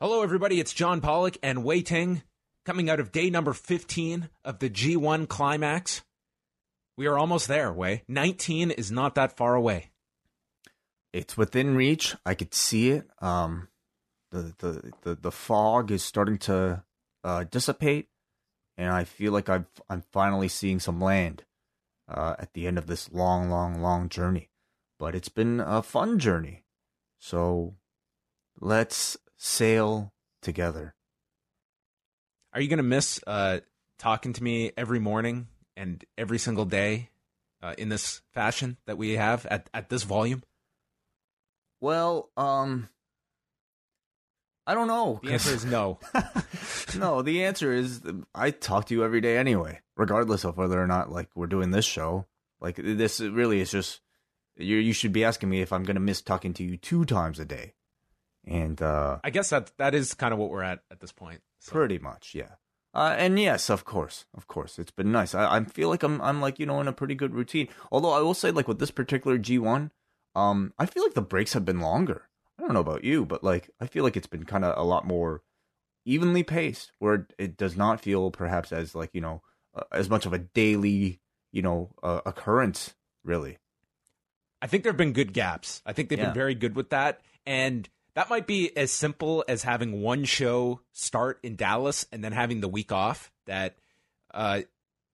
Hello, 0.00 0.22
everybody. 0.22 0.60
It's 0.60 0.72
John 0.72 1.00
Pollock 1.00 1.38
and 1.42 1.64
Wai 1.64 1.80
Ting 1.80 2.22
coming 2.64 2.88
out 2.88 3.00
of 3.00 3.10
day 3.10 3.30
number 3.30 3.52
15 3.52 4.28
of 4.44 4.60
the 4.60 4.70
G1 4.70 5.26
climax. 5.26 6.02
We 6.96 7.08
are 7.08 7.18
almost 7.18 7.48
there, 7.48 7.72
Wai. 7.72 8.02
19 8.06 8.70
is 8.70 8.92
not 8.92 9.16
that 9.16 9.36
far 9.36 9.56
away. 9.56 9.90
It's 11.12 11.36
within 11.36 11.74
reach. 11.74 12.14
I 12.24 12.34
could 12.34 12.54
see 12.54 12.90
it. 12.90 13.08
Um, 13.20 13.70
the, 14.30 14.54
the, 14.58 14.92
the, 15.02 15.14
the 15.16 15.32
fog 15.32 15.90
is 15.90 16.04
starting 16.04 16.38
to 16.38 16.84
uh, 17.24 17.42
dissipate, 17.50 18.06
and 18.76 18.92
I 18.92 19.02
feel 19.02 19.32
like 19.32 19.48
I've, 19.48 19.66
I'm 19.90 20.04
finally 20.12 20.46
seeing 20.46 20.78
some 20.78 21.00
land 21.00 21.42
uh, 22.08 22.36
at 22.38 22.52
the 22.52 22.68
end 22.68 22.78
of 22.78 22.86
this 22.86 23.10
long, 23.10 23.50
long, 23.50 23.82
long 23.82 24.08
journey. 24.08 24.48
But 24.96 25.16
it's 25.16 25.28
been 25.28 25.58
a 25.58 25.82
fun 25.82 26.20
journey. 26.20 26.62
So 27.18 27.74
let's 28.60 29.16
sail 29.38 30.12
together. 30.42 30.94
Are 32.52 32.60
you 32.60 32.68
going 32.68 32.78
to 32.78 32.82
miss 32.82 33.20
uh, 33.26 33.60
talking 33.98 34.34
to 34.34 34.42
me 34.42 34.72
every 34.76 34.98
morning 34.98 35.48
and 35.76 36.04
every 36.18 36.38
single 36.38 36.64
day 36.64 37.08
uh, 37.62 37.74
in 37.78 37.88
this 37.88 38.20
fashion 38.32 38.76
that 38.86 38.98
we 38.98 39.12
have 39.12 39.46
at, 39.46 39.70
at 39.72 39.88
this 39.88 40.02
volume? 40.02 40.42
Well, 41.80 42.30
um, 42.36 42.88
I 44.66 44.74
don't 44.74 44.88
know. 44.88 45.20
The 45.22 45.32
answer 45.32 45.54
is 45.54 45.64
no. 45.64 45.98
no, 46.98 47.22
the 47.22 47.44
answer 47.44 47.72
is 47.72 48.02
I 48.34 48.50
talk 48.50 48.86
to 48.86 48.94
you 48.94 49.04
every 49.04 49.20
day 49.20 49.38
anyway, 49.38 49.80
regardless 49.96 50.44
of 50.44 50.56
whether 50.56 50.82
or 50.82 50.86
not 50.86 51.10
like 51.10 51.28
we're 51.34 51.46
doing 51.46 51.70
this 51.70 51.84
show. 51.84 52.26
Like 52.60 52.76
this 52.76 53.20
really 53.20 53.60
is 53.60 53.70
just 53.70 54.00
you. 54.56 54.76
You 54.76 54.92
should 54.92 55.12
be 55.12 55.24
asking 55.24 55.48
me 55.48 55.60
if 55.60 55.72
I'm 55.72 55.84
going 55.84 55.94
to 55.94 56.00
miss 56.00 56.20
talking 56.20 56.52
to 56.54 56.64
you 56.64 56.76
two 56.76 57.04
times 57.04 57.38
a 57.38 57.44
day, 57.44 57.74
and 58.46 58.80
uh, 58.80 59.18
I 59.24 59.30
guess 59.30 59.50
that 59.50 59.72
that 59.78 59.94
is 59.94 60.14
kind 60.14 60.32
of 60.32 60.38
what 60.38 60.50
we're 60.50 60.62
at 60.62 60.80
at 60.90 61.00
this 61.00 61.12
point. 61.12 61.40
So. 61.60 61.72
pretty 61.72 61.98
much, 61.98 62.34
yeah. 62.34 62.52
Uh, 62.94 63.14
and 63.18 63.38
yes, 63.38 63.68
of 63.68 63.84
course, 63.84 64.24
of 64.34 64.46
course, 64.46 64.78
it's 64.78 64.90
been 64.90 65.12
nice. 65.12 65.34
I, 65.34 65.56
I 65.56 65.64
feel 65.64 65.88
like 65.88 66.02
I'm 66.02 66.20
I'm 66.22 66.40
like 66.40 66.58
you 66.58 66.66
know 66.66 66.80
in 66.80 66.88
a 66.88 66.92
pretty 66.92 67.14
good 67.14 67.34
routine. 67.34 67.68
Although 67.92 68.12
I 68.12 68.20
will 68.20 68.34
say 68.34 68.50
like 68.50 68.66
with 68.68 68.78
this 68.78 68.90
particular 68.90 69.38
G1, 69.38 69.90
um, 70.34 70.72
I 70.78 70.86
feel 70.86 71.02
like 71.02 71.14
the 71.14 71.22
breaks 71.22 71.52
have 71.52 71.64
been 71.64 71.80
longer. 71.80 72.28
I 72.58 72.62
don't 72.62 72.72
know 72.74 72.80
about 72.80 73.04
you, 73.04 73.24
but 73.26 73.44
like 73.44 73.70
I 73.80 73.86
feel 73.86 74.04
like 74.04 74.16
it's 74.16 74.26
been 74.26 74.44
kind 74.44 74.64
of 74.64 74.76
a 74.78 74.82
lot 74.88 75.06
more 75.06 75.42
evenly 76.04 76.42
paced, 76.42 76.92
where 76.98 77.26
it 77.38 77.56
does 77.56 77.76
not 77.76 78.00
feel 78.00 78.30
perhaps 78.30 78.72
as 78.72 78.94
like 78.94 79.10
you 79.12 79.20
know 79.20 79.42
uh, 79.74 79.82
as 79.92 80.08
much 80.08 80.24
of 80.26 80.32
a 80.32 80.38
daily 80.38 81.20
you 81.52 81.60
know 81.62 81.90
uh, 82.02 82.20
occurrence 82.24 82.94
really. 83.24 83.58
I 84.62 84.66
think 84.66 84.82
there 84.82 84.90
have 84.92 84.96
been 84.96 85.12
good 85.12 85.32
gaps. 85.32 85.82
I 85.86 85.92
think 85.92 86.08
they've 86.08 86.18
Yeah. 86.18 86.26
been 86.26 86.34
very 86.34 86.54
good 86.54 86.74
with 86.74 86.90
that, 86.90 87.20
and 87.46 87.88
that 88.18 88.28
might 88.28 88.48
be 88.48 88.76
as 88.76 88.90
simple 88.90 89.44
as 89.46 89.62
having 89.62 90.02
one 90.02 90.24
show 90.24 90.80
start 90.90 91.38
in 91.44 91.54
Dallas 91.54 92.04
and 92.10 92.24
then 92.24 92.32
having 92.32 92.60
the 92.60 92.66
week 92.66 92.90
off. 92.90 93.30
That, 93.46 93.76
uh, 94.34 94.62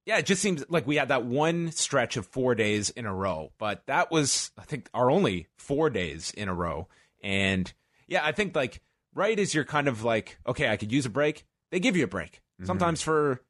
yeah, 0.06 0.16
it 0.16 0.25
just 0.25 0.41
seems 0.41 0.65
like 0.70 0.87
we 0.87 0.97
had 0.97 1.09
that 1.09 1.22
one 1.22 1.70
stretch 1.70 2.16
of 2.16 2.26
four 2.26 2.54
days 2.54 2.88
in 2.88 3.04
a 3.04 3.15
row, 3.15 3.53
but 3.59 3.82
that 3.88 4.10
was 4.10 4.53
I 4.56 4.62
think 4.62 4.88
our 4.94 5.10
only 5.10 5.48
four 5.59 5.91
days 5.91 6.32
in 6.34 6.48
a 6.48 6.54
row, 6.54 6.88
and 7.22 7.70
yeah, 8.06 8.25
I 8.25 8.32
think 8.32 8.56
like 8.56 8.81
right 9.15 9.38
as 9.38 9.53
you're 9.54 9.66
kind 9.66 9.86
of 9.86 10.03
like 10.03 10.38
okay, 10.47 10.71
I 10.71 10.78
could 10.78 10.91
use 10.91 11.04
a 11.04 11.10
break, 11.10 11.44
they 11.72 11.81
give 11.81 11.97
you 11.97 12.04
a 12.04 12.09
break 12.09 12.41
sometimes 12.65 13.03
for 13.03 13.42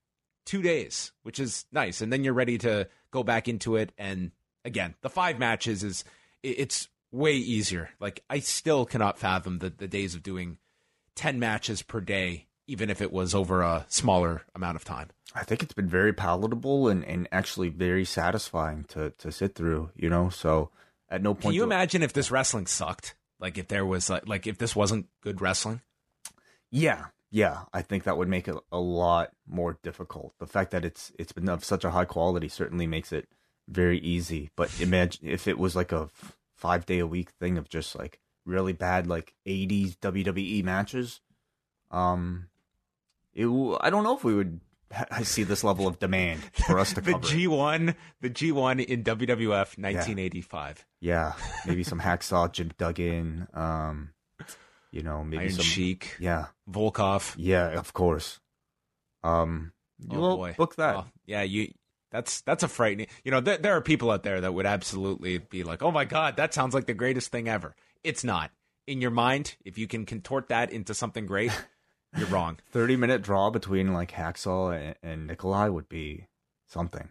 two 0.44 0.62
days, 0.62 1.12
which 1.22 1.38
is 1.38 1.64
nice, 1.70 2.00
and 2.00 2.12
then 2.12 2.24
you're 2.24 2.34
ready 2.34 2.58
to 2.58 2.88
go 3.12 3.22
back 3.22 3.46
into 3.46 3.76
it. 3.76 3.92
And 3.98 4.32
again, 4.64 4.96
the 5.02 5.10
five 5.10 5.38
matches 5.38 5.84
is 5.84 6.02
it's 6.42 6.88
way 7.14 7.34
easier. 7.34 7.90
Like 8.00 8.22
I 8.28 8.40
still 8.40 8.84
cannot 8.84 9.18
fathom 9.18 9.58
the 9.58 9.70
the 9.70 9.88
days 9.88 10.14
of 10.14 10.22
doing 10.22 10.58
ten 11.14 11.38
matches 11.38 11.82
per 11.82 12.00
day, 12.00 12.46
even 12.66 12.90
if 12.90 13.00
it 13.00 13.12
was 13.12 13.34
over 13.34 13.62
a 13.62 13.86
smaller 13.88 14.42
amount 14.54 14.76
of 14.76 14.84
time. 14.84 15.10
I 15.34 15.44
think 15.44 15.62
it's 15.62 15.74
been 15.74 15.88
very 15.88 16.12
palatable 16.12 16.88
and, 16.88 17.04
and 17.04 17.28
actually 17.32 17.68
very 17.68 18.04
satisfying 18.04 18.84
to, 18.88 19.10
to 19.18 19.32
sit 19.32 19.54
through, 19.54 19.90
you 19.96 20.08
know. 20.08 20.28
So 20.28 20.70
at 21.08 21.22
no 21.22 21.34
point 21.34 21.42
Can 21.42 21.52
you 21.54 21.60
do- 21.60 21.64
imagine 21.64 22.02
if 22.02 22.12
this 22.12 22.30
wrestling 22.30 22.66
sucked? 22.66 23.14
Like 23.40 23.58
if 23.58 23.68
there 23.68 23.84
was 23.84 24.08
like, 24.08 24.28
like 24.28 24.46
if 24.46 24.58
this 24.58 24.76
wasn't 24.76 25.06
good 25.22 25.40
wrestling? 25.40 25.80
Yeah, 26.70 27.06
yeah, 27.30 27.62
I 27.72 27.82
think 27.82 28.04
that 28.04 28.16
would 28.16 28.28
make 28.28 28.46
it 28.48 28.56
a 28.70 28.78
lot 28.78 29.30
more 29.46 29.78
difficult. 29.82 30.34
The 30.38 30.46
fact 30.46 30.70
that 30.70 30.84
it's 30.84 31.12
it's 31.18 31.32
been 31.32 31.48
of 31.48 31.64
such 31.64 31.84
a 31.84 31.90
high 31.90 32.04
quality 32.04 32.48
certainly 32.48 32.86
makes 32.86 33.12
it 33.12 33.28
very 33.68 33.98
easy. 33.98 34.50
But 34.56 34.80
imagine 34.80 35.28
if 35.28 35.48
it 35.48 35.58
was 35.58 35.74
like 35.74 35.90
a 35.92 36.10
five 36.64 36.86
day 36.86 36.98
a 36.98 37.06
week 37.06 37.28
thing 37.38 37.58
of 37.58 37.68
just 37.68 37.94
like 37.94 38.18
really 38.46 38.72
bad 38.72 39.06
like 39.06 39.34
'80s 39.46 39.96
WWE 39.98 40.64
matches. 40.64 41.20
Um, 41.90 42.48
it 43.34 43.46
I 43.80 43.90
don't 43.90 44.02
know 44.04 44.16
if 44.16 44.24
we 44.24 44.34
would 44.34 44.60
ha- 44.90 45.22
see 45.22 45.42
this 45.42 45.62
level 45.62 45.86
of 45.86 45.98
demand 45.98 46.40
for 46.66 46.78
us 46.78 46.94
to 46.94 47.00
The 47.02 47.12
cover. 47.12 47.26
it. 47.26 47.30
G 47.30 47.46
one, 47.46 47.94
the 48.22 48.30
G 48.30 48.50
one 48.52 48.80
in 48.80 49.04
WWF 49.04 49.76
1985. 49.76 50.86
yeah, 51.00 51.34
maybe 51.66 51.84
some 51.84 52.00
hacksaw 52.00 52.50
Jim 52.50 52.70
Duggan. 52.78 53.46
Um, 53.52 54.10
you 54.90 55.02
know, 55.02 55.22
maybe 55.24 55.42
Iron 55.44 55.52
some 55.52 55.64
Sheik, 55.64 56.16
yeah, 56.20 56.46
Volkov. 56.70 57.34
yeah, 57.36 57.78
of 57.78 57.92
course. 57.92 58.40
Um, 59.22 59.72
Oh 60.10 60.36
boy, 60.36 60.54
book 60.56 60.76
that. 60.76 60.96
Oh, 60.96 61.04
yeah, 61.26 61.42
you. 61.42 61.72
That's 62.14 62.42
that's 62.42 62.62
a 62.62 62.68
frightening. 62.68 63.08
You 63.24 63.32
know, 63.32 63.40
there, 63.40 63.58
there 63.58 63.76
are 63.76 63.80
people 63.80 64.12
out 64.12 64.22
there 64.22 64.40
that 64.40 64.54
would 64.54 64.66
absolutely 64.66 65.38
be 65.38 65.64
like, 65.64 65.82
"Oh 65.82 65.90
my 65.90 66.04
god, 66.04 66.36
that 66.36 66.54
sounds 66.54 66.72
like 66.72 66.86
the 66.86 66.94
greatest 66.94 67.32
thing 67.32 67.48
ever." 67.48 67.74
It's 68.04 68.22
not. 68.22 68.52
In 68.86 69.00
your 69.00 69.10
mind, 69.10 69.56
if 69.64 69.78
you 69.78 69.88
can 69.88 70.06
contort 70.06 70.48
that 70.50 70.70
into 70.70 70.94
something 70.94 71.26
great, 71.26 71.50
you're 72.16 72.28
wrong. 72.28 72.58
30 72.70 72.94
minute 72.94 73.22
draw 73.22 73.50
between 73.50 73.92
like 73.92 74.12
Hacksaw 74.12 74.78
and, 74.78 74.94
and 75.02 75.26
Nikolai 75.26 75.66
would 75.66 75.88
be 75.88 76.28
something. 76.68 77.08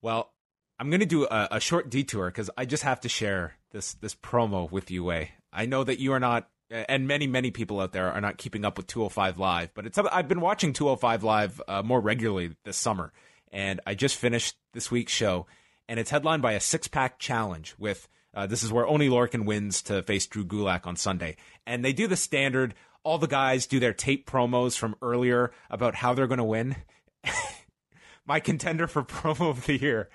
Well, 0.00 0.30
I'm 0.78 0.88
going 0.90 1.00
to 1.00 1.06
do 1.06 1.24
a, 1.24 1.48
a 1.50 1.60
short 1.60 1.90
detour 1.90 2.26
because 2.26 2.48
I 2.56 2.64
just 2.64 2.84
have 2.84 3.00
to 3.00 3.08
share 3.08 3.56
this 3.72 3.94
this 3.94 4.14
promo 4.14 4.70
with 4.70 4.88
you, 4.88 5.02
Wai. 5.02 5.32
I 5.52 5.66
know 5.66 5.82
that 5.82 5.98
you 5.98 6.12
are 6.12 6.20
not, 6.20 6.48
and 6.70 7.08
many 7.08 7.26
many 7.26 7.50
people 7.50 7.80
out 7.80 7.90
there 7.90 8.12
are 8.12 8.20
not 8.20 8.38
keeping 8.38 8.64
up 8.64 8.76
with 8.76 8.86
205 8.86 9.36
Live, 9.40 9.74
but 9.74 9.84
it's 9.84 9.98
I've 9.98 10.28
been 10.28 10.40
watching 10.40 10.72
205 10.72 11.24
Live 11.24 11.60
uh, 11.66 11.82
more 11.82 12.00
regularly 12.00 12.52
this 12.64 12.76
summer, 12.76 13.12
and 13.52 13.80
I 13.86 13.94
just 13.94 14.16
finished 14.16 14.56
this 14.72 14.90
week's 14.90 15.12
show, 15.12 15.46
and 15.88 16.00
it's 16.00 16.10
headlined 16.10 16.42
by 16.42 16.52
a 16.52 16.60
six 16.60 16.88
pack 16.88 17.18
challenge 17.18 17.74
with. 17.78 18.08
Uh, 18.34 18.46
this 18.46 18.62
is 18.62 18.72
where 18.72 18.86
Oni 18.86 19.10
Lorcan 19.10 19.44
wins 19.44 19.82
to 19.82 20.02
face 20.02 20.26
Drew 20.26 20.42
Gulak 20.42 20.86
on 20.86 20.96
Sunday, 20.96 21.36
and 21.66 21.84
they 21.84 21.92
do 21.92 22.06
the 22.06 22.16
standard. 22.16 22.74
All 23.04 23.18
the 23.18 23.26
guys 23.26 23.66
do 23.66 23.78
their 23.78 23.92
tape 23.92 24.26
promos 24.26 24.78
from 24.78 24.96
earlier 25.02 25.52
about 25.68 25.96
how 25.96 26.14
they're 26.14 26.26
going 26.26 26.38
to 26.38 26.44
win. 26.44 26.76
My 28.26 28.40
contender 28.40 28.86
for 28.86 29.02
promo 29.02 29.50
of 29.50 29.66
the 29.66 29.78
year 29.78 30.08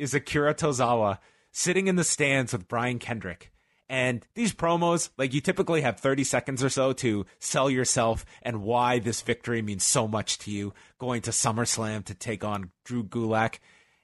is 0.00 0.14
Akira 0.14 0.54
Tozawa 0.54 1.18
sitting 1.52 1.86
in 1.86 1.96
the 1.96 2.04
stands 2.04 2.52
with 2.52 2.66
Brian 2.66 2.98
Kendrick. 2.98 3.52
And 3.90 4.24
these 4.34 4.54
promos, 4.54 5.10
like 5.18 5.34
you 5.34 5.40
typically 5.40 5.80
have 5.80 5.98
30 5.98 6.22
seconds 6.22 6.62
or 6.62 6.68
so 6.70 6.92
to 6.92 7.26
sell 7.40 7.68
yourself 7.68 8.24
and 8.40 8.62
why 8.62 9.00
this 9.00 9.20
victory 9.20 9.62
means 9.62 9.84
so 9.84 10.06
much 10.06 10.38
to 10.38 10.52
you. 10.52 10.72
Going 11.00 11.22
to 11.22 11.32
SummerSlam 11.32 12.04
to 12.04 12.14
take 12.14 12.44
on 12.44 12.70
Drew 12.84 13.02
Gulak 13.02 13.58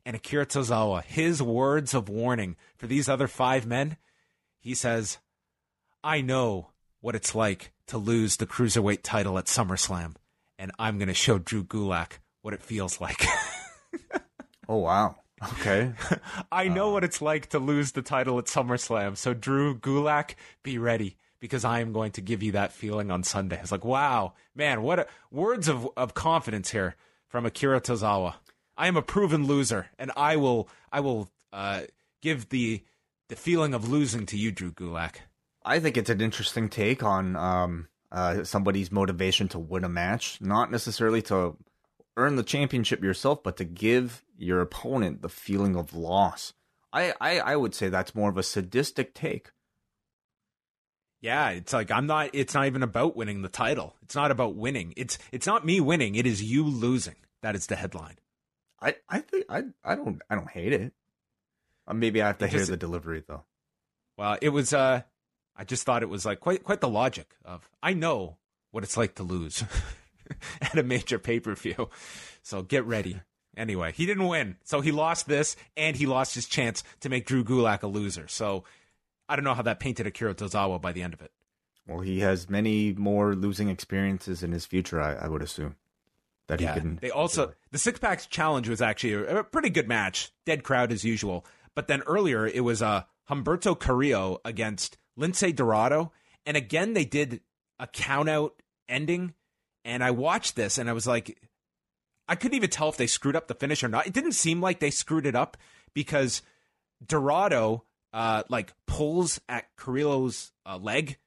and 0.04 0.16
Akira 0.16 0.44
Tozawa, 0.44 1.04
his 1.04 1.40
words 1.40 1.94
of 1.94 2.08
warning 2.08 2.56
for 2.76 2.88
these 2.88 3.08
other 3.08 3.28
five 3.28 3.64
men. 3.64 3.96
He 4.58 4.74
says, 4.74 5.18
I 6.02 6.20
know 6.20 6.70
what 7.00 7.14
it's 7.14 7.36
like 7.36 7.70
to 7.86 7.96
lose 7.96 8.38
the 8.38 8.46
Cruiserweight 8.46 9.04
title 9.04 9.38
at 9.38 9.44
SummerSlam, 9.44 10.16
and 10.58 10.72
I'm 10.80 10.98
going 10.98 11.06
to 11.06 11.14
show 11.14 11.38
Drew 11.38 11.62
Gulak 11.62 12.18
what 12.42 12.54
it 12.54 12.62
feels 12.62 13.00
like. 13.00 13.24
oh, 14.68 14.78
wow. 14.78 15.14
Okay. 15.42 15.92
I 16.52 16.68
know 16.68 16.88
uh, 16.88 16.92
what 16.92 17.04
it's 17.04 17.20
like 17.20 17.48
to 17.50 17.58
lose 17.58 17.92
the 17.92 18.02
title 18.02 18.38
at 18.38 18.46
SummerSlam. 18.46 19.16
So, 19.16 19.34
Drew 19.34 19.78
Gulak, 19.78 20.34
be 20.62 20.78
ready 20.78 21.16
because 21.40 21.64
I 21.64 21.80
am 21.80 21.92
going 21.92 22.12
to 22.12 22.20
give 22.20 22.42
you 22.42 22.52
that 22.52 22.72
feeling 22.72 23.10
on 23.10 23.22
Sunday. 23.22 23.58
It's 23.60 23.72
like, 23.72 23.84
wow, 23.84 24.32
man, 24.54 24.82
what 24.82 25.00
a, 25.00 25.06
words 25.30 25.68
of, 25.68 25.88
of 25.96 26.14
confidence 26.14 26.70
here 26.70 26.96
from 27.28 27.44
Akira 27.44 27.80
Tozawa. 27.80 28.34
I 28.76 28.88
am 28.88 28.96
a 28.96 29.02
proven 29.02 29.46
loser, 29.46 29.88
and 29.98 30.12
I 30.16 30.36
will 30.36 30.68
I 30.92 31.00
will 31.00 31.30
uh, 31.52 31.82
give 32.22 32.50
the 32.50 32.82
the 33.28 33.36
feeling 33.36 33.74
of 33.74 33.88
losing 33.88 34.26
to 34.26 34.36
you, 34.36 34.52
Drew 34.52 34.70
Gulak. 34.70 35.16
I 35.64 35.80
think 35.80 35.96
it's 35.96 36.10
an 36.10 36.20
interesting 36.20 36.68
take 36.68 37.02
on 37.02 37.36
um, 37.36 37.88
uh, 38.12 38.44
somebody's 38.44 38.92
motivation 38.92 39.48
to 39.48 39.58
win 39.58 39.84
a 39.84 39.88
match, 39.88 40.38
not 40.40 40.70
necessarily 40.70 41.22
to 41.22 41.56
earn 42.16 42.36
the 42.36 42.42
championship 42.42 43.02
yourself, 43.02 43.42
but 43.42 43.56
to 43.58 43.64
give 43.64 44.22
your 44.36 44.60
opponent 44.60 45.22
the 45.22 45.28
feeling 45.28 45.76
of 45.76 45.94
loss. 45.94 46.52
I, 46.92 47.14
I, 47.20 47.40
I 47.40 47.56
would 47.56 47.74
say 47.74 47.88
that's 47.88 48.14
more 48.14 48.30
of 48.30 48.38
a 48.38 48.42
sadistic 48.42 49.14
take. 49.14 49.50
Yeah, 51.20 51.50
it's 51.50 51.72
like 51.72 51.90
I'm 51.90 52.06
not 52.06 52.30
it's 52.34 52.54
not 52.54 52.66
even 52.66 52.82
about 52.82 53.16
winning 53.16 53.42
the 53.42 53.48
title. 53.48 53.96
It's 54.02 54.14
not 54.14 54.30
about 54.30 54.54
winning. 54.54 54.94
It's 54.96 55.18
it's 55.32 55.46
not 55.46 55.64
me 55.64 55.80
winning, 55.80 56.14
it 56.14 56.26
is 56.26 56.42
you 56.42 56.64
losing. 56.64 57.16
That 57.42 57.56
is 57.56 57.66
the 57.66 57.76
headline. 57.76 58.16
I 58.80 58.96
I 59.08 59.20
think 59.20 59.46
I 59.48 59.64
I 59.82 59.94
don't 59.94 60.20
I 60.30 60.34
don't 60.34 60.50
hate 60.50 60.72
it. 60.72 60.92
Uh, 61.86 61.94
maybe 61.94 62.22
I 62.22 62.28
have 62.28 62.38
to 62.38 62.46
hear 62.46 62.64
the 62.64 62.76
delivery 62.76 63.24
though. 63.26 63.44
Well, 64.16 64.36
it 64.40 64.50
was 64.50 64.72
uh 64.72 65.02
I 65.56 65.64
just 65.64 65.84
thought 65.84 66.02
it 66.02 66.08
was 66.08 66.26
like 66.26 66.40
quite 66.40 66.62
quite 66.62 66.80
the 66.80 66.88
logic 66.88 67.34
of 67.44 67.68
I 67.82 67.94
know 67.94 68.36
what 68.70 68.84
it's 68.84 68.96
like 68.96 69.14
to 69.16 69.22
lose. 69.22 69.64
at 70.60 70.78
a 70.78 70.82
major 70.82 71.18
pay 71.18 71.40
per 71.40 71.54
view. 71.54 71.88
So 72.42 72.62
get 72.62 72.84
ready. 72.84 73.20
Anyway, 73.56 73.92
he 73.92 74.04
didn't 74.04 74.26
win. 74.26 74.56
So 74.64 74.80
he 74.80 74.92
lost 74.92 75.26
this 75.26 75.56
and 75.76 75.96
he 75.96 76.06
lost 76.06 76.34
his 76.34 76.46
chance 76.46 76.84
to 77.00 77.08
make 77.08 77.26
Drew 77.26 77.42
Gulak 77.42 77.82
a 77.82 77.86
loser. 77.86 78.28
So 78.28 78.64
I 79.28 79.36
don't 79.36 79.44
know 79.44 79.54
how 79.54 79.62
that 79.62 79.80
painted 79.80 80.06
Akira 80.06 80.34
Tozawa 80.34 80.80
by 80.80 80.92
the 80.92 81.02
end 81.02 81.14
of 81.14 81.22
it. 81.22 81.32
Well, 81.86 82.00
he 82.00 82.20
has 82.20 82.50
many 82.50 82.92
more 82.92 83.34
losing 83.34 83.68
experiences 83.68 84.42
in 84.42 84.52
his 84.52 84.66
future, 84.66 85.00
I, 85.00 85.14
I 85.14 85.28
would 85.28 85.42
assume. 85.42 85.76
That 86.48 86.60
yeah, 86.60 86.74
he 86.74 86.80
can. 86.80 86.98
They 87.00 87.10
also, 87.10 87.54
the 87.70 87.78
Six 87.78 87.98
Packs 87.98 88.26
Challenge 88.26 88.68
was 88.68 88.80
actually 88.80 89.14
a, 89.14 89.38
a, 89.38 89.44
pretty 89.44 89.70
good 89.70 89.88
match. 89.88 90.32
Dead 90.44 90.62
crowd 90.62 90.92
as 90.92 91.04
usual. 91.04 91.44
But 91.74 91.88
then 91.88 92.02
earlier, 92.02 92.46
it 92.46 92.62
was 92.62 92.82
uh, 92.82 93.02
Humberto 93.28 93.78
Carrillo 93.78 94.40
against 94.44 94.96
Lince 95.18 95.54
Dorado. 95.54 96.12
And 96.44 96.56
again, 96.56 96.92
they 96.94 97.04
did 97.04 97.40
a 97.80 97.86
count 97.86 98.28
out 98.28 98.62
ending 98.88 99.34
and 99.86 100.02
I 100.04 100.10
watched 100.10 100.56
this 100.56 100.76
and 100.76 100.90
I 100.90 100.92
was 100.92 101.06
like, 101.06 101.38
I 102.28 102.34
couldn't 102.34 102.56
even 102.56 102.70
tell 102.70 102.88
if 102.88 102.96
they 102.96 103.06
screwed 103.06 103.36
up 103.36 103.46
the 103.46 103.54
finish 103.54 103.84
or 103.84 103.88
not. 103.88 104.06
It 104.06 104.12
didn't 104.12 104.32
seem 104.32 104.60
like 104.60 104.80
they 104.80 104.90
screwed 104.90 105.26
it 105.26 105.36
up 105.36 105.56
because 105.94 106.42
Dorado 107.06 107.84
uh, 108.12 108.42
like 108.48 108.74
pulls 108.86 109.40
at 109.48 109.64
Carrillo's 109.76 110.52
uh, 110.66 110.76
leg 110.76 111.18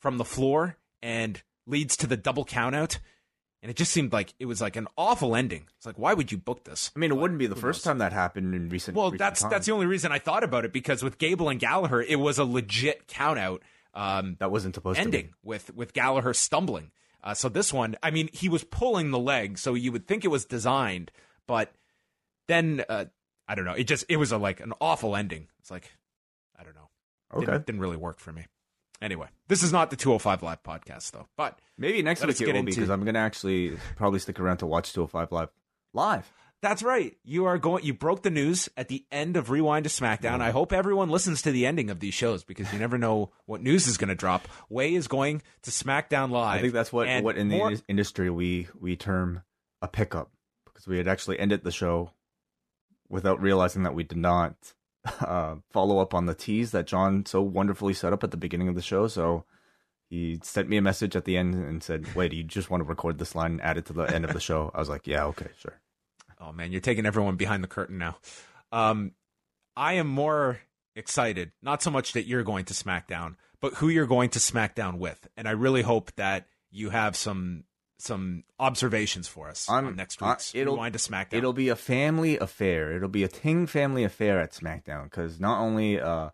from 0.00 0.18
the 0.18 0.24
floor 0.26 0.76
and 1.00 1.42
leads 1.66 1.96
to 1.96 2.06
the 2.06 2.16
double 2.18 2.44
countout. 2.44 2.98
And 3.62 3.70
it 3.70 3.76
just 3.76 3.92
seemed 3.92 4.12
like 4.12 4.34
it 4.38 4.46
was 4.46 4.60
like 4.60 4.76
an 4.76 4.88
awful 4.98 5.34
ending. 5.34 5.68
It's 5.78 5.86
like, 5.86 5.98
why 5.98 6.12
would 6.12 6.30
you 6.32 6.36
book 6.36 6.64
this? 6.64 6.90
I 6.94 6.98
mean, 6.98 7.12
it 7.12 7.14
but 7.14 7.20
wouldn't 7.22 7.38
be 7.38 7.46
the 7.46 7.56
first 7.56 7.78
knows? 7.78 7.92
time 7.92 7.98
that 7.98 8.12
happened 8.12 8.54
in 8.54 8.68
recent. 8.68 8.96
Well, 8.96 9.06
recent 9.06 9.20
that's 9.20 9.40
time. 9.40 9.50
that's 9.50 9.66
the 9.66 9.72
only 9.72 9.86
reason 9.86 10.12
I 10.12 10.18
thought 10.18 10.42
about 10.44 10.64
it 10.64 10.72
because 10.72 11.02
with 11.02 11.16
Gable 11.16 11.48
and 11.48 11.60
Gallagher, 11.60 12.02
it 12.02 12.16
was 12.16 12.38
a 12.38 12.44
legit 12.44 13.06
countout. 13.06 13.60
Um, 13.94 14.36
that 14.40 14.50
wasn't 14.50 14.74
supposed 14.74 14.98
ending 14.98 15.26
to 15.26 15.28
be. 15.28 15.34
with 15.44 15.74
with 15.74 15.92
Gallagher 15.92 16.34
stumbling. 16.34 16.90
Uh, 17.22 17.34
so 17.34 17.48
this 17.48 17.72
one, 17.72 17.96
I 18.02 18.10
mean, 18.10 18.28
he 18.32 18.48
was 18.48 18.64
pulling 18.64 19.10
the 19.10 19.18
leg, 19.18 19.58
so 19.58 19.74
you 19.74 19.92
would 19.92 20.08
think 20.08 20.24
it 20.24 20.28
was 20.28 20.44
designed, 20.44 21.12
but 21.46 21.72
then 22.48 22.84
uh, 22.88 23.06
I 23.46 23.54
don't 23.54 23.64
know. 23.64 23.74
It 23.74 23.84
just 23.84 24.04
it 24.08 24.16
was 24.16 24.32
a 24.32 24.38
like 24.38 24.60
an 24.60 24.72
awful 24.80 25.14
ending. 25.14 25.48
It's 25.60 25.70
like 25.70 25.92
I 26.58 26.64
don't 26.64 26.74
know. 26.74 26.88
Okay, 27.34 27.46
didn't, 27.46 27.66
didn't 27.66 27.80
really 27.80 27.96
work 27.96 28.18
for 28.18 28.32
me. 28.32 28.46
Anyway, 29.00 29.26
this 29.48 29.62
is 29.62 29.72
not 29.72 29.90
the 29.90 29.96
205 29.96 30.42
Live 30.42 30.62
podcast 30.62 31.10
though, 31.12 31.26
but 31.36 31.58
maybe 31.76 32.02
next 32.02 32.24
week 32.24 32.40
it 32.40 32.46
will 32.46 32.56
into... 32.56 32.66
be 32.66 32.72
because 32.72 32.90
I'm 32.90 33.02
going 33.04 33.14
to 33.14 33.20
actually 33.20 33.76
probably 33.96 34.20
stick 34.20 34.38
around 34.38 34.58
to 34.58 34.66
watch 34.66 34.92
205 34.92 35.32
Live 35.32 35.48
live. 35.92 36.32
That's 36.62 36.84
right. 36.84 37.16
You 37.24 37.46
are 37.46 37.58
going. 37.58 37.84
You 37.84 37.92
broke 37.92 38.22
the 38.22 38.30
news 38.30 38.68
at 38.76 38.86
the 38.86 39.04
end 39.10 39.36
of 39.36 39.50
Rewind 39.50 39.82
to 39.84 39.90
SmackDown. 39.90 40.40
I 40.40 40.52
hope 40.52 40.72
everyone 40.72 41.10
listens 41.10 41.42
to 41.42 41.50
the 41.50 41.66
ending 41.66 41.90
of 41.90 41.98
these 41.98 42.14
shows 42.14 42.44
because 42.44 42.72
you 42.72 42.78
never 42.78 42.98
know 42.98 43.32
what 43.46 43.60
news 43.60 43.88
is 43.88 43.96
going 43.96 44.10
to 44.10 44.14
drop. 44.14 44.46
Wai 44.68 44.84
is 44.84 45.08
going 45.08 45.42
to 45.62 45.72
SmackDown 45.72 46.30
Live. 46.30 46.58
I 46.58 46.60
think 46.60 46.72
that's 46.72 46.92
what 46.92 47.08
what 47.24 47.36
in 47.36 47.48
more... 47.48 47.74
the 47.74 47.82
industry 47.88 48.30
we 48.30 48.68
we 48.80 48.94
term 48.94 49.42
a 49.82 49.88
pickup 49.88 50.30
because 50.66 50.86
we 50.86 50.98
had 50.98 51.08
actually 51.08 51.40
ended 51.40 51.64
the 51.64 51.72
show 51.72 52.12
without 53.08 53.42
realizing 53.42 53.82
that 53.82 53.94
we 53.94 54.04
did 54.04 54.18
not 54.18 54.54
uh, 55.20 55.56
follow 55.72 55.98
up 55.98 56.14
on 56.14 56.26
the 56.26 56.34
tease 56.34 56.70
that 56.70 56.86
John 56.86 57.26
so 57.26 57.42
wonderfully 57.42 57.92
set 57.92 58.12
up 58.12 58.22
at 58.22 58.30
the 58.30 58.36
beginning 58.36 58.68
of 58.68 58.76
the 58.76 58.82
show. 58.82 59.08
So 59.08 59.44
he 60.08 60.38
sent 60.44 60.68
me 60.68 60.76
a 60.76 60.82
message 60.82 61.16
at 61.16 61.24
the 61.24 61.36
end 61.36 61.56
and 61.56 61.82
said, 61.82 62.14
"Wait, 62.14 62.30
do 62.30 62.36
you 62.36 62.44
just 62.44 62.70
want 62.70 62.84
to 62.84 62.88
record 62.88 63.18
this 63.18 63.34
line 63.34 63.50
and 63.50 63.62
add 63.62 63.78
it 63.78 63.86
to 63.86 63.92
the 63.92 64.04
end 64.04 64.24
of 64.24 64.32
the 64.32 64.38
show?" 64.38 64.70
I 64.72 64.78
was 64.78 64.88
like, 64.88 65.08
"Yeah, 65.08 65.24
okay, 65.24 65.48
sure." 65.58 65.81
Oh 66.42 66.52
man, 66.52 66.72
you're 66.72 66.80
taking 66.80 67.06
everyone 67.06 67.36
behind 67.36 67.62
the 67.62 67.68
curtain 67.68 67.98
now. 67.98 68.16
Um, 68.70 69.12
I 69.76 69.94
am 69.94 70.06
more 70.06 70.60
excited, 70.96 71.52
not 71.62 71.82
so 71.82 71.90
much 71.90 72.12
that 72.12 72.26
you're 72.26 72.42
going 72.42 72.64
to 72.66 72.74
SmackDown, 72.74 73.36
but 73.60 73.74
who 73.74 73.88
you're 73.88 74.06
going 74.06 74.30
to 74.30 74.38
SmackDown 74.38 74.98
with, 74.98 75.28
and 75.36 75.46
I 75.46 75.52
really 75.52 75.82
hope 75.82 76.12
that 76.16 76.46
you 76.70 76.90
have 76.90 77.16
some 77.16 77.64
some 77.98 78.42
observations 78.58 79.28
for 79.28 79.48
us 79.48 79.68
I'm, 79.70 79.86
on 79.86 79.96
next 79.96 80.20
week's 80.20 80.52
it'll, 80.54 80.74
Rewind 80.74 80.94
to 80.94 80.98
SmackDown. 80.98 81.34
It'll 81.34 81.52
be 81.52 81.68
a 81.68 81.76
family 81.76 82.36
affair. 82.36 82.96
It'll 82.96 83.08
be 83.08 83.22
a 83.22 83.28
Ting 83.28 83.68
family 83.68 84.02
affair 84.02 84.40
at 84.40 84.52
SmackDown 84.52 85.04
because 85.04 85.38
not 85.38 85.60
only 85.60 86.00
uh, 86.00 86.30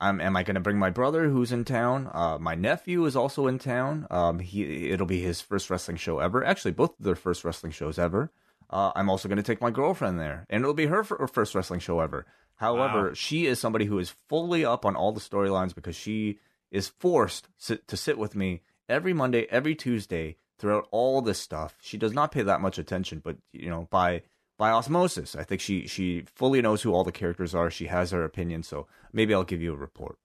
I'm, 0.00 0.20
am 0.20 0.36
I 0.36 0.42
going 0.42 0.56
to 0.56 0.60
bring 0.60 0.78
my 0.78 0.90
brother 0.90 1.28
who's 1.28 1.52
in 1.52 1.64
town, 1.64 2.10
uh, 2.12 2.38
my 2.40 2.56
nephew 2.56 3.04
is 3.04 3.14
also 3.14 3.46
in 3.46 3.60
town. 3.60 4.08
Um, 4.10 4.40
he 4.40 4.90
it'll 4.90 5.06
be 5.06 5.20
his 5.20 5.40
first 5.40 5.70
wrestling 5.70 5.98
show 5.98 6.18
ever. 6.18 6.44
Actually, 6.44 6.72
both 6.72 6.98
of 6.98 7.04
their 7.04 7.14
first 7.14 7.44
wrestling 7.44 7.72
shows 7.72 7.98
ever. 7.98 8.32
Uh, 8.70 8.92
I'm 8.94 9.10
also 9.10 9.28
going 9.28 9.36
to 9.36 9.42
take 9.42 9.60
my 9.60 9.70
girlfriend 9.70 10.18
there, 10.18 10.46
and 10.48 10.62
it'll 10.62 10.74
be 10.74 10.86
her, 10.86 11.02
her 11.04 11.28
first 11.28 11.54
wrestling 11.54 11.80
show 11.80 12.00
ever. 12.00 12.26
However, 12.56 13.08
wow. 13.08 13.14
she 13.14 13.46
is 13.46 13.58
somebody 13.58 13.84
who 13.84 13.98
is 13.98 14.14
fully 14.28 14.64
up 14.64 14.84
on 14.84 14.96
all 14.96 15.12
the 15.12 15.20
storylines 15.20 15.74
because 15.74 15.96
she 15.96 16.38
is 16.70 16.88
forced 16.88 17.48
to 17.66 17.96
sit 17.96 18.18
with 18.18 18.34
me 18.34 18.62
every 18.88 19.12
Monday, 19.12 19.46
every 19.50 19.74
Tuesday 19.74 20.36
throughout 20.58 20.88
all 20.90 21.20
this 21.20 21.38
stuff. 21.38 21.76
She 21.80 21.98
does 21.98 22.12
not 22.12 22.32
pay 22.32 22.42
that 22.42 22.60
much 22.60 22.78
attention, 22.78 23.20
but 23.24 23.36
you 23.52 23.70
know, 23.70 23.88
by 23.90 24.22
by 24.56 24.70
osmosis, 24.70 25.34
I 25.34 25.42
think 25.42 25.60
she 25.60 25.86
she 25.86 26.24
fully 26.34 26.62
knows 26.62 26.82
who 26.82 26.92
all 26.92 27.04
the 27.04 27.12
characters 27.12 27.54
are. 27.54 27.70
She 27.70 27.86
has 27.86 28.12
her 28.12 28.24
opinion, 28.24 28.62
so 28.62 28.86
maybe 29.12 29.34
I'll 29.34 29.44
give 29.44 29.62
you 29.62 29.72
a 29.72 29.76
report. 29.76 30.18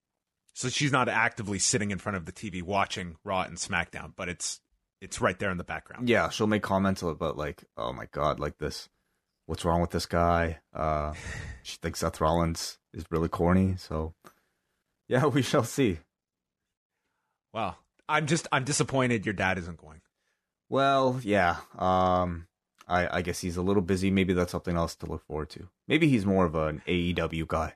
So 0.53 0.69
she's 0.69 0.91
not 0.91 1.09
actively 1.09 1.57
sitting 1.57 1.91
in 1.91 1.99
front 1.99 2.17
of 2.17 2.25
the 2.25 2.31
TV 2.31 2.61
watching 2.61 3.15
Raw 3.23 3.41
and 3.41 3.57
SmackDown, 3.57 4.13
but 4.15 4.29
it's 4.29 4.61
it's 5.01 5.21
right 5.21 5.37
there 5.39 5.51
in 5.51 5.57
the 5.57 5.63
background. 5.63 6.09
Yeah, 6.09 6.29
she'll 6.29 6.47
make 6.47 6.63
comments 6.63 7.01
about 7.01 7.37
like, 7.37 7.63
oh 7.77 7.93
my 7.93 8.07
god, 8.11 8.39
like 8.39 8.57
this. 8.57 8.89
What's 9.45 9.65
wrong 9.65 9.81
with 9.81 9.91
this 9.91 10.05
guy? 10.05 10.59
Uh, 10.73 11.13
she 11.63 11.77
thinks 11.77 11.99
Seth 11.99 12.21
Rollins 12.21 12.77
is 12.93 13.05
really 13.09 13.29
corny. 13.29 13.75
So, 13.77 14.13
yeah, 15.07 15.25
we 15.27 15.41
shall 15.41 15.63
see. 15.63 15.99
Well, 17.53 17.77
I'm 18.07 18.27
just 18.27 18.47
I'm 18.51 18.63
disappointed 18.63 19.25
your 19.25 19.33
dad 19.33 19.57
isn't 19.57 19.81
going. 19.81 20.01
Well, 20.69 21.19
yeah. 21.23 21.57
Um, 21.77 22.47
I 22.87 23.17
I 23.17 23.21
guess 23.21 23.39
he's 23.39 23.57
a 23.57 23.61
little 23.61 23.81
busy. 23.81 24.11
Maybe 24.11 24.33
that's 24.33 24.51
something 24.51 24.75
else 24.75 24.95
to 24.97 25.05
look 25.05 25.25
forward 25.25 25.49
to. 25.51 25.67
Maybe 25.87 26.07
he's 26.07 26.25
more 26.25 26.45
of 26.45 26.55
an 26.55 26.81
AEW 26.87 27.47
guy. 27.47 27.73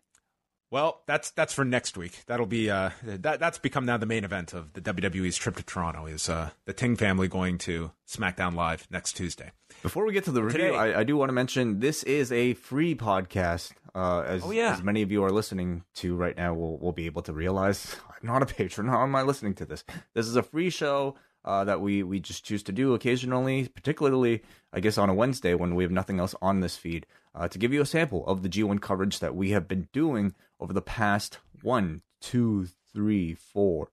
Well, 0.74 1.03
that's 1.06 1.30
that's 1.30 1.53
for 1.53 1.63
next 1.63 1.98
week. 1.98 2.24
That'll 2.25 2.48
be 2.48 2.72
uh, 2.72 2.89
that 3.03 3.39
that's 3.39 3.60
become 3.60 3.86
now 3.86 3.98
the 3.98 4.08
main 4.08 4.24
event 4.24 4.53
of 4.53 4.74
the 4.74 4.82
WWE's 4.82 5.38
trip 5.38 5.56
to 5.58 5.63
Toronto. 5.63 6.08
Is 6.08 6.27
uh, 6.27 6.50
the 6.65 6.74
Ting 6.74 6.96
family 6.96 7.27
going 7.27 7.60
to 7.60 7.92
SmackDown 8.08 8.56
Live 8.56 8.88
next 8.89 9.13
Tuesday? 9.13 9.51
Before 9.84 10.03
we 10.03 10.13
get 10.13 10.24
to 10.24 10.32
the 10.32 10.42
review, 10.42 10.62
Today, 10.62 10.75
I, 10.75 11.01
I, 11.01 11.03
do 11.03 11.15
want 11.15 11.30
to 11.30 11.34
mention 11.34 11.80
this 11.80 12.01
is 12.01 12.32
a 12.32 12.56
free 12.56 12.96
podcast. 12.96 13.74
Uh, 13.94 14.22
as, 14.22 14.44
oh, 14.44 14.50
yeah. 14.50 14.74
as 14.74 14.82
many 14.82 15.03
of 15.03 15.12
you 15.12 15.24
are 15.24 15.30
listening 15.30 15.84
to 15.98 16.15
right 16.15 16.36
now, 16.36 16.56
will 16.56 16.80
will 16.80 16.92
be 16.92 17.06
able 17.06 17.22
to 17.22 17.34
realize 17.34 17.96
I'm 18.10 18.27
not 18.27 18.42
a 18.42 18.48
patron. 18.48 18.88
How 18.88 19.03
am 19.03 19.15
I 19.15 19.22
listening 19.22 19.53
to 19.56 19.68
this? 19.68 19.84
This 20.15 20.25
is 20.25 20.36
a 20.36 20.42
free 20.42 20.72
show 20.72 21.13
uh, 21.46 21.64
that 21.66 21.82
we 21.82 22.04
we 22.04 22.20
just 22.20 22.44
choose 22.46 22.64
to 22.64 22.72
do 22.72 22.94
occasionally, 22.94 23.68
particularly 23.68 24.42
I 24.72 24.80
guess 24.80 24.98
on 24.98 25.10
a 25.10 25.14
Wednesday 25.14 25.54
when 25.54 25.76
we 25.76 25.84
have 25.84 25.92
nothing 25.92 26.20
else 26.20 26.36
on 26.42 26.60
this 26.62 26.78
feed 26.78 27.06
uh, 27.36 27.48
to 27.48 27.58
give 27.60 27.74
you 27.74 27.82
a 27.82 27.86
sample 27.86 28.26
of 28.28 28.44
the 28.44 28.50
G1 28.50 28.82
coverage 28.82 29.20
that 29.20 29.36
we 29.36 29.52
have 29.52 29.68
been 29.68 29.88
doing 29.92 30.34
over 30.60 30.74
the 30.74 30.82
past 30.82 31.40
one, 31.62 32.02
two, 32.22 32.68
three, 32.94 33.34
four, 33.34 33.90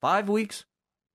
five 0.00 0.28
weeks, 0.28 0.64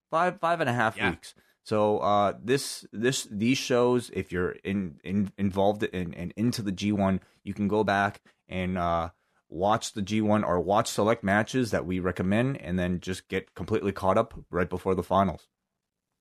five 0.10 0.40
five 0.40 0.60
and 0.62 0.70
a 0.70 0.74
half 0.74 0.98
Yeah. 0.98 1.12
weeks. 1.12 1.34
So 1.64 2.00
uh, 2.00 2.34
this 2.44 2.86
this 2.92 3.28
these 3.32 3.58
shows, 3.58 4.10
if 4.14 4.32
you're 4.32 4.52
in, 4.64 5.00
in 5.04 5.32
involved 5.38 5.84
in 5.84 6.14
and 6.16 6.34
into 6.36 6.62
the 6.62 6.72
G1, 6.72 7.20
you 7.44 7.54
can 7.54 7.68
go 7.68 7.84
back 7.84 8.22
and 8.50 8.78
uh, 8.80 9.10
watch 9.48 9.94
the 9.94 10.02
G1 10.02 10.44
or 10.46 10.60
watch 10.60 10.88
select 10.90 11.24
matches 11.24 11.70
that 11.72 11.86
we 11.86 12.00
recommend, 12.00 12.58
and 12.62 12.80
then 12.80 13.00
just 13.00 13.28
get 13.28 13.54
completely 13.54 13.92
caught 13.92 14.18
up 14.18 14.34
right 14.50 14.70
before 14.70 14.96
the 14.96 15.04
finals. 15.04 15.48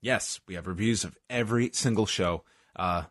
Yes, 0.02 0.40
we 0.46 0.54
have 0.54 0.66
reviews 0.66 1.04
of 1.04 1.16
every 1.28 1.70
single 1.74 2.06
show 2.06 2.42
uh, 2.74 3.04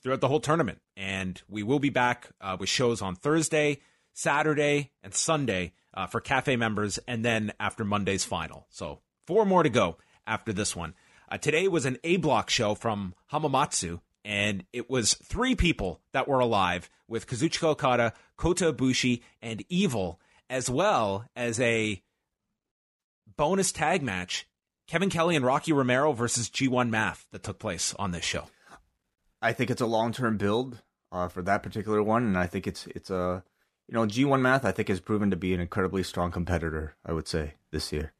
throughout 0.00 0.20
the 0.20 0.28
whole 0.28 0.40
tournament. 0.40 0.80
And 0.96 1.40
we 1.48 1.62
will 1.62 1.78
be 1.78 1.90
back 1.90 2.30
uh, 2.40 2.56
with 2.58 2.68
shows 2.68 3.02
on 3.02 3.16
Thursday, 3.16 3.80
Saturday, 4.12 4.92
and 5.02 5.14
Sunday 5.14 5.72
uh, 5.92 6.06
for 6.06 6.20
Cafe 6.20 6.56
members, 6.56 6.98
and 7.06 7.24
then 7.24 7.52
after 7.60 7.84
Monday's 7.84 8.24
final. 8.24 8.66
So, 8.70 9.00
four 9.26 9.44
more 9.44 9.62
to 9.62 9.68
go 9.68 9.98
after 10.26 10.52
this 10.52 10.74
one. 10.74 10.94
Uh, 11.30 11.38
today 11.38 11.68
was 11.68 11.84
an 11.84 11.98
A 12.02 12.16
block 12.16 12.50
show 12.50 12.74
from 12.74 13.14
Hamamatsu, 13.32 14.00
and 14.24 14.64
it 14.72 14.88
was 14.90 15.14
three 15.14 15.54
people 15.54 16.00
that 16.12 16.28
were 16.28 16.40
alive 16.40 16.90
with 17.08 17.26
Kazuchika 17.26 17.68
Okada, 17.68 18.12
Kota 18.36 18.72
Ibushi, 18.72 19.22
and 19.42 19.64
Evil, 19.68 20.20
as 20.48 20.70
well 20.70 21.26
as 21.36 21.60
a 21.60 22.02
bonus 23.36 23.72
tag 23.72 24.02
match 24.02 24.46
Kevin 24.90 25.08
Kelly 25.08 25.36
and 25.36 25.44
Rocky 25.44 25.72
Romero 25.72 26.10
versus 26.10 26.50
G1 26.50 26.90
Math 26.90 27.24
that 27.30 27.44
took 27.44 27.60
place 27.60 27.94
on 27.96 28.10
this 28.10 28.24
show. 28.24 28.48
I 29.40 29.52
think 29.52 29.70
it's 29.70 29.80
a 29.80 29.86
long 29.86 30.12
term 30.12 30.36
build 30.36 30.82
uh, 31.12 31.28
for 31.28 31.42
that 31.42 31.62
particular 31.62 32.02
one, 32.02 32.24
and 32.24 32.36
I 32.36 32.48
think 32.48 32.66
it's 32.66 32.88
it's 32.88 33.08
a 33.08 33.44
you 33.86 33.94
know 33.94 34.04
G1 34.04 34.40
Math 34.40 34.64
I 34.64 34.72
think 34.72 34.88
has 34.88 34.98
proven 34.98 35.30
to 35.30 35.36
be 35.36 35.54
an 35.54 35.60
incredibly 35.60 36.02
strong 36.02 36.32
competitor. 36.32 36.96
I 37.06 37.12
would 37.12 37.28
say 37.28 37.54
this 37.70 37.92
year. 37.92 38.14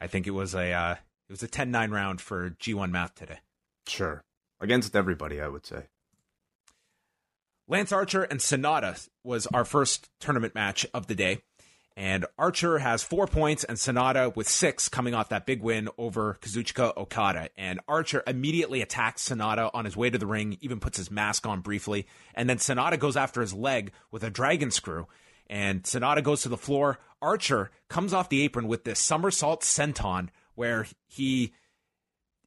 I 0.00 0.06
think 0.06 0.28
it 0.28 0.30
was 0.30 0.54
a 0.54 0.70
uh, 0.70 0.92
it 1.28 1.32
was 1.32 1.42
a 1.42 1.48
10-9 1.48 1.90
round 1.90 2.20
for 2.20 2.50
G1 2.50 2.92
Math 2.92 3.16
today. 3.16 3.40
Sure, 3.88 4.22
against 4.60 4.94
everybody, 4.94 5.40
I 5.40 5.48
would 5.48 5.66
say. 5.66 5.88
Lance 7.66 7.90
Archer 7.90 8.22
and 8.22 8.38
Sanada 8.38 9.08
was 9.24 9.48
our 9.48 9.64
first 9.64 10.10
tournament 10.20 10.54
match 10.54 10.86
of 10.94 11.08
the 11.08 11.16
day. 11.16 11.42
And 11.96 12.24
Archer 12.38 12.78
has 12.78 13.02
four 13.02 13.26
points 13.26 13.64
and 13.64 13.76
Sanada 13.76 14.34
with 14.34 14.48
six 14.48 14.88
coming 14.88 15.14
off 15.14 15.28
that 15.28 15.46
big 15.46 15.62
win 15.62 15.88
over 15.98 16.38
Kazuchika 16.40 16.96
Okada. 16.96 17.50
And 17.56 17.80
Archer 17.86 18.22
immediately 18.26 18.80
attacks 18.80 19.28
Sanada 19.28 19.70
on 19.74 19.84
his 19.84 19.96
way 19.96 20.08
to 20.08 20.18
the 20.18 20.26
ring, 20.26 20.56
even 20.60 20.80
puts 20.80 20.96
his 20.96 21.10
mask 21.10 21.46
on 21.46 21.60
briefly. 21.60 22.06
And 22.34 22.48
then 22.48 22.58
Sanada 22.58 22.98
goes 22.98 23.16
after 23.16 23.40
his 23.40 23.52
leg 23.52 23.92
with 24.10 24.24
a 24.24 24.30
dragon 24.30 24.70
screw. 24.70 25.06
And 25.48 25.82
Sanada 25.82 26.22
goes 26.22 26.42
to 26.42 26.48
the 26.48 26.56
floor. 26.56 26.98
Archer 27.20 27.70
comes 27.88 28.14
off 28.14 28.30
the 28.30 28.42
apron 28.42 28.68
with 28.68 28.84
this 28.84 28.98
somersault 28.98 29.62
senton 29.62 30.28
where 30.54 30.86
he 31.06 31.52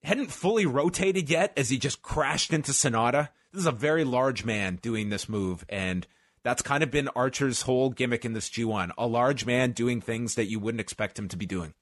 hadn't 0.03 0.31
fully 0.31 0.65
rotated 0.65 1.29
yet 1.29 1.53
as 1.57 1.69
he 1.69 1.77
just 1.77 2.01
crashed 2.01 2.53
into 2.53 2.71
Sanada. 2.71 3.29
This 3.51 3.61
is 3.61 3.67
a 3.67 3.71
very 3.71 4.03
large 4.03 4.43
man 4.43 4.77
doing 4.81 5.09
this 5.09 5.29
move, 5.29 5.65
and 5.69 6.05
that's 6.45 6.61
kind 6.61 6.83
of 6.83 6.91
been 6.91 7.09
Archer's 7.15 7.63
whole 7.63 7.89
gimmick 7.89 8.23
in 8.23 8.33
this 8.33 8.51
G1. 8.51 8.91
A 8.99 9.07
large 9.07 9.47
man 9.47 9.71
doing 9.71 9.99
things 9.99 10.35
that 10.35 10.45
you 10.45 10.59
wouldn't 10.59 10.79
expect 10.79 11.17
him 11.17 11.27
to 11.29 11.35
be 11.35 11.47
doing. 11.47 11.73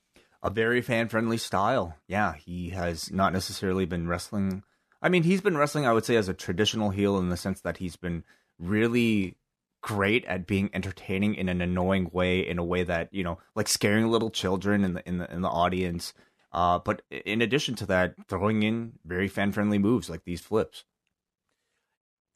A 0.42 0.50
very 0.50 0.82
fan 0.82 1.10
friendly 1.10 1.38
style. 1.38 1.98
Yeah, 2.08 2.36
he 2.36 2.70
has 2.70 3.12
not 3.12 3.34
necessarily 3.34 3.86
been 3.86 4.08
wrestling. 4.08 4.64
I 5.02 5.10
mean, 5.10 5.24
he's 5.24 5.42
been 5.42 5.58
wrestling, 5.58 5.86
I 5.86 5.92
would 5.92 6.06
say, 6.06 6.16
as 6.16 6.30
a 6.30 6.34
traditional 6.34 6.92
heel 6.92 7.18
in 7.18 7.28
the 7.28 7.36
sense 7.36 7.60
that 7.62 7.78
he's 7.78 7.98
been 7.98 8.24
really 8.58 9.36
great 9.82 10.24
at 10.26 10.48
being 10.48 10.70
entertaining 10.74 11.36
in 11.36 11.50
an 11.50 11.60
annoying 11.60 12.10
way, 12.14 12.40
in 12.40 12.58
a 12.58 12.64
way 12.64 12.84
that 12.84 13.10
you 13.14 13.24
know, 13.24 13.40
like 13.56 13.68
scaring 13.68 14.08
little 14.08 14.30
children 14.30 14.86
in 14.86 14.94
the 14.94 15.06
in 15.06 15.18
the 15.18 15.30
in 15.30 15.42
the 15.42 15.50
audience. 15.50 16.14
Uh, 16.54 16.80
but 16.80 17.02
in 17.10 17.42
addition 17.42 17.76
to 17.76 17.86
that, 17.88 18.16
throwing 18.30 18.64
in 18.64 18.94
very 19.04 19.28
fan 19.28 19.52
friendly 19.52 19.78
moves 19.78 20.10
like 20.10 20.24
these 20.24 20.40
flips. 20.40 20.86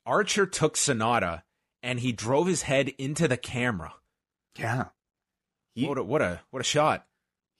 Archer 0.06 0.46
took 0.46 0.76
Sanada 0.76 1.44
and 1.82 2.00
he 2.00 2.12
drove 2.12 2.48
his 2.48 2.64
head 2.64 2.90
into 2.98 3.28
the 3.28 3.38
camera. 3.38 3.94
Yeah, 4.58 4.86
he 5.74 5.88
What 5.88 5.98
a 5.98 6.04
what 6.04 6.22
a 6.22 6.42
what 6.50 6.62
a 6.62 6.66
shot! 6.66 7.08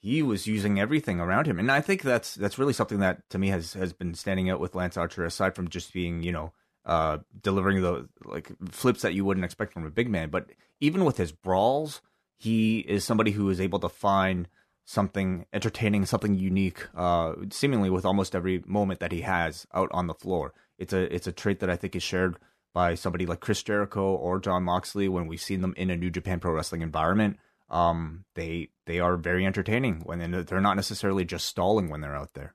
he 0.00 0.22
was 0.22 0.46
using 0.46 0.78
everything 0.78 1.18
around 1.20 1.46
him, 1.46 1.58
and 1.58 1.70
I 1.70 1.80
think 1.80 2.02
that's 2.02 2.34
that's 2.34 2.58
really 2.58 2.72
something 2.72 3.00
that 3.00 3.28
to 3.30 3.38
me 3.38 3.48
has 3.48 3.72
has 3.74 3.92
been 3.92 4.14
standing 4.14 4.48
out 4.48 4.60
with 4.60 4.74
Lance 4.74 4.96
Archer. 4.96 5.24
Aside 5.24 5.54
from 5.54 5.68
just 5.68 5.92
being 5.92 6.22
you 6.22 6.32
know 6.32 6.52
uh, 6.84 7.18
delivering 7.42 7.82
the 7.82 8.08
like 8.24 8.50
flips 8.70 9.02
that 9.02 9.14
you 9.14 9.24
wouldn't 9.24 9.44
expect 9.44 9.72
from 9.72 9.84
a 9.84 9.90
big 9.90 10.08
man, 10.08 10.30
but 10.30 10.46
even 10.80 11.04
with 11.04 11.16
his 11.16 11.32
brawls, 11.32 12.00
he 12.36 12.78
is 12.80 13.04
somebody 13.04 13.32
who 13.32 13.50
is 13.50 13.60
able 13.60 13.80
to 13.80 13.88
find 13.88 14.48
something 14.84 15.44
entertaining, 15.52 16.06
something 16.06 16.34
unique, 16.34 16.86
uh, 16.96 17.34
seemingly 17.50 17.90
with 17.90 18.06
almost 18.06 18.34
every 18.34 18.62
moment 18.66 19.00
that 19.00 19.12
he 19.12 19.22
has 19.22 19.66
out 19.74 19.90
on 19.92 20.06
the 20.06 20.14
floor. 20.14 20.54
It's 20.78 20.92
a 20.92 21.12
it's 21.12 21.26
a 21.26 21.32
trait 21.32 21.58
that 21.58 21.70
I 21.70 21.76
think 21.76 21.96
is 21.96 22.04
shared 22.04 22.36
by 22.78 22.94
somebody 22.94 23.26
like 23.26 23.40
Chris 23.40 23.60
Jericho 23.64 24.14
or 24.14 24.38
Jon 24.38 24.62
Moxley 24.62 25.08
when 25.08 25.26
we've 25.26 25.40
seen 25.40 25.62
them 25.62 25.74
in 25.76 25.90
a 25.90 25.96
New 25.96 26.10
Japan 26.10 26.38
Pro 26.38 26.52
Wrestling 26.52 26.82
environment. 26.82 27.36
Um, 27.68 28.24
they 28.36 28.68
they 28.86 29.00
are 29.00 29.16
very 29.16 29.44
entertaining 29.44 30.02
when 30.04 30.20
they're- 30.20 30.44
they're 30.44 30.60
not 30.60 30.76
necessarily 30.76 31.24
just 31.24 31.46
stalling 31.46 31.88
when 31.88 32.02
they're 32.02 32.14
out 32.14 32.34
there. 32.34 32.54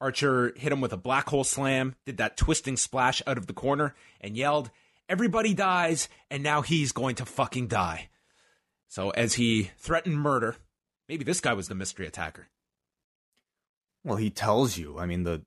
Archer 0.00 0.52
hit 0.56 0.72
him 0.72 0.80
with 0.80 0.92
a 0.92 0.96
black 0.96 1.28
hole 1.28 1.44
slam, 1.44 1.94
did 2.04 2.16
that 2.16 2.36
twisting 2.36 2.76
splash 2.76 3.22
out 3.28 3.38
of 3.38 3.46
the 3.46 3.52
corner, 3.52 3.94
and 4.20 4.36
yelled, 4.36 4.72
Everybody 5.08 5.54
dies, 5.54 6.08
and 6.28 6.42
now 6.42 6.62
he's 6.62 6.90
going 6.90 7.14
to 7.14 7.24
fucking 7.24 7.68
die. 7.68 8.08
So, 8.88 9.10
as 9.10 9.34
he 9.34 9.70
threatened 9.78 10.16
murder, 10.20 10.56
maybe 11.08 11.22
this 11.22 11.40
guy 11.40 11.52
was 11.52 11.68
the 11.68 11.76
mystery 11.76 12.08
attacker. 12.08 12.48
Well, 14.02 14.16
he 14.16 14.30
tells 14.30 14.76
you. 14.76 14.98
I 14.98 15.06
mean 15.06 15.22
the 15.22 15.44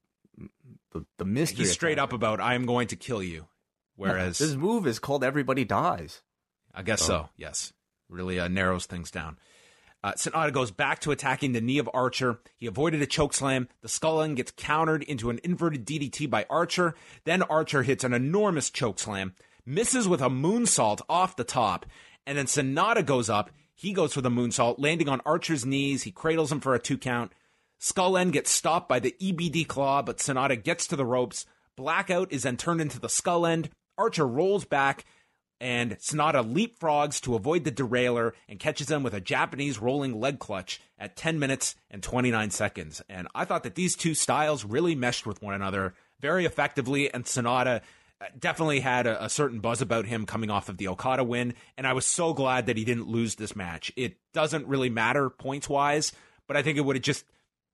the 0.92 1.06
the 1.18 1.26
mystery. 1.26 1.66
He's 1.66 1.72
straight 1.72 2.00
up 2.00 2.14
about, 2.14 2.40
I 2.40 2.56
am 2.56 2.66
going 2.66 2.88
to 2.88 2.96
kill 2.96 3.24
you. 3.24 3.48
Whereas, 3.96 4.38
this 4.38 4.56
move 4.56 4.88
is 4.88 5.00
called 5.00 5.24
"Everybody 5.24 5.66
Dies." 5.66 6.22
I 6.74 6.84
guess 6.84 7.02
so, 7.02 7.30
yes. 7.36 7.74
Really 8.08 8.40
uh, 8.40 8.48
narrows 8.48 8.86
things 8.86 9.12
down. 9.12 9.38
Uh, 10.02 10.14
Sanada 10.14 10.54
goes 10.54 10.72
back 10.72 11.00
to 11.00 11.12
attacking 11.12 11.52
the 11.52 11.62
knee 11.62 11.78
of 11.78 11.90
Archer. 11.94 12.40
He 12.56 12.68
avoided 12.68 13.02
a 13.02 13.08
chokeslam. 13.08 13.68
The 13.82 13.90
skull 13.90 14.22
end 14.22 14.38
gets 14.38 14.52
countered 14.56 15.04
into 15.04 15.30
an 15.30 15.40
inverted 15.44 15.86
DDT 15.86 16.30
by 16.30 16.46
Archer. 16.50 16.96
Then 17.26 17.44
Archer 17.44 17.84
hits 17.84 18.06
an 18.06 18.14
enormous 18.14 18.72
chokeslam, 18.72 19.34
misses 19.66 20.08
with 20.08 20.22
a 20.22 20.30
moonsault 20.30 21.02
off 21.10 21.36
the 21.36 21.44
top, 21.44 21.86
and 22.26 22.38
then 22.38 22.46
Sanada 22.46 23.06
goes 23.06 23.30
up. 23.30 23.52
He 23.76 23.92
goes 23.92 24.14
for 24.14 24.22
the 24.22 24.30
moonsault, 24.30 24.76
landing 24.78 25.10
on 25.10 25.22
Archer's 25.26 25.66
knees. 25.66 26.04
He 26.04 26.12
cradles 26.12 26.52
him 26.52 26.62
for 26.62 26.74
a 26.76 26.80
two 26.80 26.98
count. 26.98 27.34
Skull 27.80 28.18
End 28.18 28.34
gets 28.34 28.52
stopped 28.52 28.90
by 28.90 29.00
the 29.00 29.16
EBD 29.22 29.68
claw, 29.68 30.02
but 30.02 30.18
Sanada 30.18 30.62
gets 30.62 30.86
to 30.88 30.96
the 30.96 31.06
ropes. 31.06 31.46
Blackout 31.78 32.32
is 32.32 32.44
then 32.44 32.58
turned 32.58 32.82
into 32.82 33.00
the 33.00 33.10
Skull 33.10 33.46
End. 33.46 33.70
Archer 33.98 34.28
rolls 34.28 34.66
back, 34.66 35.06
and 35.62 35.98
Sanada 35.98 36.44
leapfrogs 36.44 37.22
to 37.22 37.36
avoid 37.36 37.64
the 37.64 37.72
derailer 37.72 38.34
and 38.50 38.60
catches 38.60 38.92
him 38.92 39.02
with 39.02 39.14
a 39.14 39.22
Japanese 39.22 39.80
rolling 39.80 40.20
leg 40.20 40.40
clutch 40.40 40.82
at 40.98 41.16
10 41.16 41.40
minutes 41.40 41.76
and 41.90 42.04
29 42.04 42.52
seconds. 42.52 43.02
And 43.10 43.28
I 43.34 43.46
thought 43.46 43.64
that 43.64 43.76
these 43.76 43.96
two 43.96 44.14
styles 44.14 44.66
really 44.66 44.96
meshed 44.96 45.26
with 45.26 45.42
one 45.42 45.54
another 45.54 45.94
very 46.20 46.46
effectively, 46.46 47.14
and 47.14 47.24
Sanada 47.24 47.82
uh, 48.20 48.26
definitely 48.38 48.82
had 48.82 49.08
a, 49.08 49.26
a 49.26 49.30
certain 49.30 49.62
buzz 49.62 49.82
about 49.82 50.06
him 50.06 50.26
coming 50.26 50.50
off 50.50 50.68
of 50.68 50.76
the 50.76 50.90
Okada 50.90 51.24
win, 51.24 51.54
and 51.78 51.88
I 51.88 51.94
was 51.94 52.06
so 52.06 52.34
glad 52.34 52.66
that 52.66 52.76
he 52.76 52.84
didn't 52.84 53.08
lose 53.08 53.36
this 53.36 53.56
match. 53.56 53.90
It 53.96 54.18
doesn't 54.34 54.68
really 54.68 54.90
matter 54.90 55.30
points 55.30 55.70
wise, 55.70 56.12
but 56.46 56.58
I 56.58 56.62
think 56.62 56.78
it 56.78 56.82
would 56.82 56.98
have 56.98 57.04
just 57.04 57.24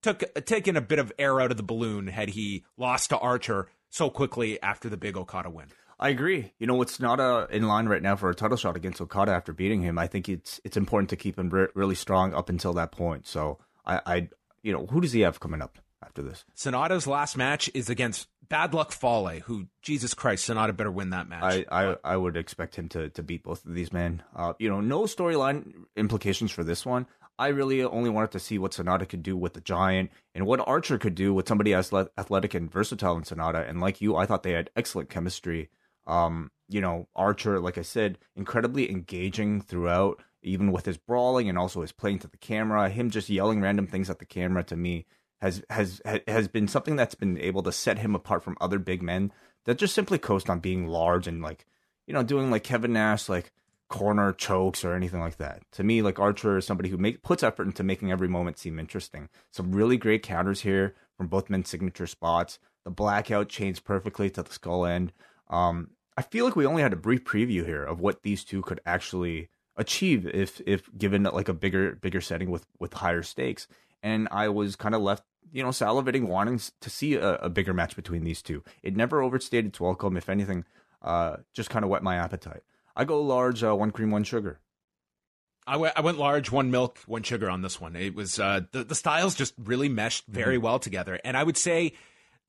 took 0.05 0.45
taken 0.45 0.77
a 0.77 0.81
bit 0.81 0.99
of 0.99 1.11
air 1.17 1.41
out 1.41 1.49
of 1.49 1.57
the 1.57 1.63
balloon 1.63 2.05
had 2.05 2.29
he 2.29 2.63
lost 2.77 3.09
to 3.09 3.17
Archer 3.17 3.69
so 3.89 4.09
quickly 4.11 4.61
after 4.61 4.87
the 4.87 4.97
big 4.97 5.17
Okada 5.17 5.49
win. 5.49 5.65
I 5.99 6.09
agree. 6.09 6.53
You 6.59 6.67
know, 6.67 6.79
it's 6.83 6.99
not 6.99 7.19
uh, 7.19 7.47
in 7.49 7.63
line 7.63 7.87
right 7.87 8.03
now 8.03 8.15
for 8.15 8.29
a 8.29 8.35
title 8.35 8.57
shot 8.57 8.75
against 8.75 9.01
Okada 9.01 9.31
after 9.31 9.51
beating 9.51 9.81
him. 9.81 9.97
I 9.97 10.05
think 10.05 10.29
it's 10.29 10.61
it's 10.63 10.77
important 10.77 11.09
to 11.09 11.15
keep 11.15 11.39
him 11.39 11.49
re- 11.49 11.69
really 11.73 11.95
strong 11.95 12.35
up 12.35 12.49
until 12.49 12.73
that 12.73 12.91
point. 12.91 13.25
So 13.25 13.57
I, 13.83 14.01
I, 14.05 14.29
you 14.61 14.73
know, 14.73 14.85
who 14.85 15.01
does 15.01 15.13
he 15.13 15.21
have 15.21 15.39
coming 15.39 15.61
up 15.61 15.79
after 16.03 16.21
this? 16.21 16.45
Sanada's 16.55 17.07
last 17.07 17.35
match 17.35 17.71
is 17.73 17.89
against 17.89 18.27
Bad 18.47 18.75
Luck 18.75 18.91
Fale, 18.91 19.39
who 19.45 19.67
Jesus 19.81 20.13
Christ, 20.13 20.47
Sanada 20.47 20.75
better 20.75 20.91
win 20.91 21.11
that 21.11 21.27
match. 21.27 21.65
I, 21.71 21.87
I, 21.87 21.95
I 22.03 22.17
would 22.17 22.37
expect 22.37 22.75
him 22.75 22.89
to 22.89 23.09
to 23.09 23.23
beat 23.23 23.43
both 23.43 23.65
of 23.65 23.73
these 23.73 23.91
men. 23.91 24.21
Uh, 24.35 24.53
you 24.59 24.69
know, 24.69 24.81
no 24.81 25.03
storyline 25.03 25.73
implications 25.95 26.51
for 26.51 26.63
this 26.63 26.85
one. 26.85 27.07
I 27.37 27.47
really 27.47 27.83
only 27.83 28.09
wanted 28.09 28.31
to 28.31 28.39
see 28.39 28.57
what 28.57 28.71
Sanada 28.71 29.07
could 29.07 29.23
do 29.23 29.35
with 29.35 29.53
the 29.53 29.61
Giant 29.61 30.11
and 30.33 30.45
what 30.45 30.65
Archer 30.65 30.97
could 30.97 31.15
do 31.15 31.33
with 31.33 31.47
somebody 31.47 31.73
as 31.73 31.91
athletic 31.93 32.53
and 32.53 32.71
versatile 32.71 33.17
in 33.17 33.23
Sanada. 33.23 33.67
And 33.67 33.81
like 33.81 33.99
you, 34.01 34.15
I 34.15 34.25
thought 34.25 34.43
they 34.43 34.53
had 34.53 34.69
excellent 34.75 35.09
chemistry. 35.09 35.69
Um, 36.07 36.51
you 36.69 36.81
know, 36.81 37.07
Archer, 37.15 37.59
like 37.59 37.77
I 37.77 37.81
said, 37.81 38.17
incredibly 38.35 38.89
engaging 38.89 39.61
throughout, 39.61 40.23
even 40.41 40.71
with 40.71 40.85
his 40.85 40.97
brawling 40.97 41.49
and 41.49 41.57
also 41.57 41.81
his 41.81 41.91
playing 41.91 42.19
to 42.19 42.27
the 42.27 42.37
camera. 42.37 42.89
Him 42.89 43.09
just 43.09 43.29
yelling 43.29 43.61
random 43.61 43.87
things 43.87 44.09
at 44.09 44.19
the 44.19 44.25
camera 44.25 44.63
to 44.63 44.75
me 44.77 45.05
has 45.41 45.63
has 45.69 46.01
has 46.27 46.47
been 46.47 46.67
something 46.67 46.95
that's 46.95 47.15
been 47.15 47.37
able 47.37 47.61
to 47.63 47.71
set 47.71 47.99
him 47.99 48.15
apart 48.15 48.43
from 48.43 48.57
other 48.61 48.79
big 48.79 49.01
men 49.01 49.31
that 49.65 49.77
just 49.77 49.93
simply 49.93 50.17
coast 50.17 50.49
on 50.49 50.59
being 50.59 50.87
large 50.87 51.27
and 51.27 51.41
like 51.41 51.65
you 52.07 52.13
know 52.13 52.23
doing 52.23 52.49
like 52.49 52.63
Kevin 52.63 52.93
Nash 52.93 53.27
like 53.27 53.51
corner 53.87 54.33
chokes 54.33 54.83
or 54.83 54.93
anything 54.93 55.19
like 55.19 55.37
that. 55.37 55.61
To 55.73 55.83
me, 55.83 56.01
like 56.01 56.19
Archer 56.19 56.57
is 56.57 56.65
somebody 56.65 56.89
who 56.89 56.97
make, 56.97 57.21
puts 57.21 57.43
effort 57.43 57.67
into 57.67 57.83
making 57.83 58.11
every 58.11 58.27
moment 58.27 58.57
seem 58.57 58.79
interesting. 58.79 59.29
Some 59.51 59.71
really 59.71 59.97
great 59.97 60.23
counters 60.23 60.61
here 60.61 60.95
from 61.17 61.27
both 61.27 61.49
men's 61.49 61.69
signature 61.69 62.07
spots. 62.07 62.59
The 62.83 62.91
blackout 62.91 63.49
chains 63.49 63.79
perfectly 63.79 64.29
to 64.31 64.43
the 64.43 64.53
skull 64.53 64.85
end. 64.85 65.13
Um, 65.49 65.91
I 66.17 66.21
feel 66.21 66.45
like 66.45 66.55
we 66.55 66.65
only 66.65 66.81
had 66.81 66.93
a 66.93 66.97
brief 66.97 67.23
preview 67.23 67.65
here 67.65 67.83
of 67.83 67.99
what 67.99 68.23
these 68.23 68.43
two 68.43 68.61
could 68.61 68.79
actually 68.85 69.49
achieve 69.77 70.25
if 70.27 70.61
if 70.65 70.89
given 70.97 71.23
like 71.23 71.49
a 71.49 71.53
bigger 71.53 71.95
bigger 71.95 72.21
setting 72.21 72.49
with 72.49 72.65
with 72.79 72.93
higher 72.93 73.23
stakes. 73.23 73.67
And 74.01 74.27
I 74.31 74.49
was 74.49 74.75
kind 74.75 74.95
of 74.95 75.01
left, 75.01 75.23
you 75.51 75.63
know, 75.63 75.69
salivating, 75.69 76.27
wanting 76.27 76.61
to 76.79 76.89
see 76.89 77.15
a, 77.15 77.35
a 77.35 77.49
bigger 77.49 77.73
match 77.73 77.95
between 77.95 78.23
these 78.23 78.41
two. 78.41 78.63
It 78.83 78.95
never 78.95 79.21
overstayed 79.21 79.65
its 79.65 79.79
welcome. 79.79 80.15
If 80.15 80.29
anything, 80.29 80.63
uh, 81.01 81.37
just 81.53 81.69
kind 81.69 81.83
of 81.83 81.89
whet 81.89 82.03
my 82.03 82.15
appetite. 82.15 82.61
I 82.95 83.05
go 83.05 83.21
large, 83.21 83.63
uh, 83.63 83.75
one 83.75 83.91
cream, 83.91 84.11
one 84.11 84.23
sugar. 84.23 84.59
I 85.67 85.77
went, 85.77 86.01
went 86.03 86.19
large, 86.19 86.51
one 86.51 86.69
milk, 86.69 86.99
one 87.07 87.23
sugar 87.23 87.49
on 87.49 87.61
this 87.61 87.81
one. 87.81 87.95
It 87.95 88.13
was 88.13 88.39
uh, 88.39 88.61
the 88.71 88.83
the 88.83 88.95
styles 88.95 89.33
just 89.35 89.53
really 89.57 89.89
meshed 89.89 90.25
very 90.27 90.57
mm-hmm. 90.57 90.65
well 90.65 90.79
together, 90.79 91.19
and 91.23 91.35
I 91.35 91.43
would 91.43 91.57
say 91.57 91.93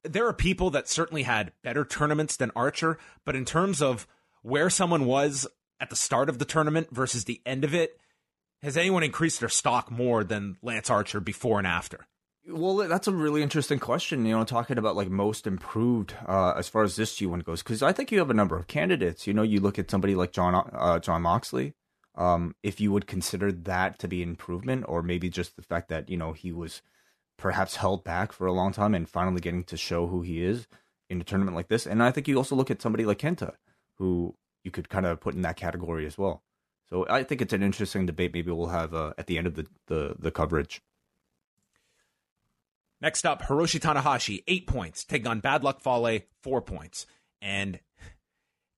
there 0.04 0.26
are 0.26 0.32
people 0.32 0.70
that 0.70 0.88
certainly 0.88 1.22
had 1.22 1.52
better 1.62 1.84
tournaments 1.84 2.36
than 2.36 2.52
Archer, 2.54 2.98
but 3.24 3.34
in 3.34 3.44
terms 3.44 3.80
of 3.80 4.06
where 4.42 4.70
someone 4.70 5.06
was 5.06 5.46
at 5.80 5.90
the 5.90 5.96
start 5.96 6.28
of 6.28 6.38
the 6.38 6.44
tournament 6.44 6.88
versus 6.90 7.24
the 7.24 7.40
end 7.44 7.64
of 7.64 7.74
it, 7.74 7.98
has 8.62 8.76
anyone 8.76 9.02
increased 9.02 9.40
their 9.40 9.48
stock 9.48 9.90
more 9.90 10.22
than 10.22 10.56
Lance 10.62 10.90
Archer 10.90 11.20
before 11.20 11.58
and 11.58 11.66
after? 11.66 12.06
Well, 12.48 12.76
that's 12.76 13.08
a 13.08 13.12
really 13.12 13.42
interesting 13.42 13.80
question. 13.80 14.24
You 14.24 14.36
know, 14.36 14.44
talking 14.44 14.78
about 14.78 14.94
like 14.94 15.10
most 15.10 15.46
improved 15.46 16.14
uh, 16.26 16.54
as 16.56 16.68
far 16.68 16.84
as 16.84 16.94
this 16.94 17.16
G1 17.16 17.44
goes, 17.44 17.62
because 17.62 17.82
I 17.82 17.92
think 17.92 18.12
you 18.12 18.18
have 18.20 18.30
a 18.30 18.34
number 18.34 18.56
of 18.56 18.68
candidates. 18.68 19.26
You 19.26 19.34
know, 19.34 19.42
you 19.42 19.60
look 19.60 19.78
at 19.78 19.90
somebody 19.90 20.14
like 20.14 20.32
John 20.32 20.54
uh, 20.72 20.98
Jon 21.00 21.22
Moxley. 21.22 21.74
Um, 22.14 22.54
if 22.62 22.80
you 22.80 22.92
would 22.92 23.06
consider 23.06 23.50
that 23.52 23.98
to 23.98 24.08
be 24.08 24.22
improvement, 24.22 24.84
or 24.88 25.02
maybe 25.02 25.28
just 25.28 25.56
the 25.56 25.62
fact 25.62 25.88
that 25.88 26.08
you 26.08 26.16
know 26.16 26.32
he 26.32 26.52
was 26.52 26.82
perhaps 27.36 27.76
held 27.76 28.04
back 28.04 28.32
for 28.32 28.46
a 28.46 28.52
long 28.52 28.72
time 28.72 28.94
and 28.94 29.08
finally 29.08 29.40
getting 29.40 29.64
to 29.64 29.76
show 29.76 30.06
who 30.06 30.22
he 30.22 30.42
is 30.42 30.66
in 31.10 31.20
a 31.20 31.24
tournament 31.24 31.56
like 31.56 31.68
this. 31.68 31.86
And 31.86 32.02
I 32.02 32.10
think 32.10 32.28
you 32.28 32.36
also 32.36 32.56
look 32.56 32.70
at 32.70 32.80
somebody 32.80 33.04
like 33.04 33.18
Kenta, 33.18 33.54
who 33.98 34.36
you 34.64 34.70
could 34.70 34.88
kind 34.88 35.04
of 35.04 35.20
put 35.20 35.34
in 35.34 35.42
that 35.42 35.56
category 35.56 36.06
as 36.06 36.16
well. 36.16 36.42
So 36.88 37.06
I 37.10 37.24
think 37.24 37.42
it's 37.42 37.52
an 37.52 37.62
interesting 37.62 38.06
debate. 38.06 38.32
Maybe 38.32 38.52
we'll 38.52 38.68
have 38.68 38.94
uh, 38.94 39.12
at 39.18 39.26
the 39.26 39.36
end 39.38 39.48
of 39.48 39.54
the, 39.54 39.66
the, 39.88 40.14
the 40.18 40.30
coverage. 40.30 40.80
Next 43.00 43.26
up, 43.26 43.42
Hiroshi 43.42 43.78
Tanahashi, 43.78 44.42
eight 44.48 44.66
points, 44.66 45.04
taking 45.04 45.26
on 45.26 45.40
Bad 45.40 45.62
Luck 45.62 45.80
Fale, 45.80 46.20
four 46.42 46.62
points. 46.62 47.06
And 47.42 47.80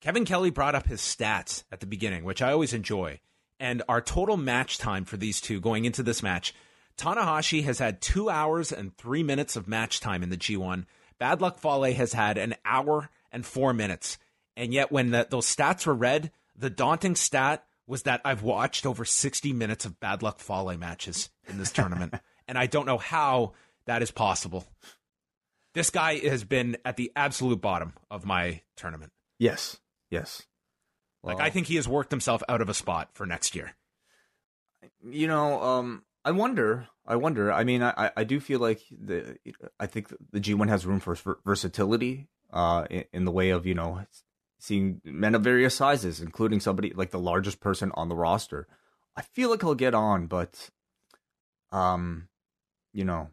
Kevin 0.01 0.25
Kelly 0.25 0.51
brought 0.51 0.75
up 0.75 0.87
his 0.87 1.01
stats 1.01 1.65
at 1.71 1.81
the 1.81 1.87
beginning, 1.87 2.25
which 2.25 2.43
I 2.43 2.53
always 2.53 2.73
enjoy. 2.73 3.21
And 3.61 3.83
our 3.89 4.01
total 4.01 4.37
match 4.37 4.79
time 4.79 5.05
for 5.05 5.17
these 5.17 5.41
two 5.41 5.61
going 5.61 5.85
into 5.85 6.03
this 6.03 6.23
match, 6.23 6.55
Tanahashi 6.97 7.65
has 7.65 7.79
had 7.79 8.01
two 8.01 8.29
hours 8.29 8.73
and 8.73 8.97
three 8.97 9.23
minutes 9.23 9.57
of 9.57 9.69
match 9.69 10.01
time 10.01 10.23
in 10.23 10.31
the 10.31 10.37
G1. 10.37 10.85
Bad 11.19 11.41
Luck 11.41 11.59
Fale 11.59 11.95
has 11.95 12.13
had 12.13 12.39
an 12.39 12.55
hour 12.65 13.11
and 13.33 13.47
four 13.47 13.73
minutes. 13.73 14.19
And 14.57 14.73
yet, 14.73 14.91
when 14.91 15.11
the, 15.11 15.27
those 15.29 15.47
stats 15.47 15.87
were 15.87 15.95
read, 15.95 16.33
the 16.57 16.71
daunting 16.71 17.15
stat 17.15 17.65
was 17.87 18.03
that 18.03 18.21
I've 18.25 18.43
watched 18.43 18.85
over 18.85 19.05
60 19.05 19.53
minutes 19.53 19.85
of 19.85 20.01
Bad 20.01 20.23
Luck 20.23 20.41
Fale 20.41 20.77
matches 20.77 21.31
in 21.49 21.59
this 21.59 21.73
tournament. 21.73 22.15
and 22.49 22.59
I 22.59 22.67
don't 22.67 22.87
know 22.87 22.99
how 22.99 23.53
that 23.89 24.03
is 24.03 24.11
possible. 24.11 24.65
This 25.75 25.91
guy 25.91 26.19
has 26.19 26.45
been 26.45 26.77
at 26.85 26.97
the 26.97 27.13
absolute 27.15 27.61
bottom 27.61 27.93
of 28.11 28.25
my 28.25 28.63
tournament. 28.77 29.13
Yes. 29.39 29.79
Yes. 30.11 30.43
Well, 31.23 31.37
like 31.37 31.45
I 31.45 31.51
think 31.51 31.67
he 31.67 31.77
has 31.77 31.89
worked 31.89 32.11
himself 32.11 32.43
out 32.49 32.61
of 32.61 32.69
a 32.69 32.75
spot 32.75 33.11
for 33.13 33.27
next 33.27 33.55
year. 33.55 33.75
You 35.05 35.27
know, 35.27 35.63
um, 35.63 36.05
I 36.25 36.31
wonder. 36.31 36.89
I 37.07 37.17
wonder. 37.17 37.53
I 37.53 37.65
mean, 37.65 37.83
I, 37.83 38.11
I 38.17 38.25
do 38.25 38.41
feel 38.41 38.61
like 38.61 38.81
the 38.91 39.37
I 39.79 39.87
think 39.87 40.13
the 40.33 40.41
G 40.41 40.55
one 40.55 40.69
has 40.69 40.87
room 40.87 41.01
for 41.01 41.17
versatility, 41.45 42.29
uh, 42.53 42.87
in, 42.91 43.05
in 43.13 43.25
the 43.25 43.31
way 43.31 43.51
of 43.51 43.67
you 43.67 43.75
know 43.75 44.05
seeing 44.59 45.01
men 45.05 45.35
of 45.35 45.43
various 45.43 45.75
sizes, 45.75 46.21
including 46.21 46.61
somebody 46.61 46.93
like 46.95 47.11
the 47.11 47.19
largest 47.19 47.61
person 47.61 47.93
on 47.95 48.09
the 48.09 48.17
roster. 48.17 48.67
I 49.17 49.23
feel 49.23 49.51
like 49.51 49.63
he'll 49.63 49.75
get 49.75 49.95
on, 49.95 50.27
but, 50.27 50.71
um, 51.73 52.29
you 52.93 53.05
know, 53.05 53.31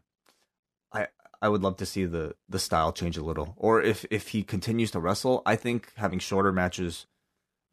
I 1.46 1.48
would 1.48 1.62
love 1.62 1.76
to 1.76 1.86
see 1.86 2.06
the 2.06 2.34
the 2.48 2.58
style 2.58 2.92
change 2.92 3.16
a 3.16 3.22
little. 3.22 3.54
Or 3.56 3.80
if 3.80 4.04
if 4.10 4.28
he 4.28 4.42
continues 4.42 4.90
to 4.90 4.98
wrestle, 4.98 5.42
I 5.46 5.54
think 5.54 5.92
having 5.94 6.18
shorter 6.18 6.50
matches 6.50 7.06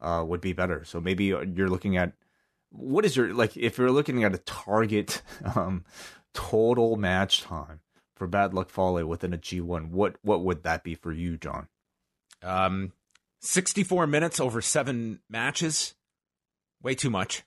uh, 0.00 0.24
would 0.24 0.40
be 0.40 0.52
better. 0.52 0.84
So 0.84 1.00
maybe 1.00 1.24
you're 1.24 1.68
looking 1.68 1.96
at 1.96 2.12
what 2.70 3.04
is 3.04 3.16
your 3.16 3.34
like 3.34 3.56
if 3.56 3.76
you're 3.76 3.90
looking 3.90 4.22
at 4.22 4.32
a 4.32 4.38
target 4.38 5.22
um, 5.56 5.84
total 6.34 6.94
match 6.94 7.42
time 7.42 7.80
for 8.14 8.28
Bad 8.28 8.54
Luck 8.54 8.70
Fale 8.70 9.04
within 9.04 9.34
a 9.34 9.38
G1, 9.38 9.90
what 9.90 10.18
what 10.22 10.44
would 10.44 10.62
that 10.62 10.84
be 10.84 10.94
for 10.94 11.10
you, 11.10 11.36
John? 11.36 11.66
Um, 12.40 12.92
64 13.40 14.06
minutes 14.06 14.38
over 14.38 14.62
seven 14.62 15.18
matches, 15.28 15.94
way 16.80 16.94
too 16.94 17.10
much. 17.10 17.42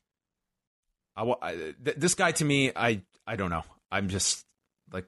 I, 1.15 1.33
I 1.41 1.55
th- 1.55 1.95
this 1.95 2.15
guy 2.15 2.33
to 2.33 2.43
me, 2.43 2.73
I 2.75 3.03
I 3.25 3.37
don't 3.37 3.49
know. 3.49 3.63
I'm 3.89 4.09
just 4.09 4.45
like 4.91 5.05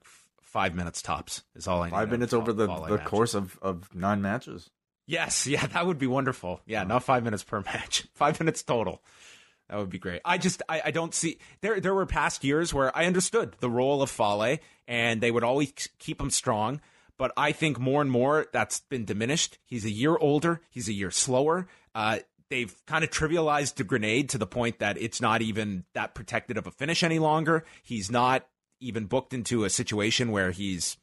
five 0.52 0.76
minutes 0.76 1.02
tops 1.02 1.44
is 1.56 1.68
all 1.68 1.82
I 1.82 1.88
need. 1.88 1.92
Five 1.92 2.12
minutes 2.12 2.34
over 2.34 2.52
the, 2.54 2.68
the 2.68 2.98
course 2.98 3.34
of, 3.34 3.58
of 3.62 3.94
nine 3.96 4.22
matches. 4.22 4.70
Yes, 5.06 5.48
yeah, 5.48 5.66
that 5.68 5.86
would 5.86 5.98
be 5.98 6.08
wonderful. 6.08 6.62
Yeah, 6.66 6.84
not 6.84 7.04
five 7.04 7.24
minutes 7.24 7.44
per 7.44 7.62
match, 7.62 8.08
five 8.14 8.40
minutes 8.40 8.64
total. 8.64 9.02
That 9.70 9.78
would 9.78 9.90
be 9.90 10.00
great. 10.00 10.22
I 10.26 10.40
just 10.40 10.64
I, 10.68 10.82
I 10.86 10.92
don't 10.92 11.14
see 11.14 11.38
there 11.62 11.80
there 11.80 11.94
were 11.94 12.08
past 12.08 12.44
years 12.44 12.74
where 12.74 12.96
I 12.98 13.06
understood 13.06 13.56
the 13.60 13.70
role 13.70 14.02
of 14.02 14.10
Fale 14.10 14.58
and 14.88 15.22
they 15.22 15.30
would 15.30 15.44
always 15.44 15.72
keep 16.00 16.20
him 16.20 16.32
strong. 16.32 16.82
But 17.20 17.34
I 17.36 17.52
think 17.52 17.78
more 17.78 18.02
and 18.02 18.10
more 18.10 18.48
that's 18.54 18.80
been 18.80 19.04
diminished. 19.04 19.60
He's 19.66 19.84
a 19.84 19.92
year 19.92 20.16
older. 20.18 20.62
He's 20.70 20.88
a 20.88 20.94
year 20.94 21.12
slower. 21.12 21.68
Uh, 21.94 22.20
they've 22.50 22.74
kind 22.88 23.04
of 23.04 23.10
trivialized 23.10 23.76
the 23.76 23.84
grenade 23.84 24.30
to 24.30 24.38
the 24.38 24.48
point 24.48 24.80
that 24.80 25.00
it's 25.00 25.22
not 25.22 25.42
even 25.42 25.84
that 25.94 26.16
protected 26.16 26.58
of 26.58 26.66
a 26.66 26.72
finish 26.72 27.04
any 27.04 27.20
longer. 27.20 27.66
He's 27.84 28.10
not 28.10 28.48
even 28.80 29.06
booked 29.06 29.34
into 29.34 29.64
a 29.64 29.70
situation 29.70 30.32
where 30.32 30.52
he's 30.52 30.98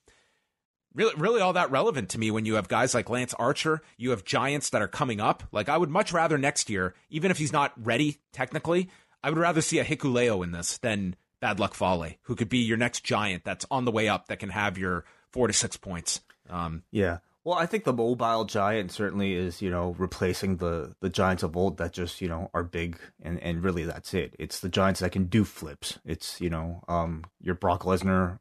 really 0.95 1.15
really 1.17 1.41
all 1.41 1.53
that 1.53 1.71
relevant 1.71 2.09
to 2.11 2.19
me 2.19 2.31
when 2.31 2.47
you 2.47 2.55
have 2.55 2.69
guys 2.69 2.95
like 2.95 3.11
Lance 3.11 3.35
Archer, 3.35 3.83
you 3.97 4.11
have 4.11 4.25
giants 4.25 4.71
that 4.71 4.83
are 4.83 4.89
coming 4.89 5.21
up. 5.21 5.43
Like 5.53 5.69
I 5.69 5.77
would 5.77 5.91
much 5.91 6.13
rather 6.13 6.39
next 6.39 6.71
year, 6.71 6.95
even 7.11 7.31
if 7.31 7.39
he's 7.39 7.53
not 7.53 7.73
ready 7.77 8.19
technically, 8.33 8.91
I 9.23 9.31
would 9.31 9.39
rather 9.39 9.61
see 9.61 9.79
a 9.79 9.85
Hikuleo 9.85 10.43
in 10.43 10.53
this 10.53 10.79
than 10.79 11.17
Bad 11.41 11.61
Luck 11.61 11.75
Fale, 11.75 12.15
who 12.23 12.35
could 12.35 12.49
be 12.49 12.59
your 12.59 12.79
next 12.79 13.05
giant 13.05 13.45
that's 13.45 13.67
on 13.71 13.85
the 13.85 13.93
way 13.93 14.09
up 14.09 14.29
that 14.29 14.39
can 14.39 14.51
have 14.51 14.79
your 14.79 15.05
four 15.33 15.47
to 15.47 15.53
six 15.53 15.77
points. 15.77 16.21
Um, 16.49 16.83
yeah. 16.91 17.19
Well, 17.47 17.57
I 17.57 17.67
think 17.67 17.85
the 17.85 17.93
mobile 17.93 18.45
giant 18.45 18.91
certainly 18.91 19.35
is, 19.35 19.63
you 19.63 19.71
know, 19.71 19.95
replacing 19.99 20.57
the 20.57 20.97
the 21.01 21.09
giants 21.09 21.45
of 21.45 21.57
old 21.57 21.77
that 21.77 21.93
just, 21.93 22.21
you 22.21 22.27
know, 22.27 22.51
are 22.53 22.65
big 22.65 22.99
and 23.23 23.39
and 23.39 23.63
really 23.63 23.85
that's 23.85 24.15
it. 24.15 24.35
It's 24.37 24.59
the 24.59 24.69
giants 24.69 24.99
that 24.99 25.13
can 25.13 25.27
do 25.27 25.45
flips. 25.45 26.01
It's, 26.05 26.41
you 26.41 26.51
know, 26.51 26.83
um 26.89 27.23
your 27.41 27.55
Brock 27.55 27.85
Lesnar 27.85 28.41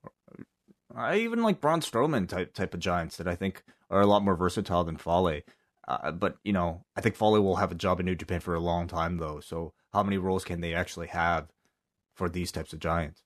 I 0.96 1.18
even 1.18 1.44
like 1.44 1.62
Braun 1.62 1.82
Strowman 1.82 2.28
type 2.28 2.56
type 2.56 2.74
of 2.74 2.80
giants 2.80 3.18
that 3.18 3.28
I 3.28 3.36
think 3.36 3.64
are 3.92 4.02
a 4.02 4.08
lot 4.08 4.24
more 4.24 4.36
versatile 4.36 4.84
than 4.84 4.98
Fale. 4.98 5.42
Uh, 5.88 6.12
but 6.12 6.38
you 6.44 6.54
know, 6.54 6.84
I 6.96 7.02
think 7.02 7.16
Fale 7.16 7.44
will 7.44 7.58
have 7.58 7.72
a 7.72 7.76
job 7.76 8.00
in 8.00 8.08
New 8.08 8.16
Japan 8.16 8.40
for 8.40 8.56
a 8.56 8.60
long 8.60 8.88
time, 8.88 9.18
though. 9.18 9.40
So, 9.40 9.74
how 9.94 10.02
many 10.02 10.18
roles 10.18 10.44
can 10.44 10.62
they 10.62 10.74
actually 10.74 11.08
have 11.08 11.50
for 12.16 12.28
these 12.28 12.52
types 12.52 12.74
of 12.74 12.80
giants? 12.80 13.24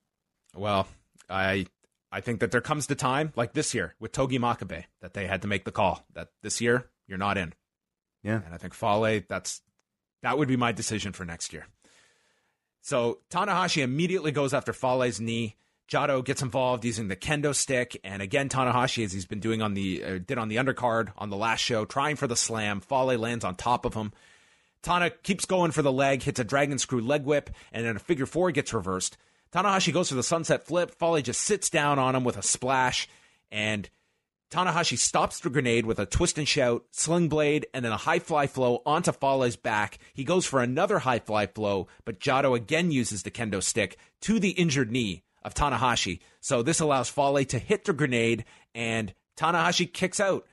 Well, 0.53 0.89
I 1.29 1.67
I 2.11 2.21
think 2.21 2.39
that 2.39 2.51
there 2.51 2.61
comes 2.61 2.87
the 2.87 2.95
time, 2.95 3.33
like 3.35 3.53
this 3.53 3.73
year 3.73 3.95
with 3.99 4.11
Togi 4.11 4.39
Makabe, 4.39 4.85
that 5.01 5.13
they 5.13 5.27
had 5.27 5.41
to 5.43 5.47
make 5.47 5.65
the 5.65 5.71
call 5.71 6.05
that 6.13 6.29
this 6.41 6.59
year 6.59 6.89
you're 7.07 7.17
not 7.17 7.37
in. 7.37 7.53
Yeah, 8.23 8.41
and 8.45 8.53
I 8.53 8.57
think 8.57 8.73
Fale, 8.73 9.21
that's 9.27 9.61
that 10.23 10.37
would 10.37 10.47
be 10.47 10.57
my 10.57 10.71
decision 10.71 11.13
for 11.13 11.23
next 11.23 11.53
year. 11.53 11.67
So 12.81 13.19
Tanahashi 13.29 13.81
immediately 13.81 14.31
goes 14.31 14.53
after 14.53 14.73
Fale's 14.73 15.19
knee. 15.19 15.55
Jado 15.89 16.23
gets 16.23 16.41
involved 16.41 16.85
using 16.85 17.07
the 17.07 17.15
kendo 17.15 17.53
stick, 17.53 17.99
and 18.03 18.21
again 18.21 18.49
Tanahashi, 18.49 19.03
as 19.03 19.11
he's 19.11 19.25
been 19.25 19.39
doing 19.39 19.61
on 19.61 19.73
the 19.73 20.03
uh, 20.03 20.19
did 20.19 20.37
on 20.37 20.47
the 20.47 20.57
undercard 20.57 21.11
on 21.17 21.29
the 21.29 21.37
last 21.37 21.61
show, 21.61 21.85
trying 21.85 22.15
for 22.15 22.27
the 22.27 22.35
slam. 22.35 22.79
Fale 22.79 23.17
lands 23.17 23.43
on 23.43 23.55
top 23.55 23.85
of 23.85 23.93
him. 23.95 24.11
Tana 24.81 25.09
keeps 25.09 25.45
going 25.45 25.71
for 25.71 25.81
the 25.81 25.91
leg, 25.91 26.23
hits 26.23 26.39
a 26.39 26.43
dragon 26.43 26.77
screw 26.77 27.01
leg 27.01 27.23
whip, 27.25 27.49
and 27.71 27.85
then 27.85 27.95
a 27.95 27.99
figure 27.99 28.25
four 28.25 28.51
gets 28.51 28.73
reversed. 28.73 29.17
Tanahashi 29.53 29.91
goes 29.91 30.09
for 30.09 30.15
the 30.15 30.23
sunset 30.23 30.65
flip. 30.65 30.95
Fale 30.99 31.21
just 31.21 31.41
sits 31.41 31.69
down 31.69 31.97
on 31.97 32.15
him 32.15 32.23
with 32.23 32.37
a 32.37 32.43
splash, 32.43 33.07
and 33.51 33.89
Tanahashi 34.51 34.97
stops 34.97 35.39
the 35.39 35.49
grenade 35.49 35.85
with 35.85 35.99
a 35.99 36.05
twist 36.05 36.37
and 36.37 36.47
shout, 36.47 36.83
sling 36.91 37.29
blade, 37.29 37.67
and 37.73 37.85
then 37.85 37.91
a 37.91 37.97
high 37.97 38.19
fly 38.19 38.47
flow 38.47 38.81
onto 38.85 39.11
Fale's 39.11 39.55
back. 39.55 39.99
He 40.13 40.23
goes 40.23 40.45
for 40.45 40.61
another 40.61 40.99
high 40.99 41.19
fly 41.19 41.47
flow, 41.47 41.87
but 42.05 42.19
Jado 42.19 42.55
again 42.55 42.91
uses 42.91 43.23
the 43.23 43.31
kendo 43.31 43.61
stick 43.61 43.97
to 44.21 44.39
the 44.39 44.51
injured 44.51 44.91
knee 44.91 45.23
of 45.43 45.53
Tanahashi. 45.53 46.19
So 46.41 46.61
this 46.61 46.79
allows 46.79 47.09
Fale 47.09 47.45
to 47.45 47.59
hit 47.59 47.85
the 47.85 47.93
grenade, 47.93 48.45
and 48.75 49.13
Tanahashi 49.37 49.91
kicks 49.91 50.19
out. 50.19 50.45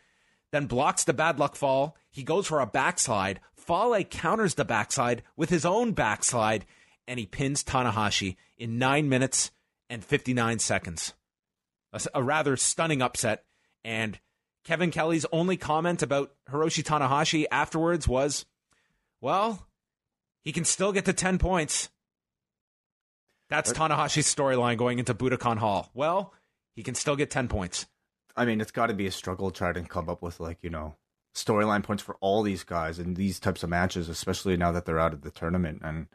then 0.52 0.66
blocks 0.66 1.04
the 1.04 1.12
bad 1.12 1.38
luck 1.38 1.56
fall. 1.56 1.96
He 2.10 2.22
goes 2.22 2.46
for 2.46 2.60
a 2.60 2.66
backslide. 2.66 3.40
Fale 3.54 4.04
counters 4.04 4.54
the 4.54 4.64
backslide 4.64 5.22
with 5.36 5.50
his 5.50 5.66
own 5.66 5.92
backslide, 5.92 6.64
and 7.08 7.18
he 7.18 7.26
pins 7.26 7.64
Tanahashi 7.64 8.36
in 8.58 8.78
nine 8.78 9.08
minutes 9.08 9.50
and 9.88 10.04
59 10.04 10.58
seconds. 10.58 11.14
A, 11.92 12.00
a 12.14 12.22
rather 12.22 12.56
stunning 12.56 13.02
upset. 13.02 13.44
And 13.84 14.18
Kevin 14.64 14.90
Kelly's 14.90 15.26
only 15.32 15.56
comment 15.56 16.02
about 16.02 16.32
Hiroshi 16.50 16.82
Tanahashi 16.82 17.46
afterwards 17.50 18.08
was, 18.08 18.46
well, 19.20 19.66
he 20.42 20.52
can 20.52 20.64
still 20.64 20.92
get 20.92 21.04
to 21.04 21.12
10 21.12 21.38
points. 21.38 21.90
That's 23.48 23.72
Tanahashi's 23.72 24.32
storyline 24.32 24.76
going 24.76 24.98
into 24.98 25.14
Budokan 25.14 25.58
Hall. 25.58 25.90
Well, 25.94 26.34
he 26.74 26.82
can 26.82 26.94
still 26.94 27.16
get 27.16 27.30
10 27.30 27.48
points. 27.48 27.86
I 28.36 28.44
mean, 28.44 28.60
it's 28.60 28.72
got 28.72 28.88
to 28.88 28.94
be 28.94 29.06
a 29.06 29.12
struggle 29.12 29.50
trying 29.50 29.74
to 29.74 29.82
come 29.82 30.08
up 30.08 30.22
with 30.22 30.40
like 30.40 30.58
you 30.62 30.70
know 30.70 30.96
storyline 31.34 31.82
points 31.82 32.02
for 32.02 32.16
all 32.20 32.42
these 32.42 32.64
guys 32.64 32.98
in 32.98 33.14
these 33.14 33.40
types 33.40 33.62
of 33.62 33.70
matches, 33.70 34.08
especially 34.08 34.56
now 34.56 34.72
that 34.72 34.84
they're 34.84 34.98
out 34.98 35.12
of 35.12 35.22
the 35.22 35.30
tournament. 35.30 35.80
And 35.82 36.08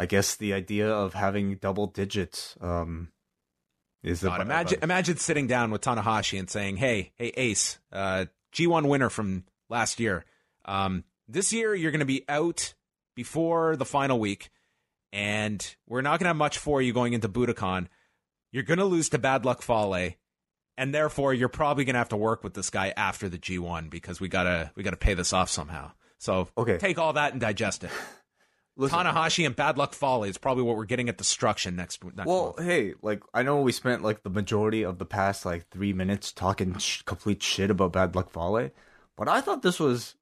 I 0.00 0.06
guess 0.06 0.36
the 0.36 0.54
idea 0.54 0.90
of 0.90 1.12
having 1.12 1.56
double 1.56 1.86
digits 1.86 2.56
um, 2.62 3.08
is 4.02 4.22
God, 4.22 4.40
imagine 4.40 4.78
imagine 4.82 5.18
sitting 5.18 5.46
down 5.46 5.70
with 5.70 5.82
Tanahashi 5.82 6.38
and 6.38 6.48
saying, 6.48 6.78
"Hey, 6.78 7.12
hey, 7.16 7.34
Ace, 7.36 7.78
uh, 7.92 8.24
G1 8.54 8.88
winner 8.88 9.10
from 9.10 9.44
last 9.68 10.00
year. 10.00 10.24
Um, 10.64 11.04
this 11.28 11.52
year 11.52 11.74
you're 11.74 11.90
going 11.90 11.98
to 11.98 12.06
be 12.06 12.24
out 12.30 12.72
before 13.14 13.76
the 13.76 13.84
final 13.84 14.18
week, 14.18 14.48
and 15.12 15.76
we're 15.86 16.00
not 16.00 16.12
going 16.12 16.24
to 16.24 16.28
have 16.28 16.36
much 16.36 16.56
for 16.56 16.80
you 16.80 16.94
going 16.94 17.12
into 17.12 17.28
Budokan. 17.28 17.88
You're 18.52 18.62
going 18.62 18.78
to 18.78 18.86
lose 18.86 19.10
to 19.10 19.18
Bad 19.18 19.44
Luck 19.44 19.60
Fale." 19.60 20.12
and 20.78 20.94
therefore 20.94 21.34
you're 21.34 21.50
probably 21.50 21.84
going 21.84 21.92
to 21.92 21.98
have 21.98 22.08
to 22.08 22.16
work 22.16 22.42
with 22.42 22.54
this 22.54 22.70
guy 22.70 22.94
after 22.96 23.28
the 23.28 23.36
G1 23.36 23.90
because 23.90 24.18
we 24.18 24.28
gotta 24.28 24.72
we 24.76 24.82
gotta 24.82 24.96
pay 24.96 25.12
this 25.12 25.34
off 25.34 25.50
somehow. 25.50 25.90
So 26.16 26.48
okay. 26.56 26.78
take 26.78 26.98
all 26.98 27.12
that 27.12 27.32
and 27.32 27.40
digest 27.40 27.84
it. 27.84 27.90
Listen, 28.80 28.98
Tanahashi 28.98 29.46
and 29.46 29.54
Bad 29.54 29.78
Luck 29.78 29.92
Fale 29.92 30.24
is 30.24 30.38
probably 30.38 30.62
what 30.62 30.76
we're 30.76 30.84
getting 30.84 31.08
at 31.08 31.18
Destruction 31.18 31.76
next. 31.76 32.02
next 32.04 32.26
well, 32.26 32.54
month. 32.56 32.68
hey, 32.68 32.94
like 33.02 33.22
I 33.34 33.42
know 33.42 33.60
we 33.60 33.72
spent 33.72 34.02
like 34.02 34.22
the 34.22 34.30
majority 34.30 34.84
of 34.84 34.98
the 34.98 35.04
past 35.04 35.44
like 35.44 35.68
three 35.68 35.92
minutes 35.92 36.32
talking 36.32 36.76
sh- 36.78 37.02
complete 37.02 37.42
shit 37.42 37.70
about 37.70 37.92
Bad 37.92 38.14
Luck 38.14 38.30
Fale, 38.30 38.70
but 39.16 39.28
I 39.28 39.40
thought 39.40 39.62
this 39.62 39.78
was 39.78 40.16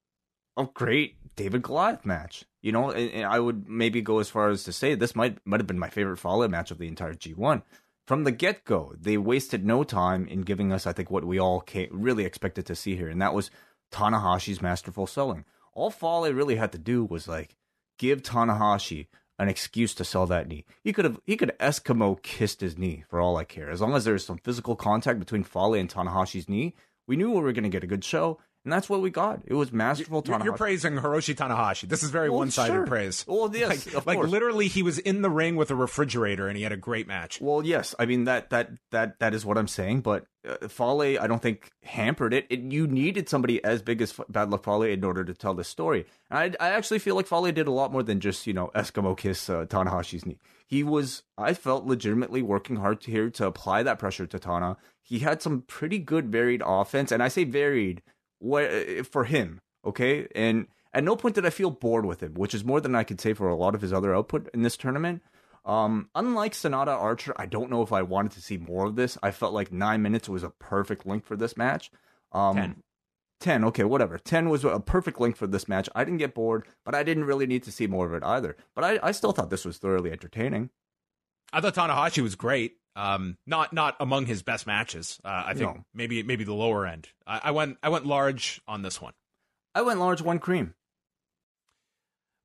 a 0.56 0.66
great 0.74 1.16
David 1.36 1.62
Goliath 1.62 2.04
match. 2.04 2.44
You 2.60 2.72
know, 2.72 2.90
and, 2.90 3.10
and 3.12 3.24
I 3.26 3.38
would 3.38 3.68
maybe 3.68 4.02
go 4.02 4.18
as 4.18 4.28
far 4.28 4.48
as 4.50 4.64
to 4.64 4.72
say 4.72 4.94
this 4.94 5.14
might 5.14 5.38
might 5.46 5.60
have 5.60 5.66
been 5.66 5.78
my 5.78 5.90
favorite 5.90 6.18
Fale 6.18 6.48
match 6.48 6.70
of 6.70 6.78
the 6.78 6.88
entire 6.88 7.14
G1 7.14 7.62
from 8.08 8.24
the 8.24 8.32
get 8.32 8.64
go, 8.64 8.94
they 8.98 9.18
wasted 9.18 9.66
no 9.66 9.84
time 9.84 10.26
in 10.26 10.40
giving 10.40 10.72
us, 10.72 10.86
I 10.86 10.94
think, 10.94 11.10
what 11.10 11.26
we 11.26 11.38
all 11.38 11.62
really 11.90 12.24
expected 12.24 12.64
to 12.64 12.74
see 12.74 12.96
here, 12.96 13.10
and 13.10 13.20
that 13.20 13.34
was 13.34 13.50
Tanahashi's 13.92 14.62
masterful 14.62 15.06
selling. 15.06 15.44
All 15.74 15.90
Fale 15.90 16.32
really 16.32 16.56
had 16.56 16.72
to 16.72 16.78
do 16.78 17.04
was 17.04 17.28
like 17.28 17.57
give 17.98 18.22
Tanahashi 18.22 19.08
an 19.38 19.48
excuse 19.48 19.94
to 19.94 20.04
sell 20.04 20.26
that 20.26 20.48
knee. 20.48 20.64
He 20.82 20.92
could 20.92 21.04
have 21.04 21.20
he 21.24 21.36
could 21.36 21.52
Eskimo 21.60 22.20
kissed 22.22 22.60
his 22.60 22.78
knee 22.78 23.04
for 23.08 23.20
all 23.20 23.36
I 23.36 23.44
care. 23.44 23.70
As 23.70 23.80
long 23.80 23.94
as 23.94 24.04
there's 24.04 24.24
some 24.24 24.38
physical 24.38 24.74
contact 24.74 25.18
between 25.18 25.44
Fale 25.44 25.74
and 25.74 25.88
Tanahashi's 25.88 26.48
knee, 26.48 26.74
we 27.06 27.16
knew 27.16 27.30
we 27.30 27.40
were 27.40 27.52
going 27.52 27.64
to 27.64 27.70
get 27.70 27.84
a 27.84 27.88
good 27.88 28.04
show. 28.04 28.38
And 28.64 28.72
that's 28.72 28.88
what 28.88 29.00
we 29.00 29.10
got. 29.10 29.40
It 29.46 29.54
was 29.54 29.72
masterful 29.72 30.22
you're, 30.26 30.36
Tanahashi. 30.36 30.44
You're 30.44 30.56
praising 30.56 30.94
Hiroshi 30.94 31.34
Tanahashi. 31.34 31.88
This 31.88 32.02
is 32.02 32.10
very 32.10 32.28
well, 32.28 32.40
one-sided 32.40 32.72
sure. 32.72 32.86
praise. 32.86 33.24
Well, 33.26 33.50
yes, 33.54 33.94
like, 33.94 34.06
like 34.06 34.18
literally, 34.18 34.68
he 34.68 34.82
was 34.82 34.98
in 34.98 35.22
the 35.22 35.30
ring 35.30 35.56
with 35.56 35.70
a 35.70 35.74
refrigerator, 35.74 36.48
and 36.48 36.56
he 36.56 36.64
had 36.64 36.72
a 36.72 36.76
great 36.76 37.06
match. 37.06 37.40
Well, 37.40 37.64
yes, 37.64 37.94
I 37.98 38.06
mean 38.06 38.24
that 38.24 38.50
that 38.50 38.72
that 38.90 39.18
that 39.20 39.32
is 39.32 39.46
what 39.46 39.56
I'm 39.56 39.68
saying. 39.68 40.00
But 40.00 40.26
uh, 40.46 40.68
Fale, 40.68 41.18
I 41.18 41.26
don't 41.26 41.40
think 41.40 41.70
hampered 41.82 42.34
it. 42.34 42.46
it. 42.50 42.60
You 42.60 42.86
needed 42.86 43.28
somebody 43.28 43.62
as 43.64 43.80
big 43.80 44.02
as 44.02 44.18
Bad 44.28 44.50
Luck 44.50 44.64
Fale 44.64 44.82
in 44.82 45.04
order 45.04 45.24
to 45.24 45.34
tell 45.34 45.54
this 45.54 45.68
story. 45.68 46.04
And 46.30 46.56
I 46.60 46.66
I 46.68 46.70
actually 46.72 46.98
feel 46.98 47.14
like 47.14 47.26
Fale 47.26 47.50
did 47.52 47.68
a 47.68 47.72
lot 47.72 47.92
more 47.92 48.02
than 48.02 48.20
just 48.20 48.46
you 48.46 48.52
know 48.52 48.70
Eskimo 48.74 49.16
kiss 49.16 49.48
uh, 49.48 49.64
Tanahashi's 49.66 50.26
knee. 50.26 50.38
He 50.66 50.82
was, 50.82 51.22
I 51.38 51.54
felt, 51.54 51.86
legitimately 51.86 52.42
working 52.42 52.76
hard 52.76 53.02
here 53.02 53.30
to 53.30 53.46
apply 53.46 53.82
that 53.84 53.98
pressure 53.98 54.26
to 54.26 54.38
Tana. 54.38 54.76
He 55.02 55.20
had 55.20 55.40
some 55.40 55.62
pretty 55.62 55.98
good 55.98 56.30
varied 56.30 56.62
offense, 56.62 57.10
and 57.10 57.22
I 57.22 57.28
say 57.28 57.44
varied 57.44 58.02
what 58.38 58.64
uh, 58.64 59.02
for 59.02 59.24
him, 59.24 59.60
okay? 59.84 60.28
And 60.34 60.66
at 60.92 61.04
no 61.04 61.16
point 61.16 61.34
did 61.34 61.46
I 61.46 61.50
feel 61.50 61.70
bored 61.70 62.06
with 62.06 62.22
him, 62.22 62.34
which 62.34 62.54
is 62.54 62.64
more 62.64 62.80
than 62.80 62.94
I 62.94 63.04
could 63.04 63.20
say 63.20 63.32
for 63.32 63.48
a 63.48 63.56
lot 63.56 63.74
of 63.74 63.82
his 63.82 63.92
other 63.92 64.14
output 64.14 64.48
in 64.54 64.62
this 64.62 64.76
tournament. 64.76 65.22
Um, 65.64 66.08
unlike 66.14 66.54
Sanada 66.54 66.88
Archer, 66.88 67.34
I 67.36 67.46
don't 67.46 67.70
know 67.70 67.82
if 67.82 67.92
I 67.92 68.02
wanted 68.02 68.32
to 68.32 68.40
see 68.40 68.56
more 68.56 68.86
of 68.86 68.96
this. 68.96 69.18
I 69.22 69.30
felt 69.30 69.52
like 69.52 69.70
nine 69.70 70.00
minutes 70.00 70.28
was 70.28 70.42
a 70.42 70.50
perfect 70.50 71.06
length 71.06 71.26
for 71.26 71.36
this 71.36 71.56
match. 71.56 71.90
Um, 72.32 72.56
Ten. 72.56 72.82
10, 73.40 73.64
okay, 73.66 73.84
whatever. 73.84 74.18
10 74.18 74.48
was 74.48 74.64
a 74.64 74.80
perfect 74.80 75.20
length 75.20 75.38
for 75.38 75.46
this 75.46 75.68
match. 75.68 75.88
I 75.94 76.04
didn't 76.04 76.18
get 76.18 76.34
bored, 76.34 76.66
but 76.84 76.94
I 76.94 77.02
didn't 77.02 77.24
really 77.24 77.46
need 77.46 77.62
to 77.64 77.72
see 77.72 77.86
more 77.86 78.06
of 78.06 78.14
it 78.14 78.24
either. 78.24 78.56
But 78.74 78.84
I, 78.84 78.98
I 79.02 79.12
still 79.12 79.32
thought 79.32 79.50
this 79.50 79.64
was 79.64 79.78
thoroughly 79.78 80.10
entertaining. 80.10 80.70
I 81.52 81.60
thought 81.60 81.74
Tanahashi 81.74 82.22
was 82.22 82.34
great. 82.34 82.78
Um, 82.96 83.38
not 83.46 83.72
not 83.72 83.96
among 84.00 84.26
his 84.26 84.42
best 84.42 84.66
matches. 84.66 85.20
Uh, 85.24 85.44
I 85.46 85.54
think 85.54 85.76
no. 85.76 85.84
maybe 85.94 86.22
maybe 86.22 86.44
the 86.44 86.54
lower 86.54 86.86
end. 86.86 87.08
I, 87.26 87.40
I, 87.44 87.50
went 87.52 87.78
I 87.82 87.90
went 87.90 88.06
large 88.06 88.60
on 88.66 88.82
this 88.82 89.00
one. 89.00 89.12
I 89.74 89.82
went 89.82 90.00
large 90.00 90.20
one 90.20 90.40
cream. 90.40 90.74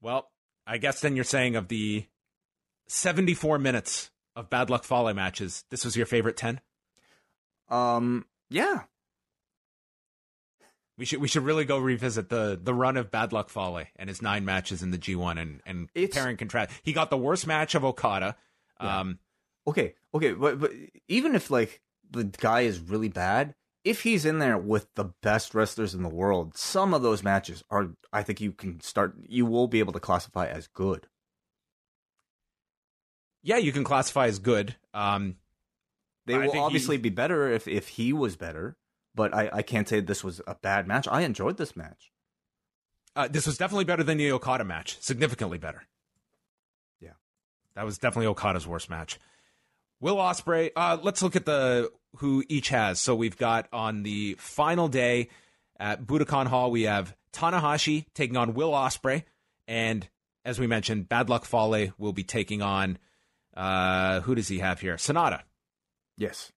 Well, 0.02 0.30
I 0.68 0.78
guess 0.78 1.02
then 1.02 1.16
you're 1.16 1.24
saying 1.24 1.56
of 1.56 1.70
the 1.70 2.06
74 2.88 3.58
minutes 3.58 4.12
of 4.36 4.50
Bad 4.50 4.70
Luck 4.70 4.84
Fale 4.84 5.14
matches, 5.14 5.64
this 5.70 5.86
was 5.86 5.96
your 5.96 6.06
favorite 6.06 6.38
10? 6.38 6.60
Um, 7.70 8.26
yeah. 8.50 8.82
We 10.98 11.06
should 11.06 11.22
we 11.22 11.28
should 11.28 11.44
really 11.44 11.66
go 11.66 11.80
revisit 11.80 12.30
the 12.30 12.60
the 12.62 12.74
run 12.74 12.98
of 12.98 13.10
Bad 13.10 13.34
Luck 13.34 13.50
Fale 13.50 13.86
and 13.96 14.08
his 14.08 14.22
nine 14.22 14.46
matches 14.46 14.84
in 14.84 14.92
the 14.92 15.00
G1 15.00 15.42
and 15.42 15.62
and 15.66 15.90
it's, 15.96 16.14
compare 16.14 16.30
and 16.30 16.38
contrast. 16.38 16.70
He 16.84 16.94
got 16.94 17.10
the 17.10 17.18
worst 17.18 17.48
match 17.48 17.74
of 17.74 17.84
Okada. 17.84 18.36
Yeah. 18.80 19.00
Um, 19.00 19.20
okay, 19.68 19.96
okay, 20.14 20.34
but 20.34 20.60
but 20.60 20.72
even 21.08 21.36
if 21.36 21.50
like 21.52 21.82
the 22.12 22.24
guy 22.26 22.62
is 22.62 22.80
really 22.80 23.10
bad, 23.10 23.56
if 23.84 24.04
he's 24.04 24.26
in 24.26 24.40
there 24.40 24.58
with 24.58 24.94
the 24.96 25.06
best 25.22 25.54
wrestlers 25.54 25.94
in 25.94 26.04
the 26.04 26.10
world, 26.10 26.58
some 26.58 26.94
of 26.94 27.02
those 27.02 27.24
matches 27.24 27.64
are 27.70 27.90
I 28.12 28.24
think 28.24 28.40
you 28.42 28.52
can 28.52 28.80
start 28.82 29.16
you 29.28 29.46
will 29.46 29.68
be 29.68 29.80
able 29.80 29.94
to 29.94 30.00
classify 30.00 30.48
as 30.48 30.68
good. 30.68 31.08
Yeah, 33.42 33.58
you 33.58 33.74
can 33.74 33.84
classify 33.84 34.28
as 34.28 34.40
good. 34.40 34.76
Um, 34.94 35.36
they 36.26 36.38
will 36.38 36.58
obviously 36.60 36.96
he... 36.96 37.02
be 37.02 37.10
better 37.10 37.50
if 37.50 37.68
if 37.68 37.90
he 37.90 38.14
was 38.14 38.36
better, 38.36 38.78
but 39.14 39.34
I 39.34 39.50
I 39.52 39.62
can't 39.62 39.88
say 39.88 40.00
this 40.00 40.24
was 40.24 40.42
a 40.48 40.56
bad 40.56 40.88
match. 40.88 41.08
I 41.10 41.22
enjoyed 41.22 41.58
this 41.58 41.76
match. 41.76 42.12
Uh, 43.16 43.28
this 43.28 43.46
was 43.46 43.58
definitely 43.58 43.86
better 43.86 44.04
than 44.04 44.18
the 44.18 44.32
Okada 44.32 44.64
match, 44.64 44.98
significantly 45.00 45.60
better. 45.60 45.84
Yeah, 47.00 47.12
that 47.76 47.86
was 47.86 47.98
definitely 47.98 48.28
Okada's 48.28 48.66
worst 48.66 48.90
match. 48.90 49.20
Will 50.04 50.18
Ospreay. 50.18 50.72
Uh, 50.76 50.98
let's 51.02 51.22
look 51.22 51.38
at 51.38 51.46
the 51.46 51.90
who 52.18 52.44
each 52.50 52.68
has. 52.70 53.00
So 53.00 53.16
we've 53.16 53.38
got 53.38 53.70
on 53.72 54.04
the 54.04 54.36
final 54.38 54.90
day 54.90 55.30
at 55.80 56.06
Budokan 56.06 56.48
Hall, 56.48 56.72
we 56.72 56.84
have 56.84 57.16
Tanahashi 57.32 58.06
taking 58.14 58.36
on 58.36 58.54
Will 58.54 58.72
Ospreay, 58.72 59.24
and 59.66 60.06
as 60.44 60.60
we 60.60 60.68
mentioned, 60.68 61.08
Bad 61.08 61.30
Luck 61.30 61.46
Fale 61.46 61.94
will 61.98 62.12
be 62.12 62.26
taking 62.26 62.62
on 62.62 62.98
uh, 63.56 64.20
who 64.20 64.36
does 64.36 64.50
he 64.50 64.60
have 64.60 64.82
here? 64.82 64.98
Sanada. 64.98 65.44
Yes. 66.18 66.52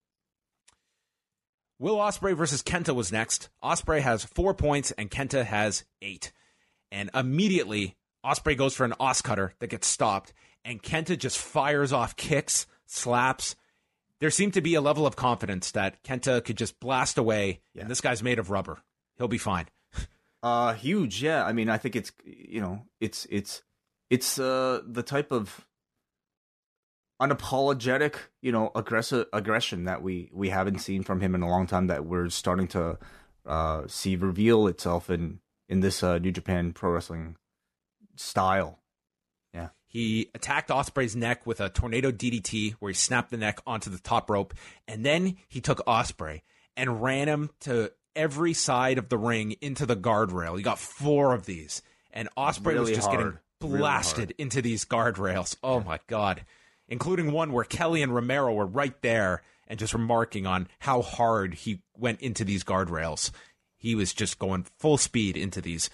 Will 1.78 1.98
Ospreay 1.98 2.36
versus 2.36 2.64
Kenta 2.64 2.96
was 2.96 3.12
next. 3.12 3.48
Ospreay 3.62 4.00
has 4.00 4.24
four 4.24 4.54
points 4.54 4.90
and 4.90 5.08
Kenta 5.08 5.44
has 5.44 5.84
eight. 6.02 6.32
And 6.90 7.10
immediately, 7.14 7.94
Ospreay 8.24 8.56
goes 8.56 8.74
for 8.74 8.84
an 8.84 8.94
os 8.98 9.22
cutter 9.22 9.52
that 9.60 9.68
gets 9.68 9.86
stopped, 9.86 10.32
and 10.64 10.82
Kenta 10.82 11.16
just 11.16 11.38
fires 11.38 11.92
off 11.92 12.16
kicks 12.16 12.66
slaps. 12.86 13.56
There 14.18 14.30
seemed 14.30 14.54
to 14.54 14.60
be 14.60 14.74
a 14.74 14.80
level 14.80 15.06
of 15.06 15.16
confidence 15.16 15.72
that 15.72 16.02
Kenta 16.02 16.42
could 16.42 16.56
just 16.56 16.80
blast 16.80 17.18
away, 17.18 17.60
yeah. 17.74 17.82
and 17.82 17.90
this 17.90 18.00
guy's 18.00 18.22
made 18.22 18.38
of 18.38 18.50
rubber. 18.50 18.78
He'll 19.18 19.28
be 19.28 19.38
fine. 19.38 19.66
uh 20.42 20.72
huge, 20.74 21.22
yeah. 21.22 21.44
I 21.44 21.52
mean, 21.52 21.68
I 21.68 21.78
think 21.78 21.96
it's 21.96 22.12
you 22.24 22.60
know, 22.60 22.82
it's 23.00 23.26
it's 23.30 23.62
it's 24.08 24.38
uh 24.38 24.80
the 24.86 25.02
type 25.02 25.32
of 25.32 25.66
unapologetic, 27.20 28.16
you 28.42 28.52
know, 28.52 28.70
aggressive 28.74 29.26
aggression 29.32 29.84
that 29.84 30.02
we 30.02 30.30
we 30.32 30.48
haven't 30.48 30.78
seen 30.78 31.02
from 31.02 31.20
him 31.20 31.34
in 31.34 31.42
a 31.42 31.48
long 31.48 31.66
time 31.66 31.86
that 31.88 32.06
we're 32.06 32.30
starting 32.30 32.68
to 32.68 32.98
uh 33.44 33.82
see 33.86 34.16
reveal 34.16 34.66
itself 34.66 35.10
in 35.10 35.40
in 35.68 35.80
this 35.80 36.02
uh 36.02 36.18
New 36.18 36.32
Japan 36.32 36.72
Pro 36.72 36.90
Wrestling 36.92 37.36
style 38.16 38.80
he 39.86 40.30
attacked 40.34 40.70
Ospreay's 40.70 41.16
neck 41.16 41.46
with 41.46 41.60
a 41.60 41.68
tornado 41.68 42.10
DDT 42.10 42.74
where 42.74 42.90
he 42.90 42.94
snapped 42.94 43.30
the 43.30 43.36
neck 43.36 43.60
onto 43.66 43.88
the 43.88 43.98
top 43.98 44.28
rope. 44.28 44.52
And 44.86 45.06
then 45.06 45.36
he 45.48 45.60
took 45.60 45.84
Ospreay 45.86 46.42
and 46.76 47.02
ran 47.02 47.28
him 47.28 47.50
to 47.60 47.92
every 48.14 48.52
side 48.52 48.98
of 48.98 49.08
the 49.08 49.18
ring 49.18 49.56
into 49.60 49.86
the 49.86 49.96
guardrail. 49.96 50.56
He 50.56 50.62
got 50.62 50.78
four 50.78 51.32
of 51.32 51.46
these. 51.46 51.82
And 52.12 52.28
Ospreay 52.36 52.66
really 52.66 52.80
was 52.80 52.90
just 52.90 53.08
hard. 53.08 53.18
getting 53.18 53.38
blasted 53.60 54.28
really 54.30 54.34
into 54.38 54.62
these 54.62 54.84
guardrails. 54.84 55.56
Oh 55.62 55.80
my 55.80 56.00
God. 56.08 56.44
Including 56.88 57.32
one 57.32 57.52
where 57.52 57.64
Kelly 57.64 58.02
and 58.02 58.14
Romero 58.14 58.52
were 58.52 58.66
right 58.66 59.00
there 59.02 59.42
and 59.68 59.78
just 59.78 59.92
remarking 59.92 60.46
on 60.46 60.68
how 60.78 61.02
hard 61.02 61.54
he 61.54 61.82
went 61.96 62.20
into 62.20 62.44
these 62.44 62.64
guardrails. 62.64 63.30
He 63.76 63.94
was 63.94 64.12
just 64.12 64.38
going 64.38 64.66
full 64.78 64.98
speed 64.98 65.36
into 65.36 65.60
these. 65.60 65.90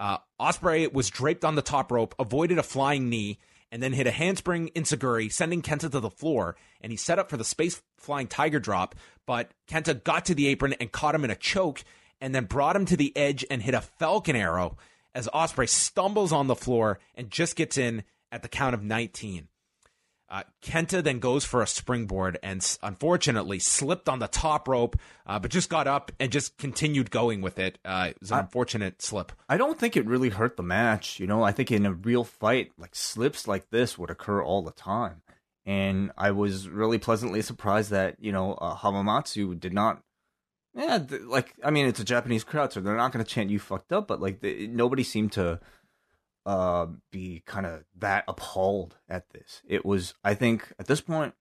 Uh, 0.00 0.16
Ospreay 0.40 0.90
was 0.90 1.10
draped 1.10 1.44
on 1.44 1.56
the 1.56 1.62
top 1.62 1.92
rope, 1.92 2.14
avoided 2.18 2.58
a 2.58 2.62
flying 2.62 3.10
knee, 3.10 3.38
and 3.70 3.82
then 3.82 3.92
hit 3.92 4.06
a 4.06 4.10
handspring 4.10 4.70
enzuigiri, 4.74 5.30
sending 5.30 5.60
Kenta 5.60 5.90
to 5.90 6.00
the 6.00 6.10
floor. 6.10 6.56
And 6.80 6.90
he 6.90 6.96
set 6.96 7.18
up 7.18 7.28
for 7.28 7.36
the 7.36 7.44
space 7.44 7.82
flying 7.98 8.26
tiger 8.26 8.58
drop, 8.58 8.94
but 9.26 9.52
Kenta 9.68 10.02
got 10.02 10.24
to 10.24 10.34
the 10.34 10.46
apron 10.48 10.72
and 10.80 10.90
caught 10.90 11.14
him 11.14 11.24
in 11.24 11.30
a 11.30 11.36
choke, 11.36 11.84
and 12.18 12.34
then 12.34 12.46
brought 12.46 12.76
him 12.76 12.86
to 12.86 12.96
the 12.96 13.14
edge 13.14 13.44
and 13.50 13.62
hit 13.62 13.74
a 13.74 13.82
Falcon 13.82 14.36
arrow 14.36 14.78
as 15.14 15.28
Ospreay 15.28 15.68
stumbles 15.68 16.32
on 16.32 16.46
the 16.46 16.56
floor 16.56 16.98
and 17.14 17.30
just 17.30 17.54
gets 17.54 17.76
in 17.76 18.02
at 18.32 18.42
the 18.42 18.48
count 18.48 18.74
of 18.74 18.82
19. 18.82 19.48
Uh, 20.30 20.44
Kenta 20.62 21.02
then 21.02 21.18
goes 21.18 21.44
for 21.44 21.60
a 21.60 21.66
springboard 21.66 22.38
and 22.42 22.78
unfortunately 22.84 23.58
slipped 23.58 24.08
on 24.08 24.20
the 24.20 24.28
top 24.28 24.68
rope, 24.68 24.96
uh, 25.26 25.40
but 25.40 25.50
just 25.50 25.68
got 25.68 25.88
up 25.88 26.12
and 26.20 26.30
just 26.30 26.56
continued 26.56 27.10
going 27.10 27.40
with 27.40 27.58
it. 27.58 27.78
Uh, 27.84 28.08
it 28.10 28.20
was 28.20 28.30
an 28.30 28.36
I, 28.36 28.40
unfortunate 28.40 29.02
slip. 29.02 29.32
I 29.48 29.56
don't 29.56 29.78
think 29.78 29.96
it 29.96 30.06
really 30.06 30.28
hurt 30.28 30.56
the 30.56 30.62
match. 30.62 31.18
You 31.18 31.26
know, 31.26 31.42
I 31.42 31.50
think 31.50 31.72
in 31.72 31.84
a 31.84 31.92
real 31.92 32.22
fight, 32.22 32.70
like 32.78 32.94
slips 32.94 33.48
like 33.48 33.70
this 33.70 33.98
would 33.98 34.10
occur 34.10 34.40
all 34.40 34.62
the 34.62 34.70
time. 34.70 35.22
And 35.66 36.12
I 36.16 36.30
was 36.30 36.68
really 36.68 36.98
pleasantly 36.98 37.42
surprised 37.42 37.90
that, 37.90 38.16
you 38.20 38.30
know, 38.30 38.54
uh, 38.54 38.76
Hamamatsu 38.76 39.58
did 39.58 39.72
not. 39.72 40.00
Yeah, 40.74 41.00
like, 41.24 41.54
I 41.64 41.70
mean, 41.70 41.86
it's 41.86 41.98
a 41.98 42.04
Japanese 42.04 42.44
crowd, 42.44 42.72
so 42.72 42.80
they're 42.80 42.96
not 42.96 43.10
going 43.10 43.24
to 43.24 43.28
chant 43.28 43.50
you 43.50 43.58
fucked 43.58 43.92
up, 43.92 44.06
but 44.06 44.20
like, 44.20 44.40
nobody 44.42 45.02
seemed 45.02 45.32
to 45.32 45.58
uh, 46.46 46.86
be 47.10 47.42
kind 47.46 47.66
of 47.66 47.84
that 47.98 48.24
appalled 48.26 48.96
at 49.08 49.30
this. 49.30 49.62
It 49.66 49.84
was, 49.84 50.14
I 50.24 50.34
think, 50.34 50.72
at 50.78 50.86
this 50.86 51.00
point, 51.00 51.34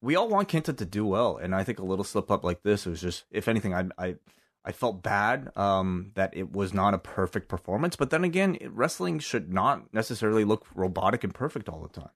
we 0.00 0.16
all 0.16 0.28
want 0.28 0.48
Kenta 0.48 0.76
to 0.76 0.84
do 0.84 1.04
well, 1.04 1.36
and 1.36 1.54
I 1.54 1.64
think 1.64 1.78
a 1.78 1.84
little 1.84 2.04
slip 2.04 2.30
up 2.30 2.44
like 2.44 2.62
this 2.62 2.86
was 2.86 3.00
just, 3.00 3.24
if 3.30 3.48
anything, 3.48 3.74
I, 3.74 3.84
I, 3.98 4.16
I 4.64 4.72
felt 4.72 5.02
bad 5.02 5.50
um, 5.56 6.12
that 6.14 6.36
it 6.36 6.52
was 6.52 6.72
not 6.72 6.94
a 6.94 6.98
perfect 6.98 7.48
performance. 7.48 7.96
But 7.96 8.10
then 8.10 8.24
again, 8.24 8.58
wrestling 8.70 9.18
should 9.18 9.52
not 9.52 9.92
necessarily 9.92 10.44
look 10.44 10.66
robotic 10.74 11.24
and 11.24 11.34
perfect 11.34 11.68
all 11.68 11.82
the 11.82 12.00
time. 12.00 12.10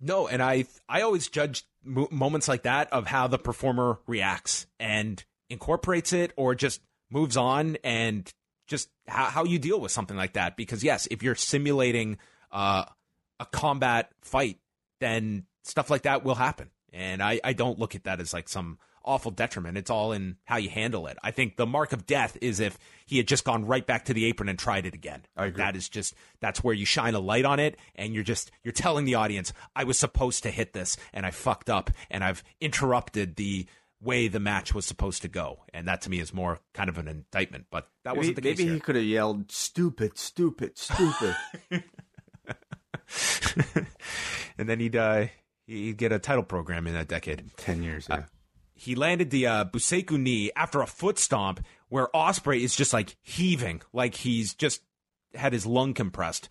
No, 0.00 0.26
and 0.26 0.42
I, 0.42 0.64
I 0.88 1.02
always 1.02 1.28
judge 1.28 1.64
moments 1.84 2.48
like 2.48 2.62
that 2.62 2.90
of 2.92 3.06
how 3.06 3.26
the 3.26 3.38
performer 3.38 3.98
reacts 4.06 4.66
and 4.78 5.22
incorporates 5.50 6.12
it 6.12 6.32
or 6.36 6.54
just 6.54 6.80
moves 7.10 7.36
on 7.36 7.76
and 7.84 8.32
just 8.70 8.88
how, 9.06 9.24
how 9.24 9.44
you 9.44 9.58
deal 9.58 9.80
with 9.80 9.92
something 9.92 10.16
like 10.16 10.34
that. 10.34 10.56
Because 10.56 10.82
yes, 10.82 11.06
if 11.10 11.22
you're 11.22 11.34
simulating 11.34 12.16
uh, 12.52 12.84
a 13.38 13.46
combat 13.46 14.10
fight, 14.22 14.58
then 15.00 15.44
stuff 15.62 15.90
like 15.90 16.02
that 16.02 16.24
will 16.24 16.36
happen. 16.36 16.70
And 16.92 17.22
I, 17.22 17.40
I 17.44 17.52
don't 17.52 17.78
look 17.78 17.94
at 17.94 18.04
that 18.04 18.20
as 18.20 18.32
like 18.32 18.48
some 18.48 18.78
awful 19.04 19.30
detriment. 19.30 19.78
It's 19.78 19.90
all 19.90 20.12
in 20.12 20.36
how 20.44 20.56
you 20.56 20.68
handle 20.68 21.06
it. 21.06 21.16
I 21.22 21.30
think 21.30 21.56
the 21.56 21.66
mark 21.66 21.92
of 21.92 22.06
death 22.06 22.36
is 22.40 22.60
if 22.60 22.78
he 23.06 23.16
had 23.16 23.26
just 23.26 23.44
gone 23.44 23.66
right 23.66 23.86
back 23.86 24.04
to 24.06 24.14
the 24.14 24.24
apron 24.26 24.48
and 24.48 24.58
tried 24.58 24.86
it 24.86 24.94
again. 24.94 25.22
I 25.36 25.46
agree. 25.46 25.62
That 25.62 25.76
is 25.76 25.88
just 25.88 26.14
that's 26.40 26.62
where 26.62 26.74
you 26.74 26.84
shine 26.84 27.14
a 27.14 27.20
light 27.20 27.44
on 27.44 27.58
it 27.58 27.76
and 27.94 28.14
you're 28.14 28.24
just 28.24 28.50
you're 28.62 28.72
telling 28.72 29.04
the 29.04 29.14
audience 29.14 29.52
I 29.74 29.84
was 29.84 29.98
supposed 29.98 30.42
to 30.42 30.50
hit 30.50 30.72
this 30.72 30.96
and 31.12 31.24
I 31.24 31.30
fucked 31.30 31.70
up 31.70 31.90
and 32.10 32.22
I've 32.22 32.44
interrupted 32.60 33.36
the 33.36 33.66
way 34.00 34.28
the 34.28 34.40
match 34.40 34.74
was 34.74 34.86
supposed 34.86 35.22
to 35.22 35.28
go, 35.28 35.60
and 35.72 35.86
that 35.88 36.02
to 36.02 36.10
me 36.10 36.20
is 36.20 36.32
more 36.32 36.58
kind 36.74 36.88
of 36.88 36.98
an 36.98 37.08
indictment. 37.08 37.66
But 37.70 37.88
that 38.04 38.16
wasn't 38.16 38.36
the 38.36 38.42
case. 38.42 38.58
Maybe 38.58 38.64
here. 38.64 38.74
he 38.74 38.80
could 38.80 38.96
have 38.96 39.04
yelled 39.04 39.50
"stupid, 39.50 40.18
stupid, 40.18 40.78
stupid," 40.78 41.36
and 44.58 44.68
then 44.68 44.80
he'd 44.80 44.96
uh, 44.96 45.26
he'd 45.66 45.96
get 45.96 46.12
a 46.12 46.18
title 46.18 46.44
program 46.44 46.86
in 46.86 46.94
that 46.94 47.08
decade. 47.08 47.44
Ten 47.56 47.82
years. 47.82 48.06
Yeah. 48.08 48.16
Uh, 48.16 48.22
he 48.74 48.94
landed 48.94 49.28
the 49.28 49.46
uh, 49.46 49.64
Busaiku 49.66 50.18
knee 50.18 50.50
after 50.56 50.80
a 50.80 50.86
foot 50.86 51.18
stomp, 51.18 51.60
where 51.90 52.08
Ospreay 52.14 52.60
is 52.60 52.74
just 52.74 52.94
like 52.94 53.14
heaving, 53.20 53.82
like 53.92 54.14
he's 54.14 54.54
just 54.54 54.80
had 55.34 55.52
his 55.52 55.66
lung 55.66 55.92
compressed. 55.92 56.48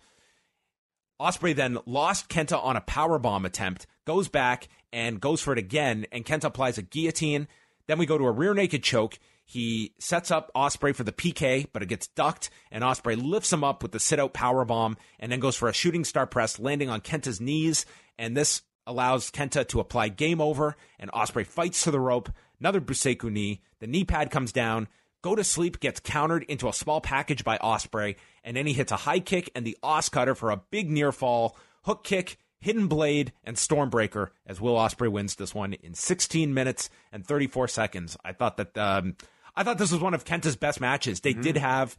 Ospreay 1.20 1.54
then 1.54 1.78
lost 1.86 2.28
Kenta 2.28 2.62
on 2.62 2.76
a 2.76 2.80
power 2.80 3.18
bomb 3.18 3.44
attempt, 3.44 3.86
goes 4.06 4.28
back 4.28 4.68
and 4.92 5.20
goes 5.20 5.40
for 5.40 5.52
it 5.52 5.58
again, 5.58 6.06
and 6.12 6.24
Kenta 6.24 6.44
applies 6.44 6.78
a 6.78 6.82
guillotine. 6.82 7.48
Then 7.86 7.98
we 7.98 8.06
go 8.06 8.18
to 8.18 8.26
a 8.26 8.32
rear 8.32 8.54
naked 8.54 8.82
choke. 8.82 9.18
He 9.44 9.94
sets 9.98 10.30
up 10.30 10.50
Ospreay 10.54 10.94
for 10.94 11.02
the 11.02 11.12
PK, 11.12 11.66
but 11.72 11.82
it 11.82 11.88
gets 11.88 12.06
ducked, 12.06 12.50
and 12.70 12.84
Ospreay 12.84 13.20
lifts 13.20 13.52
him 13.52 13.64
up 13.64 13.82
with 13.82 13.92
the 13.92 13.98
sit 13.98 14.20
out 14.20 14.32
power 14.32 14.64
bomb, 14.64 14.96
and 15.18 15.32
then 15.32 15.40
goes 15.40 15.56
for 15.56 15.68
a 15.68 15.72
shooting 15.74 16.04
star 16.04 16.26
press, 16.26 16.60
landing 16.60 16.88
on 16.88 17.00
Kenta's 17.00 17.40
knees. 17.40 17.84
And 18.18 18.36
this 18.36 18.62
allows 18.86 19.30
Kenta 19.30 19.66
to 19.68 19.80
apply 19.80 20.08
game 20.08 20.40
over, 20.40 20.76
and 20.98 21.10
Ospreay 21.10 21.46
fights 21.46 21.82
to 21.84 21.90
the 21.90 22.00
rope. 22.00 22.30
Another 22.60 22.80
Busaiku 22.80 23.30
knee. 23.30 23.60
The 23.80 23.86
knee 23.86 24.04
pad 24.04 24.30
comes 24.30 24.52
down. 24.52 24.88
Go 25.22 25.34
to 25.34 25.44
sleep 25.44 25.80
gets 25.80 26.00
countered 26.00 26.44
into 26.44 26.68
a 26.68 26.72
small 26.72 27.00
package 27.00 27.44
by 27.44 27.58
Ospreay, 27.58 28.16
and 28.44 28.56
then 28.56 28.66
he 28.66 28.72
hits 28.72 28.92
a 28.92 28.96
high 28.96 29.20
kick 29.20 29.50
and 29.54 29.66
the 29.66 29.76
Os 29.82 30.08
cutter 30.08 30.34
for 30.34 30.50
a 30.50 30.62
big 30.70 30.90
near 30.90 31.12
fall 31.12 31.56
hook 31.84 32.04
kick 32.04 32.38
Hidden 32.60 32.88
Blade, 32.88 33.32
and 33.44 33.56
Stormbreaker 33.56 34.28
as 34.46 34.60
Will 34.60 34.76
Ospreay 34.76 35.10
wins 35.10 35.36
this 35.36 35.54
one 35.54 35.72
in 35.74 35.94
16 35.94 36.52
minutes 36.52 36.90
and 37.12 37.26
34 37.26 37.68
seconds. 37.68 38.16
I 38.24 38.32
thought 38.32 38.56
that 38.58 38.76
um, 38.76 39.16
I 39.56 39.64
thought 39.64 39.78
this 39.78 39.92
was 39.92 40.00
one 40.00 40.14
of 40.14 40.24
Kenta's 40.24 40.56
best 40.56 40.80
matches. 40.80 41.20
They 41.20 41.32
mm-hmm. 41.32 41.42
did 41.42 41.56
have 41.56 41.96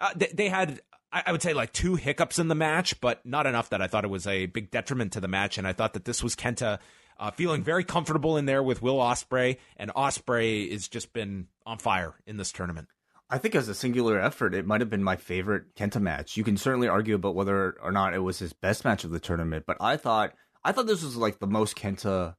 uh, 0.00 0.10
they, 0.14 0.30
they, 0.32 0.48
had 0.48 0.80
I, 1.12 1.24
I 1.26 1.32
would 1.32 1.42
say 1.42 1.52
like 1.52 1.72
two 1.72 1.96
hiccups 1.96 2.38
in 2.38 2.48
the 2.48 2.54
match, 2.54 3.00
but 3.00 3.24
not 3.24 3.46
enough 3.46 3.70
that 3.70 3.82
I 3.82 3.86
thought 3.86 4.04
it 4.04 4.10
was 4.10 4.26
a 4.26 4.46
big 4.46 4.70
detriment 4.70 5.12
to 5.12 5.20
the 5.20 5.28
match. 5.28 5.58
And 5.58 5.66
I 5.66 5.72
thought 5.72 5.94
that 5.94 6.04
this 6.04 6.22
was 6.22 6.34
Kenta 6.34 6.78
uh, 7.18 7.30
feeling 7.30 7.62
very 7.62 7.84
comfortable 7.84 8.36
in 8.36 8.46
there 8.46 8.62
with 8.62 8.82
Will 8.82 8.98
Ospreay, 8.98 9.58
and 9.76 9.92
Ospreay 9.94 10.70
has 10.72 10.88
just 10.88 11.12
been 11.12 11.46
on 11.64 11.78
fire 11.78 12.14
in 12.26 12.36
this 12.36 12.52
tournament. 12.52 12.88
I 13.30 13.38
think 13.38 13.54
as 13.54 13.68
a 13.68 13.74
singular 13.74 14.20
effort, 14.20 14.54
it 14.54 14.66
might 14.66 14.80
have 14.80 14.90
been 14.90 15.02
my 15.02 15.16
favorite 15.16 15.74
Kenta 15.74 16.00
match. 16.00 16.36
You 16.36 16.44
can 16.44 16.56
certainly 16.56 16.88
argue 16.88 17.14
about 17.14 17.34
whether 17.34 17.76
or 17.82 17.90
not 17.90 18.14
it 18.14 18.18
was 18.18 18.38
his 18.38 18.52
best 18.52 18.84
match 18.84 19.04
of 19.04 19.10
the 19.10 19.20
tournament, 19.20 19.64
but 19.66 19.76
I 19.80 19.96
thought 19.96 20.34
I 20.62 20.72
thought 20.72 20.86
this 20.86 21.02
was 21.02 21.16
like 21.16 21.38
the 21.38 21.46
most 21.46 21.76
Kenta 21.76 22.36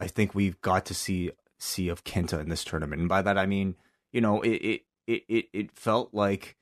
I 0.00 0.06
think 0.06 0.34
we've 0.34 0.60
got 0.60 0.86
to 0.86 0.94
see 0.94 1.32
see 1.58 1.88
of 1.88 2.04
Kenta 2.04 2.40
in 2.40 2.48
this 2.48 2.64
tournament. 2.64 3.00
And 3.00 3.08
by 3.08 3.22
that 3.22 3.38
I 3.38 3.46
mean, 3.46 3.74
you 4.12 4.20
know, 4.20 4.42
it 4.42 4.82
it 5.06 5.24
it 5.28 5.46
it 5.52 5.72
felt 5.72 6.12
like 6.12 6.56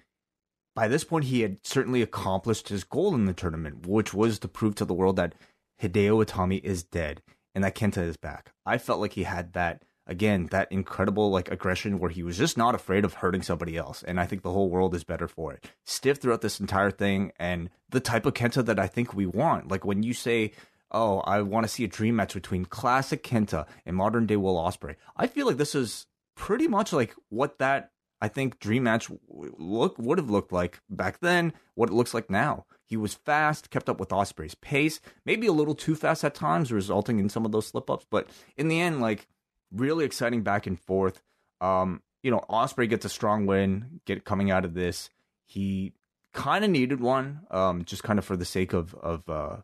by 0.75 0.89
this 0.89 1.05
point 1.05 1.25
he 1.27 1.41
had 1.41 1.59
certainly 1.65 2.03
accomplished 2.03 2.69
his 2.69 2.85
goal 2.85 3.15
in 3.15 3.25
the 3.25 3.33
tournament, 3.33 3.87
which 3.87 4.15
was 4.15 4.39
to 4.39 4.49
prove 4.49 4.75
to 4.77 4.85
the 4.85 4.95
world 4.95 5.17
that 5.17 5.35
Hideo 5.83 6.25
Itami 6.25 6.63
is 6.63 6.83
dead 6.83 7.23
and 7.55 7.65
that 7.65 7.75
Kenta 7.75 8.03
is 8.03 8.17
back. 8.17 8.53
I 8.65 8.79
felt 8.79 9.01
like 9.01 9.15
he 9.15 9.25
had 9.25 9.55
that 9.55 9.83
again 10.07 10.47
that 10.51 10.71
incredible 10.71 11.31
like 11.31 11.51
aggression 11.51 11.99
where 11.99 12.11
he 12.11 12.23
was 12.23 12.39
just 12.39 12.57
not 12.57 12.75
afraid 12.75 13.05
of 13.05 13.15
hurting 13.15 13.43
somebody 13.43 13.77
else 13.77 14.03
and 14.03 14.21
i 14.21 14.27
think 14.27 14.43
the 14.43 14.53
whole 14.53 14.71
world 14.71 14.95
is 14.95 15.05
better 15.05 15.29
for 15.29 15.53
it 15.53 15.71
stiff 15.85 16.19
throughout 16.19 16.43
this 16.43 16.61
entire 16.61 16.91
thing 16.91 17.33
and 17.39 17.71
the 17.91 18.01
type 18.01 18.27
of 18.27 18.35
kenta 18.35 18.65
that 18.65 18.79
i 18.79 18.87
think 18.87 19.15
we 19.15 19.27
want 19.27 19.69
like 19.69 19.85
when 19.85 20.03
you 20.03 20.13
say 20.13 20.53
oh 20.93 21.21
i 21.21 21.41
want 21.41 21.65
to 21.65 21.73
see 21.73 21.85
a 21.85 21.89
dream 21.89 22.17
match 22.17 22.35
between 22.35 22.65
classic 22.65 23.23
kenta 23.23 23.67
and 23.85 23.97
modern 23.97 24.27
day 24.27 24.37
will 24.37 24.57
ospreay 24.57 24.97
i 25.17 25.27
feel 25.27 25.47
like 25.47 25.57
this 25.57 25.75
is 25.75 26.07
pretty 26.35 26.69
much 26.69 26.93
like 26.93 27.15
what 27.29 27.59
that 27.59 27.91
i 28.21 28.29
think 28.29 28.59
dream 28.59 28.85
match 28.85 29.11
look 29.29 29.99
would 29.99 30.19
have 30.19 30.31
looked 30.31 30.53
like 30.53 30.81
back 30.89 31.21
then 31.21 31.53
what 31.75 31.89
it 31.89 31.95
looks 31.95 32.15
like 32.15 32.31
now 32.31 32.65
he 32.87 32.97
was 32.97 33.15
fast, 33.15 33.71
kept 33.71 33.89
up 33.89 33.99
with 33.99 34.11
Ospreay's 34.11 34.55
pace, 34.55 35.01
maybe 35.25 35.49
a 35.49 35.53
little 35.53 35.75
too 35.75 35.97
fast 35.97 36.23
at 36.23 36.37
times, 36.37 36.71
resulting 36.71 37.19
in 37.19 37.29
some 37.29 37.45
of 37.45 37.51
those 37.51 37.67
slip 37.67 37.91
ups. 37.91 38.07
But 38.09 38.29
in 38.57 38.69
the 38.69 38.81
end, 38.81 39.01
like 39.01 39.27
really 39.73 40.05
exciting 40.05 40.43
back 40.43 40.67
and 40.67 40.79
forth. 40.79 41.23
Um, 41.61 42.03
you 42.23 42.31
know, 42.31 42.45
Ospreay 42.51 42.89
gets 42.89 43.05
a 43.05 43.09
strong 43.09 43.47
win, 43.47 44.01
get 44.05 44.25
coming 44.25 44.51
out 44.51 44.65
of 44.65 44.75
this. 44.75 45.11
He 45.45 45.93
kind 46.33 46.65
of 46.65 46.71
needed 46.71 47.01
one, 47.01 47.41
um, 47.51 47.85
just 47.85 48.03
kind 48.03 48.19
of 48.19 48.25
for 48.25 48.37
the 48.37 48.45
sake 48.45 48.73
of 48.73 48.95
of 48.95 49.29
uh, 49.29 49.59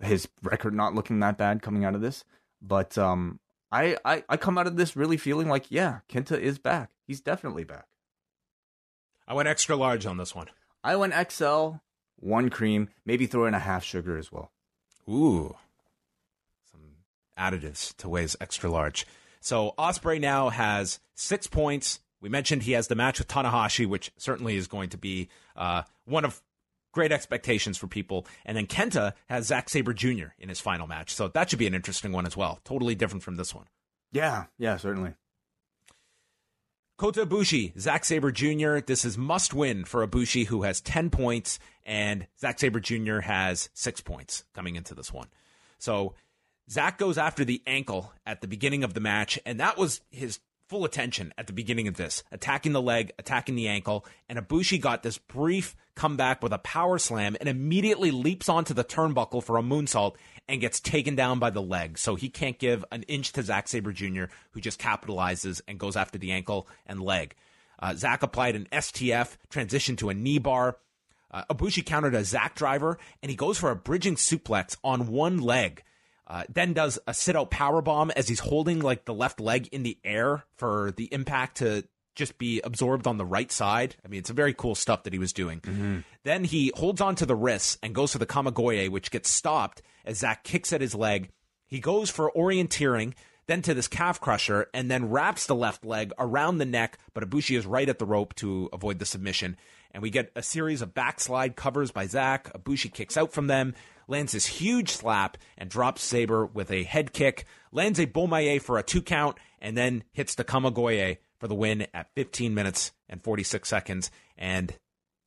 his 0.00 0.28
record 0.42 0.74
not 0.74 0.94
looking 0.94 1.20
that 1.20 1.38
bad 1.38 1.62
coming 1.62 1.84
out 1.84 1.94
of 1.94 2.00
this. 2.00 2.24
But 2.60 2.98
um, 2.98 3.40
I, 3.70 3.96
I 4.04 4.24
I 4.28 4.36
come 4.36 4.58
out 4.58 4.66
of 4.66 4.76
this 4.76 4.96
really 4.96 5.16
feeling 5.16 5.48
like, 5.48 5.70
yeah, 5.70 6.00
Kenta 6.08 6.38
is 6.38 6.58
back. 6.58 6.90
He's 7.06 7.20
definitely 7.20 7.64
back. 7.64 7.86
I 9.26 9.34
went 9.34 9.48
extra 9.48 9.76
large 9.76 10.06
on 10.06 10.16
this 10.16 10.34
one. 10.34 10.46
I 10.82 10.96
went 10.96 11.14
XL, 11.30 11.72
one 12.16 12.48
cream, 12.48 12.88
maybe 13.04 13.26
throw 13.26 13.46
in 13.46 13.54
a 13.54 13.58
half 13.58 13.84
sugar 13.84 14.16
as 14.16 14.32
well. 14.32 14.52
Ooh, 15.08 15.56
some 16.70 16.80
additives 17.38 17.94
to 17.98 18.08
Wai's 18.08 18.36
extra 18.40 18.70
large. 18.70 19.06
So 19.48 19.72
Ospreay 19.78 20.20
now 20.20 20.50
has 20.50 21.00
six 21.14 21.46
points. 21.46 22.00
We 22.20 22.28
mentioned 22.28 22.64
he 22.64 22.72
has 22.72 22.88
the 22.88 22.94
match 22.94 23.18
with 23.18 23.28
Tanahashi, 23.28 23.86
which 23.86 24.12
certainly 24.18 24.56
is 24.56 24.66
going 24.66 24.90
to 24.90 24.98
be 24.98 25.30
uh, 25.56 25.84
one 26.04 26.26
of 26.26 26.42
great 26.92 27.12
expectations 27.12 27.78
for 27.78 27.86
people. 27.86 28.26
And 28.44 28.58
then 28.58 28.66
Kenta 28.66 29.14
has 29.30 29.46
Zack 29.46 29.70
Sabre 29.70 29.94
Jr. 29.94 30.34
in 30.38 30.50
his 30.50 30.60
final 30.60 30.86
match. 30.86 31.14
So 31.14 31.28
that 31.28 31.48
should 31.48 31.58
be 31.58 31.66
an 31.66 31.72
interesting 31.72 32.12
one 32.12 32.26
as 32.26 32.36
well. 32.36 32.60
Totally 32.62 32.94
different 32.94 33.22
from 33.22 33.36
this 33.36 33.54
one. 33.54 33.64
Yeah, 34.12 34.44
yeah, 34.58 34.76
certainly. 34.76 35.14
Kota 36.98 37.24
Ibushi, 37.24 37.72
Zack 37.80 38.04
Sabre 38.04 38.32
Jr. 38.32 38.80
This 38.80 39.06
is 39.06 39.16
must 39.16 39.54
win 39.54 39.86
for 39.86 40.06
Ibushi, 40.06 40.48
who 40.48 40.64
has 40.64 40.82
10 40.82 41.08
points, 41.08 41.58
and 41.86 42.26
Zack 42.38 42.58
Sabre 42.58 42.80
Jr. 42.80 43.20
has 43.20 43.70
six 43.72 44.02
points 44.02 44.44
coming 44.54 44.76
into 44.76 44.94
this 44.94 45.10
one. 45.10 45.28
So 45.78 46.14
Zack 46.70 46.98
goes 46.98 47.16
after 47.16 47.44
the 47.44 47.62
ankle 47.66 48.12
at 48.26 48.40
the 48.40 48.48
beginning 48.48 48.84
of 48.84 48.94
the 48.94 49.00
match, 49.00 49.38
and 49.46 49.60
that 49.60 49.78
was 49.78 50.00
his 50.10 50.40
full 50.68 50.84
attention 50.84 51.32
at 51.38 51.46
the 51.46 51.52
beginning 51.52 51.88
of 51.88 51.96
this, 51.96 52.22
attacking 52.30 52.72
the 52.72 52.82
leg, 52.82 53.12
attacking 53.18 53.54
the 53.54 53.68
ankle, 53.68 54.04
and 54.28 54.38
Ibushi 54.38 54.80
got 54.80 55.02
this 55.02 55.16
brief 55.16 55.74
comeback 55.94 56.42
with 56.42 56.52
a 56.52 56.58
power 56.58 56.98
slam 56.98 57.36
and 57.40 57.48
immediately 57.48 58.10
leaps 58.10 58.48
onto 58.48 58.74
the 58.74 58.84
turnbuckle 58.84 59.42
for 59.42 59.56
a 59.56 59.62
moonsault 59.62 60.16
and 60.46 60.60
gets 60.60 60.78
taken 60.78 61.16
down 61.16 61.38
by 61.38 61.50
the 61.50 61.62
leg. 61.62 61.98
So 61.98 62.14
he 62.14 62.28
can't 62.28 62.58
give 62.58 62.84
an 62.92 63.02
inch 63.04 63.32
to 63.32 63.42
Zack 63.42 63.66
Sabre 63.66 63.92
Jr., 63.92 64.24
who 64.50 64.60
just 64.60 64.80
capitalizes 64.80 65.60
and 65.66 65.78
goes 65.78 65.96
after 65.96 66.18
the 66.18 66.32
ankle 66.32 66.68
and 66.86 67.00
leg. 67.00 67.34
Uh, 67.78 67.94
Zack 67.94 68.22
applied 68.22 68.56
an 68.56 68.68
STF, 68.70 69.36
transitioned 69.50 69.98
to 69.98 70.10
a 70.10 70.14
knee 70.14 70.38
bar. 70.38 70.76
Uh, 71.30 71.44
countered 71.84 72.14
a 72.14 72.24
Zack 72.24 72.54
driver, 72.54 72.98
and 73.22 73.28
he 73.28 73.36
goes 73.36 73.58
for 73.58 73.70
a 73.70 73.76
bridging 73.76 74.16
suplex 74.16 74.76
on 74.82 75.08
one 75.08 75.38
leg. 75.38 75.82
Uh, 76.28 76.44
then 76.52 76.74
does 76.74 76.98
a 77.06 77.14
sit 77.14 77.34
out 77.34 77.50
power 77.50 77.80
bomb 77.80 78.10
as 78.10 78.28
he's 78.28 78.40
holding 78.40 78.80
like 78.80 79.06
the 79.06 79.14
left 79.14 79.40
leg 79.40 79.66
in 79.72 79.82
the 79.82 79.96
air 80.04 80.44
for 80.56 80.92
the 80.96 81.08
impact 81.10 81.56
to 81.56 81.84
just 82.14 82.36
be 82.36 82.60
absorbed 82.62 83.06
on 83.06 83.16
the 83.16 83.24
right 83.24 83.50
side. 83.50 83.96
I 84.04 84.08
mean, 84.08 84.18
it's 84.18 84.28
a 84.28 84.34
very 84.34 84.52
cool 84.52 84.74
stuff 84.74 85.04
that 85.04 85.12
he 85.12 85.18
was 85.18 85.32
doing. 85.32 85.60
Mm-hmm. 85.60 85.98
Then 86.24 86.44
he 86.44 86.72
holds 86.74 87.00
on 87.00 87.14
to 87.14 87.26
the 87.26 87.36
wrists 87.36 87.78
and 87.82 87.94
goes 87.94 88.12
for 88.12 88.18
the 88.18 88.26
Kamigoye, 88.26 88.90
which 88.90 89.10
gets 89.10 89.30
stopped 89.30 89.80
as 90.04 90.18
Zack 90.18 90.44
kicks 90.44 90.72
at 90.72 90.82
his 90.82 90.94
leg. 90.94 91.30
He 91.66 91.80
goes 91.80 92.10
for 92.10 92.32
orienteering, 92.36 93.14
then 93.46 93.62
to 93.62 93.72
this 93.72 93.88
calf 93.88 94.20
crusher, 94.20 94.66
and 94.74 94.90
then 94.90 95.08
wraps 95.08 95.46
the 95.46 95.54
left 95.54 95.84
leg 95.84 96.12
around 96.18 96.58
the 96.58 96.66
neck, 96.66 96.98
but 97.14 97.28
Ibushi 97.28 97.56
is 97.56 97.66
right 97.66 97.88
at 97.88 97.98
the 97.98 98.06
rope 98.06 98.34
to 98.36 98.68
avoid 98.72 98.98
the 98.98 99.06
submission. 99.06 99.56
And 99.92 100.02
we 100.02 100.10
get 100.10 100.32
a 100.36 100.42
series 100.42 100.82
of 100.82 100.92
backslide 100.92 101.56
covers 101.56 101.90
by 101.90 102.06
Zack. 102.06 102.52
Ibushi 102.52 102.92
kicks 102.92 103.16
out 103.16 103.32
from 103.32 103.46
them 103.46 103.74
lands 104.08 104.32
this 104.32 104.46
huge 104.46 104.90
slap 104.90 105.38
and 105.56 105.70
drops 105.70 106.02
Sabre 106.02 106.46
with 106.46 106.70
a 106.72 106.82
head 106.82 107.12
kick, 107.12 107.44
lands 107.70 108.00
a 108.00 108.06
Bomaye 108.06 108.60
for 108.60 108.78
a 108.78 108.82
two 108.82 109.02
count, 109.02 109.38
and 109.60 109.76
then 109.76 110.02
hits 110.12 110.34
the 110.34 110.44
Kamigoye 110.44 111.18
for 111.38 111.46
the 111.46 111.54
win 111.54 111.86
at 111.94 112.12
15 112.16 112.52
minutes 112.52 112.92
and 113.08 113.22
46 113.22 113.68
seconds 113.68 114.10
and 114.36 114.74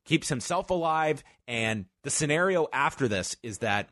keeps 0.04 0.28
himself 0.28 0.70
alive. 0.70 1.24
And 1.48 1.86
the 2.04 2.10
scenario 2.10 2.67
after 2.74 3.08
this 3.08 3.38
is 3.44 3.60
that 3.60 3.89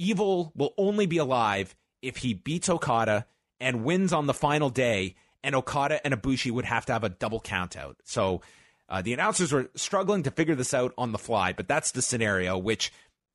Evil 0.00 0.52
will 0.54 0.74
only 0.78 1.06
be 1.06 1.18
alive 1.18 1.74
if 2.00 2.18
he 2.18 2.32
beats 2.32 2.68
Okada 2.68 3.26
and 3.58 3.84
wins 3.84 4.12
on 4.12 4.26
the 4.26 4.34
final 4.34 4.70
day, 4.70 5.16
and 5.42 5.56
Okada 5.56 6.00
and 6.04 6.14
Ibushi 6.14 6.52
would 6.52 6.64
have 6.64 6.86
to 6.86 6.92
have 6.92 7.02
a 7.02 7.08
double 7.08 7.40
count 7.40 7.76
out. 7.76 7.96
So 8.04 8.40
uh, 8.88 9.02
the 9.02 9.12
announcers 9.12 9.52
were 9.52 9.68
struggling 9.74 10.22
to 10.22 10.30
figure 10.30 10.54
this 10.54 10.72
out 10.72 10.94
on 10.96 11.10
the 11.10 11.18
fly, 11.18 11.52
but 11.52 11.66
that's 11.66 11.90
the 11.90 12.00
scenario, 12.00 12.56
which 12.56 12.92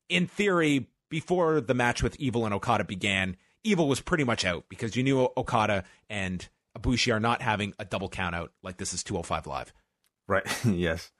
in 0.08 0.26
theory, 0.26 0.88
before 1.08 1.60
the 1.60 1.74
match 1.74 2.02
with 2.02 2.16
Evil 2.16 2.44
and 2.44 2.54
Okada 2.54 2.84
began, 2.84 3.36
Evil 3.62 3.88
was 3.88 4.00
pretty 4.00 4.24
much 4.24 4.44
out 4.44 4.64
because 4.68 4.96
you 4.96 5.02
knew 5.02 5.28
Okada 5.36 5.84
and 6.10 6.48
Ibushi 6.78 7.14
are 7.14 7.20
not 7.20 7.40
having 7.40 7.72
a 7.78 7.84
double 7.84 8.08
count 8.08 8.34
out 8.34 8.52
like 8.62 8.76
this 8.76 8.92
is 8.92 9.02
205 9.04 9.46
Live. 9.46 9.72
Right. 10.26 10.44
yes. 10.64 11.10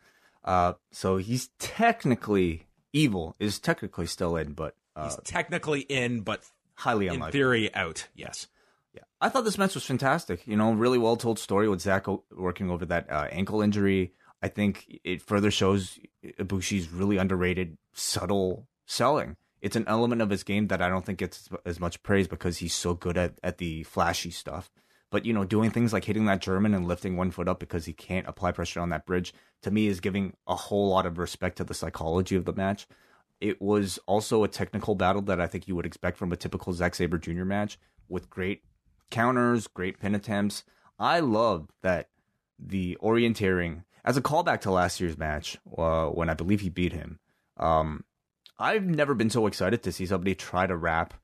Uh, 0.44 0.74
so 0.92 1.16
he's 1.16 1.48
technically 1.58 2.66
evil 2.92 3.34
is 3.38 3.58
technically 3.58 4.06
still 4.06 4.36
in, 4.36 4.52
but 4.52 4.74
uh, 4.94 5.04
he's 5.04 5.18
technically 5.24 5.80
in, 5.80 6.20
but 6.20 6.42
highly 6.74 7.08
unlikely. 7.08 7.28
In 7.28 7.32
theory, 7.32 7.74
out. 7.74 8.08
Yes. 8.14 8.48
Yeah, 8.92 9.02
I 9.20 9.28
thought 9.28 9.44
this 9.44 9.58
match 9.58 9.74
was 9.74 9.84
fantastic. 9.84 10.46
You 10.46 10.56
know, 10.56 10.72
really 10.72 10.98
well 10.98 11.16
told 11.16 11.38
story 11.38 11.68
with 11.68 11.80
Zack 11.80 12.06
working 12.30 12.70
over 12.70 12.84
that 12.86 13.10
uh, 13.10 13.26
ankle 13.30 13.60
injury. 13.60 14.12
I 14.42 14.48
think 14.48 15.00
it 15.02 15.22
further 15.22 15.50
shows 15.50 15.98
Ibushi's 16.38 16.90
really 16.92 17.16
underrated, 17.16 17.78
subtle 17.92 18.68
selling. 18.86 19.36
It's 19.60 19.76
an 19.76 19.86
element 19.88 20.20
of 20.20 20.30
his 20.30 20.42
game 20.42 20.66
that 20.68 20.82
I 20.82 20.88
don't 20.88 21.06
think 21.06 21.18
gets 21.18 21.48
as 21.64 21.80
much 21.80 22.02
praise 22.02 22.28
because 22.28 22.58
he's 22.58 22.74
so 22.74 22.94
good 22.94 23.16
at, 23.16 23.38
at 23.42 23.58
the 23.58 23.82
flashy 23.84 24.30
stuff. 24.30 24.70
But 25.10 25.24
you 25.24 25.32
know, 25.32 25.44
doing 25.44 25.70
things 25.70 25.92
like 25.92 26.04
hitting 26.04 26.26
that 26.26 26.42
German 26.42 26.74
and 26.74 26.88
lifting 26.88 27.16
one 27.16 27.30
foot 27.30 27.48
up 27.48 27.60
because 27.60 27.84
he 27.86 27.92
can't 27.92 28.26
apply 28.26 28.52
pressure 28.52 28.80
on 28.80 28.90
that 28.90 29.06
bridge 29.06 29.32
to 29.62 29.70
me 29.70 29.86
is 29.86 30.00
giving 30.00 30.34
a 30.46 30.56
whole 30.56 30.88
lot 30.88 31.06
of 31.06 31.18
respect 31.18 31.56
to 31.58 31.64
the 31.64 31.72
psychology 31.72 32.36
of 32.36 32.44
the 32.44 32.52
match. 32.52 32.86
It 33.40 33.60
was 33.62 33.98
also 34.06 34.44
a 34.44 34.48
technical 34.48 34.94
battle 34.94 35.22
that 35.22 35.40
I 35.40 35.46
think 35.46 35.68
you 35.68 35.76
would 35.76 35.86
expect 35.86 36.18
from 36.18 36.32
a 36.32 36.36
typical 36.36 36.72
Zack 36.72 36.94
Sabre 36.94 37.18
Jr. 37.18 37.44
match 37.44 37.78
with 38.08 38.28
great 38.28 38.62
counters, 39.10 39.66
great 39.66 40.00
pin 40.00 40.14
attempts. 40.14 40.64
I 40.98 41.20
love 41.20 41.68
that 41.82 42.08
the 42.58 42.98
orienteering 43.02 43.84
as 44.04 44.16
a 44.16 44.22
callback 44.22 44.60
to 44.62 44.70
last 44.70 45.00
year's 45.00 45.16
match 45.16 45.58
uh, 45.76 46.06
when 46.06 46.28
I 46.28 46.34
believe 46.34 46.60
he 46.60 46.68
beat 46.68 46.92
him. 46.92 47.18
Um, 47.56 48.04
I've 48.58 48.84
never 48.84 49.14
been 49.14 49.30
so 49.30 49.46
excited 49.46 49.82
to 49.82 49.92
see 49.92 50.06
somebody 50.06 50.34
try 50.34 50.66
to 50.66 50.76
wrap 50.76 51.14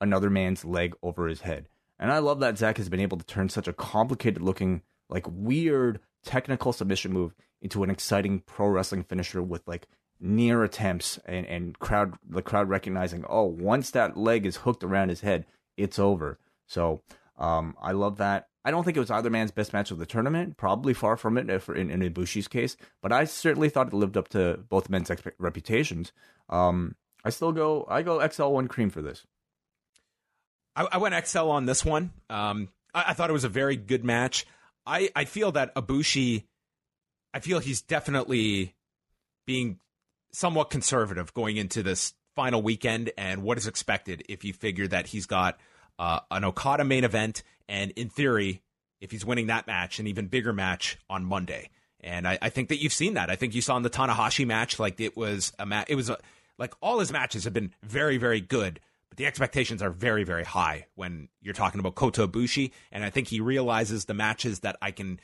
another 0.00 0.30
man's 0.30 0.64
leg 0.64 0.94
over 1.02 1.28
his 1.28 1.42
head. 1.42 1.68
And 1.98 2.12
I 2.12 2.18
love 2.18 2.40
that 2.40 2.58
Zack 2.58 2.76
has 2.76 2.88
been 2.88 3.00
able 3.00 3.18
to 3.18 3.24
turn 3.24 3.48
such 3.48 3.68
a 3.68 3.72
complicated 3.72 4.42
looking, 4.42 4.82
like 5.08 5.26
weird 5.28 6.00
technical 6.24 6.72
submission 6.72 7.12
move 7.12 7.34
into 7.62 7.82
an 7.82 7.90
exciting 7.90 8.40
pro 8.40 8.68
wrestling 8.68 9.04
finisher 9.04 9.42
with 9.42 9.66
like 9.66 9.86
near 10.20 10.64
attempts 10.64 11.18
and, 11.24 11.46
and 11.46 11.78
crowd 11.78 12.14
the 12.28 12.42
crowd 12.42 12.68
recognizing, 12.68 13.24
oh, 13.28 13.44
once 13.44 13.90
that 13.90 14.16
leg 14.16 14.44
is 14.44 14.58
hooked 14.58 14.84
around 14.84 15.08
his 15.08 15.20
head, 15.20 15.46
it's 15.76 15.98
over. 15.98 16.38
So 16.66 17.02
um, 17.38 17.76
I 17.80 17.92
love 17.92 18.18
that. 18.18 18.48
I 18.66 18.72
don't 18.72 18.82
think 18.82 18.96
it 18.96 19.00
was 19.00 19.12
either 19.12 19.30
man's 19.30 19.52
best 19.52 19.72
match 19.72 19.92
of 19.92 19.98
the 19.98 20.06
tournament. 20.06 20.56
Probably 20.56 20.92
far 20.92 21.16
from 21.16 21.38
it 21.38 21.48
if, 21.48 21.68
in, 21.68 21.88
in 21.88 22.00
Ibushi's 22.00 22.48
case, 22.48 22.76
but 23.00 23.12
I 23.12 23.24
certainly 23.24 23.68
thought 23.68 23.86
it 23.86 23.92
lived 23.92 24.16
up 24.16 24.26
to 24.30 24.58
both 24.68 24.90
men's 24.90 25.08
reputations. 25.38 26.10
Um, 26.48 26.96
I 27.24 27.30
still 27.30 27.52
go. 27.52 27.86
I 27.88 28.02
go 28.02 28.26
XL 28.26 28.48
one 28.48 28.66
cream 28.66 28.90
for 28.90 29.02
this. 29.02 29.24
I, 30.74 30.88
I 30.90 30.98
went 30.98 31.14
XL 31.26 31.48
on 31.48 31.66
this 31.66 31.84
one. 31.84 32.10
Um, 32.28 32.68
I, 32.92 33.04
I, 33.08 33.12
thought 33.12 33.30
it 33.30 33.34
was 33.34 33.44
a 33.44 33.48
very 33.48 33.76
good 33.76 34.04
match. 34.04 34.46
I 34.84 35.10
I 35.14 35.26
feel 35.26 35.52
that 35.52 35.72
Ibushi. 35.76 36.42
I 37.32 37.38
feel 37.38 37.60
he's 37.60 37.82
definitely 37.82 38.74
being 39.46 39.78
somewhat 40.32 40.70
conservative 40.70 41.32
going 41.34 41.56
into 41.56 41.84
this 41.84 42.14
final 42.34 42.62
weekend 42.62 43.12
and 43.16 43.44
what 43.44 43.58
is 43.58 43.68
expected 43.68 44.24
if 44.28 44.44
you 44.44 44.52
figure 44.52 44.88
that 44.88 45.06
he's 45.06 45.26
got 45.26 45.58
uh, 45.98 46.20
an 46.30 46.44
Okada 46.44 46.84
main 46.84 47.04
event, 47.04 47.42
and 47.68 47.90
in 47.92 48.08
theory, 48.08 48.62
if 49.00 49.10
he's 49.10 49.24
winning 49.24 49.48
that 49.48 49.66
match, 49.66 49.98
an 49.98 50.06
even 50.06 50.26
bigger 50.26 50.52
match 50.52 50.98
on 51.08 51.24
Monday. 51.24 51.70
And 52.00 52.26
I, 52.26 52.38
I 52.40 52.48
think 52.50 52.68
that 52.68 52.80
you've 52.80 52.92
seen 52.92 53.14
that. 53.14 53.30
I 53.30 53.36
think 53.36 53.54
you 53.54 53.60
saw 53.60 53.76
in 53.76 53.82
the 53.82 53.90
Tanahashi 53.90 54.46
match, 54.46 54.78
like 54.78 55.00
it 55.00 55.16
was 55.16 55.52
a 55.58 55.66
match. 55.66 55.86
It 55.88 55.96
was 55.96 56.08
a, 56.10 56.18
like 56.58 56.74
all 56.80 57.00
his 57.00 57.12
matches 57.12 57.44
have 57.44 57.52
been 57.52 57.72
very, 57.82 58.16
very 58.16 58.40
good, 58.40 58.80
but 59.08 59.18
the 59.18 59.26
expectations 59.26 59.82
are 59.82 59.90
very, 59.90 60.24
very 60.24 60.44
high 60.44 60.86
when 60.94 61.28
you're 61.40 61.54
talking 61.54 61.80
about 61.80 61.94
Kota. 61.94 62.28
And 62.92 63.04
I 63.04 63.10
think 63.10 63.28
he 63.28 63.40
realizes 63.40 64.04
the 64.04 64.14
matches 64.14 64.60
that 64.60 64.76
I 64.80 64.90
can 64.90 65.20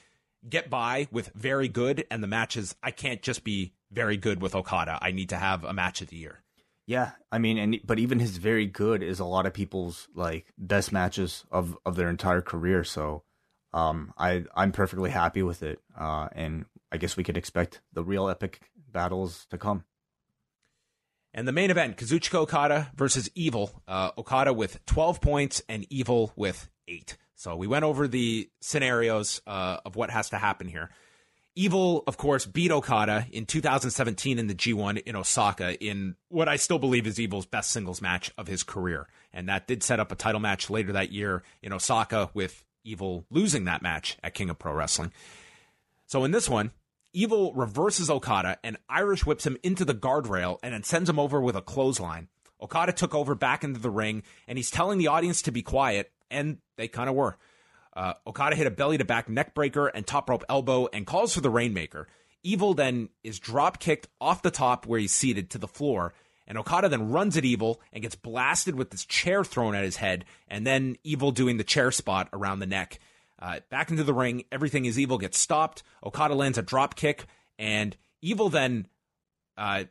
get 0.48 0.68
by 0.68 1.06
with 1.12 1.30
very 1.34 1.68
good, 1.68 2.04
and 2.10 2.22
the 2.22 2.26
matches 2.26 2.74
I 2.82 2.90
can't 2.90 3.22
just 3.22 3.44
be 3.44 3.72
very 3.92 4.16
good 4.16 4.42
with 4.42 4.54
Okada. 4.54 4.98
I 5.00 5.12
need 5.12 5.28
to 5.28 5.36
have 5.36 5.62
a 5.62 5.72
match 5.72 6.00
of 6.00 6.08
the 6.08 6.16
year. 6.16 6.41
Yeah, 6.86 7.12
I 7.30 7.38
mean, 7.38 7.58
and 7.58 7.80
but 7.84 7.98
even 7.98 8.18
his 8.18 8.38
very 8.38 8.66
good 8.66 9.02
is 9.02 9.20
a 9.20 9.24
lot 9.24 9.46
of 9.46 9.54
people's 9.54 10.08
like 10.14 10.52
best 10.58 10.92
matches 10.92 11.44
of 11.50 11.76
of 11.86 11.96
their 11.96 12.08
entire 12.08 12.40
career. 12.40 12.82
So, 12.82 13.22
um, 13.72 14.12
I 14.18 14.44
I'm 14.54 14.72
perfectly 14.72 15.10
happy 15.10 15.42
with 15.42 15.62
it. 15.62 15.78
Uh, 15.96 16.28
and 16.32 16.66
I 16.90 16.96
guess 16.96 17.16
we 17.16 17.24
could 17.24 17.36
expect 17.36 17.80
the 17.92 18.02
real 18.02 18.28
epic 18.28 18.60
battles 18.90 19.46
to 19.50 19.58
come. 19.58 19.84
And 21.34 21.48
the 21.48 21.52
main 21.52 21.70
event, 21.70 21.96
Kazuchika 21.96 22.34
Okada 22.34 22.90
versus 22.94 23.30
Evil. 23.34 23.82
Uh, 23.88 24.10
Okada 24.18 24.52
with 24.52 24.84
12 24.84 25.20
points 25.20 25.62
and 25.68 25.86
Evil 25.88 26.32
with 26.36 26.68
eight. 26.86 27.16
So 27.34 27.56
we 27.56 27.66
went 27.66 27.84
over 27.84 28.06
the 28.06 28.50
scenarios 28.60 29.40
uh, 29.46 29.78
of 29.84 29.96
what 29.96 30.10
has 30.10 30.30
to 30.30 30.38
happen 30.38 30.68
here. 30.68 30.90
Evil, 31.54 32.02
of 32.06 32.16
course, 32.16 32.46
beat 32.46 32.70
Okada 32.70 33.26
in 33.30 33.44
2017 33.44 34.38
in 34.38 34.46
the 34.46 34.54
G1 34.54 35.02
in 35.02 35.14
Osaka 35.14 35.78
in 35.84 36.16
what 36.28 36.48
I 36.48 36.56
still 36.56 36.78
believe 36.78 37.06
is 37.06 37.20
Evil's 37.20 37.44
best 37.44 37.70
singles 37.70 38.00
match 38.00 38.32
of 38.38 38.46
his 38.46 38.62
career. 38.62 39.06
And 39.34 39.48
that 39.50 39.66
did 39.66 39.82
set 39.82 40.00
up 40.00 40.10
a 40.10 40.16
title 40.16 40.40
match 40.40 40.70
later 40.70 40.92
that 40.92 41.12
year 41.12 41.42
in 41.62 41.72
Osaka 41.72 42.30
with 42.32 42.64
Evil 42.84 43.26
losing 43.30 43.66
that 43.66 43.82
match 43.82 44.16
at 44.24 44.34
King 44.34 44.50
of 44.50 44.58
Pro 44.58 44.72
Wrestling. 44.72 45.12
So 46.06 46.24
in 46.24 46.30
this 46.30 46.48
one, 46.48 46.72
Evil 47.12 47.52
reverses 47.52 48.08
Okada 48.08 48.58
and 48.64 48.78
Irish 48.88 49.26
whips 49.26 49.46
him 49.46 49.58
into 49.62 49.84
the 49.84 49.94
guardrail 49.94 50.58
and 50.62 50.72
then 50.72 50.82
sends 50.82 51.10
him 51.10 51.18
over 51.18 51.40
with 51.40 51.54
a 51.54 51.60
clothesline. 51.60 52.28
Okada 52.62 52.92
took 52.92 53.14
over 53.14 53.34
back 53.34 53.62
into 53.62 53.78
the 53.78 53.90
ring 53.90 54.22
and 54.48 54.56
he's 54.56 54.70
telling 54.70 54.98
the 54.98 55.08
audience 55.08 55.42
to 55.42 55.52
be 55.52 55.62
quiet, 55.62 56.10
and 56.30 56.58
they 56.76 56.88
kind 56.88 57.10
of 57.10 57.14
were. 57.14 57.36
Uh, 57.94 58.14
Okada 58.26 58.56
hit 58.56 58.66
a 58.66 58.70
belly 58.70 58.98
to 58.98 59.04
back 59.04 59.28
neckbreaker 59.28 59.90
and 59.92 60.06
top 60.06 60.30
rope 60.30 60.44
elbow 60.48 60.88
and 60.92 61.06
calls 61.06 61.34
for 61.34 61.40
the 61.40 61.50
Rainmaker. 61.50 62.08
Evil 62.42 62.74
then 62.74 63.10
is 63.22 63.38
drop 63.38 63.78
kicked 63.78 64.08
off 64.20 64.42
the 64.42 64.50
top 64.50 64.86
where 64.86 64.98
he's 64.98 65.12
seated 65.12 65.50
to 65.50 65.58
the 65.58 65.68
floor. 65.68 66.14
And 66.46 66.58
Okada 66.58 66.88
then 66.88 67.10
runs 67.10 67.36
at 67.36 67.44
Evil 67.44 67.80
and 67.92 68.02
gets 68.02 68.16
blasted 68.16 68.74
with 68.74 68.90
this 68.90 69.04
chair 69.04 69.44
thrown 69.44 69.74
at 69.74 69.84
his 69.84 69.96
head. 69.96 70.24
And 70.48 70.66
then 70.66 70.96
Evil 71.04 71.30
doing 71.30 71.56
the 71.56 71.64
chair 71.64 71.90
spot 71.90 72.28
around 72.32 72.58
the 72.58 72.66
neck. 72.66 72.98
Uh, 73.38 73.60
back 73.70 73.90
into 73.90 74.04
the 74.04 74.14
ring, 74.14 74.44
everything 74.50 74.84
is 74.84 74.98
Evil 74.98 75.18
gets 75.18 75.38
stopped. 75.38 75.82
Okada 76.04 76.34
lands 76.34 76.58
a 76.58 76.62
drop 76.62 76.94
kick. 76.94 77.26
And 77.58 77.96
Evil 78.20 78.48
then. 78.48 78.86
Uh, 79.56 79.84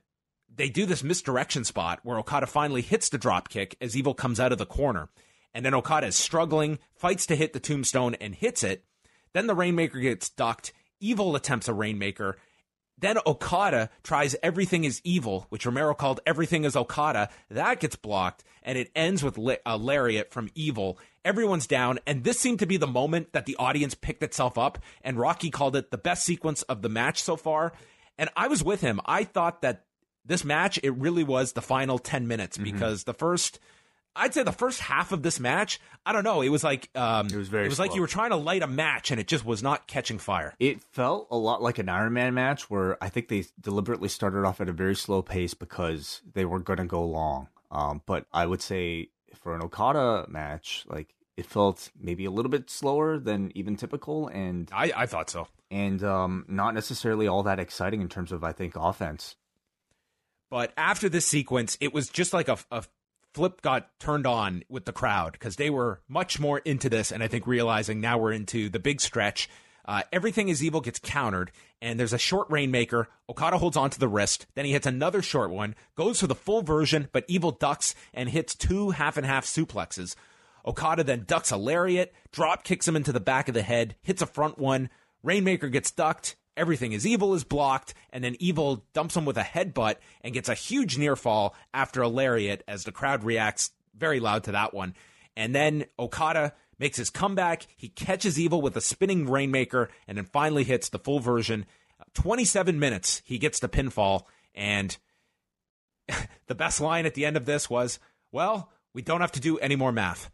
they 0.53 0.69
do 0.69 0.85
this 0.85 1.03
misdirection 1.03 1.63
spot 1.63 1.99
where 2.03 2.19
Okada 2.19 2.45
finally 2.45 2.81
hits 2.81 3.07
the 3.07 3.17
drop 3.17 3.47
kick 3.47 3.77
as 3.79 3.95
Evil 3.95 4.13
comes 4.13 4.39
out 4.39 4.51
of 4.51 4.57
the 4.57 4.65
corner. 4.65 5.07
And 5.53 5.65
then 5.65 5.73
Okada 5.73 6.07
is 6.07 6.15
struggling, 6.15 6.79
fights 6.95 7.25
to 7.27 7.35
hit 7.35 7.53
the 7.53 7.59
tombstone 7.59 8.15
and 8.15 8.35
hits 8.35 8.63
it. 8.63 8.85
Then 9.33 9.47
the 9.47 9.55
Rainmaker 9.55 9.99
gets 9.99 10.29
ducked. 10.29 10.73
Evil 10.99 11.35
attempts 11.35 11.67
a 11.67 11.73
Rainmaker. 11.73 12.37
Then 13.01 13.17
Okada 13.25 13.89
tries 14.03 14.35
Everything 14.43 14.83
is 14.83 15.01
Evil, 15.03 15.47
which 15.49 15.65
Romero 15.65 15.95
called 15.95 16.19
Everything 16.25 16.63
is 16.65 16.75
Okada. 16.75 17.29
That 17.49 17.79
gets 17.79 17.95
blocked, 17.95 18.43
and 18.61 18.77
it 18.77 18.91
ends 18.95 19.23
with 19.23 19.39
a 19.65 19.77
lariat 19.77 20.31
from 20.31 20.49
Evil. 20.53 20.99
Everyone's 21.25 21.65
down, 21.65 21.99
and 22.05 22.23
this 22.23 22.39
seemed 22.39 22.59
to 22.59 22.67
be 22.67 22.77
the 22.77 22.87
moment 22.87 23.33
that 23.33 23.47
the 23.47 23.55
audience 23.57 23.95
picked 23.95 24.21
itself 24.21 24.57
up, 24.57 24.77
and 25.01 25.17
Rocky 25.17 25.49
called 25.49 25.75
it 25.75 25.89
the 25.89 25.97
best 25.97 26.23
sequence 26.23 26.61
of 26.63 26.83
the 26.83 26.89
match 26.89 27.21
so 27.21 27.35
far. 27.35 27.73
And 28.19 28.29
I 28.35 28.47
was 28.47 28.63
with 28.63 28.81
him. 28.81 29.01
I 29.05 29.23
thought 29.23 29.63
that 29.63 29.85
this 30.23 30.45
match, 30.45 30.79
it 30.83 30.91
really 30.91 31.23
was 31.23 31.53
the 31.53 31.61
final 31.61 31.97
10 31.97 32.27
minutes 32.27 32.57
mm-hmm. 32.57 32.71
because 32.71 33.05
the 33.05 33.15
first 33.15 33.59
I'd 34.15 34.33
say 34.33 34.43
the 34.43 34.51
first 34.51 34.81
half 34.81 35.11
of 35.11 35.23
this 35.23 35.39
match, 35.39 35.79
I 36.05 36.11
don't 36.11 36.23
know. 36.23 36.41
It 36.41 36.49
was 36.49 36.63
like 36.63 36.89
um, 36.95 37.27
it 37.27 37.35
was 37.35 37.47
very. 37.47 37.65
It 37.65 37.69
was 37.69 37.77
slow. 37.77 37.85
like 37.85 37.95
you 37.95 38.01
were 38.01 38.07
trying 38.07 38.31
to 38.31 38.35
light 38.35 38.61
a 38.61 38.67
match 38.67 39.11
and 39.11 39.19
it 39.19 39.27
just 39.27 39.45
was 39.45 39.63
not 39.63 39.87
catching 39.87 40.19
fire. 40.19 40.53
It 40.59 40.81
felt 40.81 41.27
a 41.31 41.37
lot 41.37 41.61
like 41.61 41.79
an 41.79 41.89
Iron 41.89 42.13
Man 42.13 42.33
match 42.33 42.69
where 42.69 43.01
I 43.03 43.09
think 43.09 43.29
they 43.29 43.45
deliberately 43.59 44.09
started 44.09 44.45
off 44.45 44.59
at 44.59 44.69
a 44.69 44.73
very 44.73 44.95
slow 44.95 45.21
pace 45.21 45.53
because 45.53 46.21
they 46.33 46.45
were 46.45 46.59
going 46.59 46.77
to 46.77 46.85
go 46.85 47.05
long. 47.05 47.47
Um, 47.71 48.01
but 48.05 48.25
I 48.33 48.45
would 48.45 48.61
say 48.61 49.09
for 49.41 49.55
an 49.55 49.61
Okada 49.61 50.25
match, 50.29 50.85
like 50.87 51.15
it 51.37 51.45
felt 51.45 51.89
maybe 51.99 52.25
a 52.25 52.31
little 52.31 52.51
bit 52.51 52.69
slower 52.69 53.17
than 53.17 53.51
even 53.55 53.75
typical, 53.75 54.27
and 54.27 54.69
I, 54.73 54.91
I 54.95 55.05
thought 55.05 55.29
so, 55.29 55.47
and 55.69 56.03
um, 56.03 56.45
not 56.47 56.73
necessarily 56.73 57.27
all 57.27 57.43
that 57.43 57.59
exciting 57.59 58.01
in 58.01 58.09
terms 58.09 58.31
of 58.31 58.43
I 58.43 58.51
think 58.51 58.75
offense. 58.75 59.35
But 60.49 60.73
after 60.75 61.07
this 61.07 61.25
sequence, 61.25 61.77
it 61.79 61.93
was 61.93 62.09
just 62.09 62.33
like 62.33 62.49
a, 62.49 62.57
a 62.69 62.83
flip 63.33 63.61
got 63.61 63.89
turned 63.99 64.27
on 64.27 64.63
with 64.69 64.85
the 64.85 64.93
crowd 64.93 65.33
because 65.33 65.55
they 65.55 65.69
were 65.69 66.01
much 66.07 66.39
more 66.39 66.59
into 66.59 66.89
this, 66.89 67.11
and 67.11 67.23
I 67.23 67.27
think 67.27 67.47
realizing 67.47 68.01
now 68.01 68.17
we're 68.17 68.33
into 68.33 68.69
the 68.69 68.79
big 68.79 69.01
stretch. 69.01 69.49
Uh, 69.85 70.03
everything 70.11 70.49
is 70.49 70.63
evil 70.63 70.81
gets 70.81 70.99
countered, 70.99 71.51
and 71.81 71.99
there's 71.99 72.13
a 72.13 72.17
short 72.17 72.47
rainmaker. 72.49 73.07
Okada 73.29 73.57
holds 73.57 73.77
onto 73.77 73.99
the 73.99 74.07
wrist, 74.07 74.45
then 74.55 74.65
he 74.65 74.71
hits 74.73 74.85
another 74.85 75.21
short 75.21 75.49
one, 75.49 75.75
goes 75.95 76.19
for 76.19 76.27
the 76.27 76.35
full 76.35 76.61
version, 76.61 77.07
but 77.11 77.25
evil 77.27 77.51
ducks 77.51 77.95
and 78.13 78.29
hits 78.29 78.53
two 78.53 78.91
half 78.91 79.17
and 79.17 79.25
half 79.25 79.45
suplexes. 79.45 80.15
Okada 80.65 81.03
then 81.03 81.23
ducks 81.25 81.51
a 81.51 81.57
lariat, 81.57 82.13
drop 82.31 82.63
kicks 82.63 82.87
him 82.87 82.95
into 82.95 83.11
the 83.11 83.19
back 83.19 83.47
of 83.47 83.55
the 83.55 83.63
head, 83.63 83.95
hits 84.03 84.21
a 84.21 84.27
front 84.27 84.59
one. 84.59 84.89
Rainmaker 85.23 85.69
gets 85.69 85.91
ducked, 85.91 86.35
everything 86.57 86.91
is 86.91 87.05
evil 87.05 87.33
is 87.33 87.43
blocked, 87.43 87.93
and 88.11 88.23
then 88.23 88.35
evil 88.39 88.85
dumps 88.93 89.15
him 89.15 89.25
with 89.25 89.37
a 89.37 89.43
headbutt 89.43 89.95
and 90.21 90.33
gets 90.33 90.49
a 90.49 90.53
huge 90.53 90.97
near 90.97 91.15
fall 91.15 91.55
after 91.73 92.01
a 92.01 92.07
lariat 92.07 92.63
as 92.67 92.83
the 92.83 92.91
crowd 92.91 93.23
reacts 93.23 93.71
very 93.95 94.19
loud 94.19 94.43
to 94.45 94.51
that 94.51 94.73
one. 94.73 94.95
And 95.35 95.55
then 95.55 95.85
Okada 95.97 96.53
makes 96.79 96.97
his 96.97 97.09
comeback. 97.09 97.67
He 97.77 97.89
catches 97.89 98.39
evil 98.39 98.61
with 98.61 98.75
a 98.75 98.81
spinning 98.81 99.29
rainmaker 99.29 99.89
and 100.07 100.17
then 100.17 100.25
finally 100.25 100.63
hits 100.63 100.89
the 100.89 100.99
full 100.99 101.19
version. 101.19 101.65
27 102.15 102.79
minutes, 102.79 103.21
he 103.23 103.37
gets 103.37 103.59
the 103.59 103.69
pinfall. 103.69 104.23
And 104.55 104.97
the 106.47 106.55
best 106.55 106.81
line 106.81 107.05
at 107.05 107.13
the 107.13 107.25
end 107.25 107.37
of 107.37 107.45
this 107.45 107.69
was, 107.69 107.99
well, 108.31 108.71
we 108.93 109.01
don't 109.01 109.21
have 109.21 109.31
to 109.33 109.39
do 109.39 109.57
any 109.59 109.75
more 109.75 109.91
math. 109.91 110.29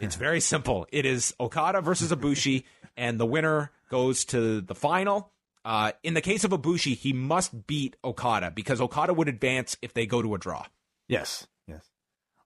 It's 0.00 0.16
very 0.16 0.40
simple. 0.40 0.86
It 0.92 1.06
is 1.06 1.34
Okada 1.40 1.80
versus 1.80 2.12
Ibushi, 2.12 2.64
and 2.96 3.18
the 3.18 3.26
winner 3.26 3.70
goes 3.90 4.24
to 4.26 4.60
the 4.60 4.74
final. 4.74 5.31
Uh, 5.64 5.92
in 6.02 6.14
the 6.14 6.20
case 6.20 6.44
of 6.44 6.50
Ibushi, 6.50 6.96
he 6.96 7.12
must 7.12 7.66
beat 7.66 7.96
Okada 8.04 8.50
because 8.50 8.80
Okada 8.80 9.14
would 9.14 9.28
advance 9.28 9.76
if 9.80 9.94
they 9.94 10.06
go 10.06 10.20
to 10.20 10.34
a 10.34 10.38
draw. 10.38 10.66
Yes, 11.08 11.46
yes. 11.68 11.84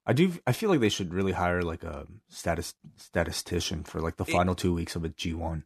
I 0.05 0.12
do. 0.12 0.33
I 0.47 0.53
feel 0.53 0.71
like 0.71 0.81
they 0.81 0.89
should 0.89 1.14
really 1.14 1.33
hire 1.33 1.62
like 1.62 1.83
a 1.83 2.07
status 2.29 2.75
statistician 2.97 3.85
for 3.85 4.01
like 4.01 4.17
the 4.17 4.25
final 4.25 4.53
it, 4.53 4.59
two 4.59 4.75
weeks 4.75 4.97
of 4.97 5.05
a 5.05 5.09
G 5.09 5.33
one. 5.33 5.64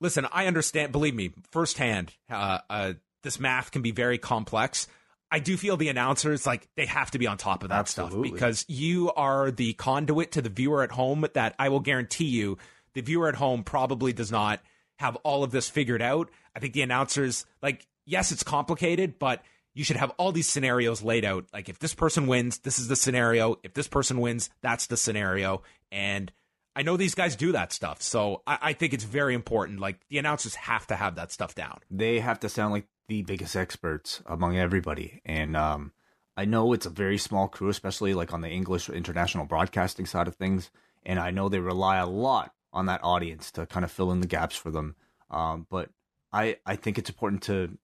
Listen, 0.00 0.26
I 0.32 0.46
understand. 0.46 0.92
Believe 0.92 1.14
me, 1.14 1.32
firsthand, 1.50 2.12
uh, 2.30 2.58
uh, 2.70 2.92
this 3.22 3.40
math 3.40 3.70
can 3.70 3.82
be 3.82 3.90
very 3.90 4.18
complex. 4.18 4.86
I 5.30 5.38
do 5.38 5.56
feel 5.56 5.76
the 5.76 5.88
announcers 5.88 6.46
like 6.46 6.68
they 6.76 6.86
have 6.86 7.10
to 7.12 7.18
be 7.18 7.26
on 7.26 7.38
top 7.38 7.62
of 7.62 7.70
that 7.70 7.78
Absolutely. 7.78 8.28
stuff 8.28 8.32
because 8.34 8.64
you 8.68 9.12
are 9.12 9.50
the 9.50 9.72
conduit 9.72 10.32
to 10.32 10.42
the 10.42 10.50
viewer 10.50 10.82
at 10.82 10.92
home. 10.92 11.26
That 11.34 11.54
I 11.58 11.68
will 11.70 11.80
guarantee 11.80 12.26
you, 12.26 12.58
the 12.94 13.00
viewer 13.00 13.28
at 13.28 13.34
home 13.34 13.64
probably 13.64 14.12
does 14.12 14.30
not 14.30 14.60
have 15.02 15.16
all 15.16 15.44
of 15.44 15.50
this 15.50 15.68
figured 15.68 16.00
out. 16.02 16.30
I 16.56 16.60
think 16.60 16.72
the 16.72 16.82
announcers, 16.82 17.44
like, 17.62 17.86
yes, 18.06 18.32
it's 18.32 18.42
complicated, 18.42 19.18
but 19.18 19.42
you 19.74 19.84
should 19.84 19.96
have 19.96 20.10
all 20.18 20.32
these 20.32 20.48
scenarios 20.48 21.02
laid 21.02 21.24
out. 21.24 21.46
Like, 21.52 21.68
if 21.68 21.78
this 21.78 21.94
person 21.94 22.26
wins, 22.26 22.58
this 22.58 22.78
is 22.78 22.88
the 22.88 22.96
scenario. 22.96 23.56
If 23.62 23.74
this 23.74 23.88
person 23.88 24.20
wins, 24.20 24.50
that's 24.62 24.86
the 24.86 24.96
scenario. 24.96 25.62
And 25.90 26.32
I 26.74 26.82
know 26.82 26.96
these 26.96 27.14
guys 27.14 27.36
do 27.36 27.52
that 27.52 27.72
stuff. 27.72 28.00
So 28.02 28.42
I, 28.46 28.58
I 28.62 28.72
think 28.72 28.94
it's 28.94 29.04
very 29.04 29.34
important. 29.34 29.80
Like, 29.80 30.00
the 30.08 30.18
announcers 30.18 30.54
have 30.54 30.86
to 30.86 30.96
have 30.96 31.16
that 31.16 31.32
stuff 31.32 31.54
down. 31.54 31.80
They 31.90 32.20
have 32.20 32.40
to 32.40 32.48
sound 32.48 32.72
like 32.72 32.86
the 33.08 33.22
biggest 33.22 33.56
experts 33.56 34.22
among 34.26 34.56
everybody. 34.56 35.20
And, 35.24 35.56
um, 35.56 35.92
I 36.34 36.46
know 36.46 36.72
it's 36.72 36.86
a 36.86 36.90
very 36.90 37.18
small 37.18 37.46
crew, 37.46 37.68
especially 37.68 38.14
like 38.14 38.32
on 38.32 38.40
the 38.40 38.48
English 38.48 38.88
international 38.88 39.44
broadcasting 39.44 40.06
side 40.06 40.28
of 40.28 40.36
things. 40.36 40.70
And 41.04 41.18
I 41.18 41.30
know 41.30 41.48
they 41.48 41.58
rely 41.58 41.98
a 41.98 42.06
lot 42.06 42.54
on 42.72 42.86
that 42.86 43.00
audience 43.02 43.50
to 43.52 43.66
kind 43.66 43.84
of 43.84 43.90
fill 43.90 44.12
in 44.12 44.20
the 44.20 44.26
gaps 44.26 44.56
for 44.56 44.70
them. 44.70 44.96
Um, 45.30 45.66
but 45.70 45.90
I 46.32 46.56
I 46.66 46.76
think 46.76 46.98
it's 46.98 47.10
important 47.10 47.42
to 47.44 47.76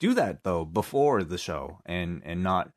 do 0.00 0.14
that 0.14 0.44
though 0.44 0.64
before 0.64 1.22
the 1.24 1.38
show 1.38 1.78
and 1.86 2.22
and 2.24 2.42
not 2.42 2.70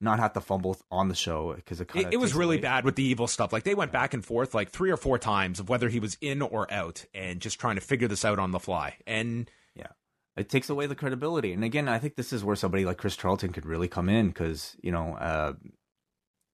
not 0.00 0.18
have 0.18 0.32
to 0.32 0.40
fumble 0.40 0.78
on 0.90 1.08
the 1.08 1.14
show 1.14 1.52
because 1.54 1.80
it, 1.80 1.90
it, 1.94 2.14
it 2.14 2.16
was 2.16 2.34
really 2.34 2.56
away. 2.56 2.62
bad 2.62 2.84
with 2.84 2.96
the 2.96 3.02
evil 3.02 3.26
stuff. 3.26 3.52
Like 3.52 3.64
they 3.64 3.74
went 3.74 3.92
back 3.92 4.14
and 4.14 4.24
forth 4.24 4.54
like 4.54 4.70
three 4.70 4.90
or 4.90 4.96
four 4.96 5.18
times 5.18 5.60
of 5.60 5.68
whether 5.68 5.88
he 5.88 6.00
was 6.00 6.16
in 6.20 6.40
or 6.40 6.72
out, 6.72 7.04
and 7.12 7.40
just 7.40 7.60
trying 7.60 7.74
to 7.74 7.82
figure 7.82 8.08
this 8.08 8.24
out 8.24 8.38
on 8.38 8.50
the 8.50 8.58
fly. 8.58 8.96
And 9.06 9.50
yeah, 9.74 9.88
it 10.36 10.48
takes 10.48 10.70
away 10.70 10.86
the 10.86 10.94
credibility. 10.94 11.52
And 11.52 11.64
again, 11.64 11.86
I 11.86 11.98
think 11.98 12.16
this 12.16 12.32
is 12.32 12.42
where 12.42 12.56
somebody 12.56 12.86
like 12.86 12.96
Chris 12.96 13.16
Charlton 13.16 13.52
could 13.52 13.66
really 13.66 13.88
come 13.88 14.08
in 14.08 14.28
because 14.28 14.74
you 14.82 14.90
know, 14.90 15.16
uh, 15.16 15.52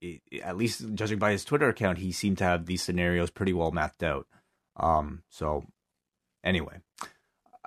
it, 0.00 0.22
at 0.42 0.56
least 0.56 0.94
judging 0.94 1.18
by 1.18 1.30
his 1.30 1.44
Twitter 1.44 1.68
account, 1.68 1.98
he 1.98 2.10
seemed 2.10 2.38
to 2.38 2.44
have 2.44 2.66
these 2.66 2.82
scenarios 2.82 3.30
pretty 3.30 3.52
well 3.52 3.70
mapped 3.70 4.02
out. 4.02 4.26
Um, 4.76 5.22
so 5.30 5.64
anyway, 6.44 6.80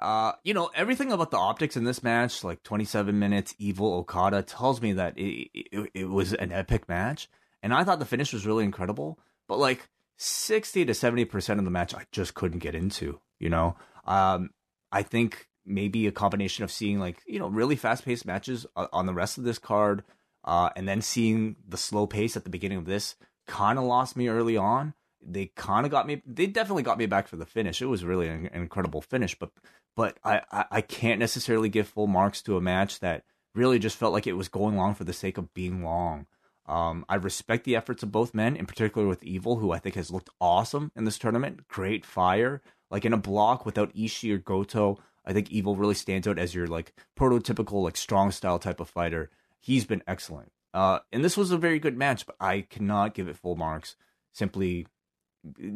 uh, 0.01 0.33
you 0.43 0.53
know, 0.53 0.69
everything 0.73 1.11
about 1.11 1.31
the 1.31 1.37
optics 1.37 1.75
in 1.75 1.83
this 1.83 2.03
match, 2.03 2.43
like 2.43 2.63
27 2.63 3.17
minutes, 3.17 3.53
Evil 3.57 3.93
Okada, 3.95 4.41
tells 4.43 4.81
me 4.81 4.93
that 4.93 5.17
it, 5.17 5.49
it, 5.53 5.91
it 5.93 6.09
was 6.09 6.33
an 6.33 6.51
epic 6.51 6.87
match. 6.87 7.29
And 7.61 7.73
I 7.73 7.83
thought 7.83 7.99
the 7.99 8.05
finish 8.05 8.31
was 8.31 8.45
really 8.45 8.63
incredible. 8.63 9.19
But 9.47 9.59
like 9.59 9.89
60 10.17 10.85
to 10.85 10.93
70% 10.93 11.59
of 11.59 11.65
the 11.65 11.71
match, 11.71 11.93
I 11.93 12.05
just 12.11 12.33
couldn't 12.33 12.59
get 12.59 12.75
into, 12.75 13.19
you 13.39 13.49
know? 13.49 13.75
Um, 14.05 14.51
I 14.91 15.03
think 15.03 15.47
maybe 15.65 16.07
a 16.07 16.11
combination 16.11 16.63
of 16.63 16.71
seeing 16.71 16.99
like, 16.99 17.21
you 17.27 17.39
know, 17.39 17.47
really 17.47 17.75
fast 17.75 18.05
paced 18.05 18.25
matches 18.25 18.65
on 18.75 19.05
the 19.05 19.13
rest 19.13 19.37
of 19.37 19.43
this 19.43 19.59
card, 19.59 20.03
uh, 20.45 20.69
and 20.77 20.87
then 20.87 21.01
seeing 21.01 21.57
the 21.67 21.77
slow 21.77 22.07
pace 22.07 22.37
at 22.37 22.45
the 22.45 22.49
beginning 22.49 22.77
of 22.77 22.85
this 22.85 23.15
kind 23.47 23.77
of 23.77 23.85
lost 23.85 24.15
me 24.15 24.29
early 24.29 24.55
on 24.55 24.93
they 25.21 25.47
kind 25.55 25.85
of 25.85 25.91
got 25.91 26.07
me. 26.07 26.21
They 26.25 26.47
definitely 26.47 26.83
got 26.83 26.97
me 26.97 27.05
back 27.05 27.27
for 27.27 27.35
the 27.35 27.45
finish. 27.45 27.81
It 27.81 27.87
was 27.87 28.03
really 28.03 28.27
an, 28.27 28.49
incredible 28.53 29.01
finish, 29.01 29.37
but 29.37 29.51
but 29.95 30.17
I, 30.23 30.41
I, 30.51 30.65
I 30.71 30.81
can't 30.81 31.19
necessarily 31.19 31.69
give 31.69 31.87
full 31.87 32.07
marks 32.07 32.41
to 32.43 32.57
a 32.57 32.61
match 32.61 32.99
that 32.99 33.23
really 33.55 33.79
just 33.79 33.97
felt 33.97 34.13
like 34.13 34.27
it 34.27 34.33
was 34.33 34.47
going 34.47 34.77
long 34.77 34.95
for 34.95 35.03
the 35.03 35.13
sake 35.13 35.37
of 35.37 35.53
being 35.53 35.83
long. 35.83 36.27
Um, 36.67 37.03
I 37.09 37.15
respect 37.15 37.63
the 37.63 37.75
efforts 37.75 38.03
of 38.03 38.11
both 38.11 38.35
men, 38.35 38.55
in 38.55 38.67
particular 38.67 39.07
with 39.07 39.23
Evil, 39.23 39.57
who 39.57 39.71
I 39.71 39.79
think 39.79 39.95
has 39.95 40.11
looked 40.11 40.29
awesome 40.39 40.91
in 40.95 41.03
this 41.03 41.17
tournament. 41.17 41.67
Great 41.67 42.05
fire, 42.05 42.61
like 42.91 43.05
in 43.05 43.13
a 43.13 43.17
block 43.17 43.65
without 43.65 43.93
Ishii 43.95 44.33
or 44.33 44.37
Goto. 44.37 44.99
I 45.25 45.33
think 45.33 45.51
Evil 45.51 45.75
really 45.75 45.95
stands 45.95 46.27
out 46.27 46.39
as 46.39 46.53
your 46.53 46.67
like 46.67 46.93
prototypical 47.17 47.83
like 47.83 47.97
strong 47.97 48.31
style 48.31 48.59
type 48.59 48.79
of 48.79 48.89
fighter. 48.89 49.31
He's 49.59 49.85
been 49.85 50.03
excellent. 50.07 50.51
Uh, 50.73 50.99
and 51.11 51.25
this 51.25 51.35
was 51.35 51.51
a 51.51 51.57
very 51.57 51.79
good 51.79 51.97
match, 51.97 52.25
but 52.25 52.35
I 52.39 52.61
cannot 52.61 53.15
give 53.15 53.27
it 53.27 53.35
full 53.35 53.55
marks 53.55 53.95
simply 54.31 54.85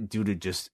due 0.08 0.24
to 0.24 0.36
just 0.36 0.70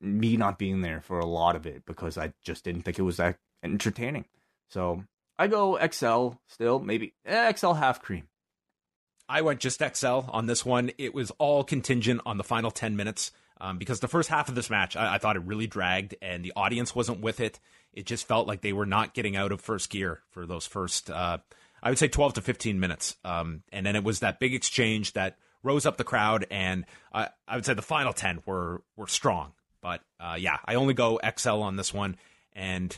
me 0.00 0.36
not 0.36 0.58
being 0.58 0.80
there 0.80 1.00
for 1.00 1.18
a 1.18 1.26
lot 1.26 1.56
of 1.56 1.66
it 1.66 1.84
because 1.86 2.16
I 2.16 2.32
just 2.42 2.64
didn't 2.64 2.82
think 2.82 2.98
it 2.98 3.02
was 3.02 3.18
that 3.18 3.38
entertaining. 3.62 4.24
So 4.68 5.04
I 5.38 5.46
go 5.46 5.78
XL 5.78 6.30
still, 6.48 6.78
maybe 6.78 7.14
eh, 7.24 7.52
XL 7.52 7.72
half 7.72 8.02
cream. 8.02 8.28
I 9.28 9.42
went 9.42 9.60
just 9.60 9.80
XL 9.80 10.20
on 10.28 10.46
this 10.46 10.64
one. 10.64 10.90
It 10.98 11.14
was 11.14 11.30
all 11.38 11.62
contingent 11.62 12.20
on 12.26 12.36
the 12.36 12.44
final 12.44 12.70
10 12.70 12.96
minutes 12.96 13.30
um, 13.60 13.78
because 13.78 14.00
the 14.00 14.08
first 14.08 14.28
half 14.28 14.48
of 14.48 14.54
this 14.54 14.70
match, 14.70 14.96
I, 14.96 15.14
I, 15.14 15.18
thought 15.18 15.36
it 15.36 15.44
really 15.44 15.66
dragged 15.66 16.14
and 16.20 16.44
the 16.44 16.52
audience 16.56 16.94
wasn't 16.94 17.20
with 17.20 17.40
it. 17.40 17.60
It 17.92 18.06
just 18.06 18.26
felt 18.26 18.48
like 18.48 18.62
they 18.62 18.72
were 18.72 18.86
not 18.86 19.14
getting 19.14 19.36
out 19.36 19.52
of 19.52 19.60
first 19.60 19.90
gear 19.90 20.20
for 20.30 20.46
those 20.46 20.66
first, 20.66 21.10
uh, 21.10 21.38
I 21.82 21.90
would 21.90 21.98
say 21.98 22.08
12 22.08 22.34
to 22.34 22.40
15 22.40 22.80
minutes. 22.80 23.16
Um, 23.24 23.62
and 23.70 23.86
then 23.86 23.96
it 23.96 24.04
was 24.04 24.20
that 24.20 24.40
big 24.40 24.54
exchange 24.54 25.12
that 25.12 25.36
rose 25.62 25.86
up 25.86 25.96
the 25.96 26.04
crowd, 26.04 26.46
and 26.50 26.84
uh, 27.12 27.26
I 27.48 27.56
would 27.56 27.64
say 27.66 27.74
the 27.74 27.82
final 27.82 28.12
ten 28.12 28.42
were 28.46 28.82
were 28.96 29.06
strong. 29.06 29.52
But 29.82 30.02
uh, 30.18 30.36
yeah, 30.38 30.58
I 30.64 30.74
only 30.74 30.94
go 30.94 31.18
XL 31.36 31.50
on 31.62 31.76
this 31.76 31.92
one, 31.94 32.16
and 32.52 32.96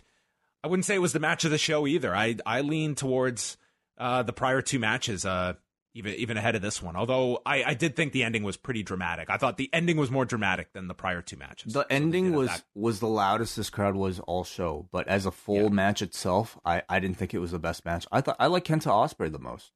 I 0.64 0.68
wouldn't 0.68 0.84
say 0.84 0.94
it 0.94 0.98
was 1.00 1.12
the 1.12 1.20
match 1.20 1.44
of 1.44 1.50
the 1.50 1.58
show 1.58 1.86
either. 1.86 2.14
I 2.14 2.36
I 2.46 2.60
lean 2.62 2.94
towards 2.94 3.56
uh, 3.98 4.22
the 4.22 4.32
prior 4.32 4.62
two 4.62 4.78
matches. 4.78 5.24
Uh, 5.24 5.54
even 5.94 6.14
even 6.14 6.38
ahead 6.38 6.54
of 6.56 6.62
this 6.62 6.80
one. 6.82 6.96
Although 6.96 7.42
I, 7.44 7.64
I 7.64 7.74
did 7.74 7.94
think 7.96 8.14
the 8.14 8.22
ending 8.24 8.44
was 8.44 8.56
pretty 8.56 8.82
dramatic. 8.82 9.28
I 9.28 9.36
thought 9.36 9.58
the 9.58 9.68
ending 9.74 9.98
was 9.98 10.10
more 10.10 10.24
dramatic 10.24 10.72
than 10.72 10.88
the 10.88 10.94
prior 10.94 11.20
two 11.20 11.36
matches. 11.36 11.74
The 11.74 11.80
So 11.82 11.86
ending 11.90 12.32
was 12.32 12.48
that. 12.48 12.62
was 12.74 13.00
the 13.00 13.08
loudest 13.08 13.56
this 13.56 13.68
crowd 13.68 13.94
was 13.94 14.18
all 14.20 14.42
show, 14.42 14.88
but 14.90 15.06
as 15.06 15.26
a 15.26 15.30
full 15.30 15.64
Yeah. 15.64 15.68
match 15.68 16.00
itself, 16.00 16.58
I, 16.64 16.80
I 16.88 16.98
didn't 16.98 17.18
think 17.18 17.34
it 17.34 17.40
was 17.40 17.50
the 17.50 17.58
best 17.58 17.84
match. 17.84 18.06
I 18.10 18.22
thought 18.22 18.36
I 18.40 18.46
like 18.46 18.64
Kenta 18.64 18.86
Ospreay 18.86 19.30
the 19.30 19.38
most. 19.38 19.70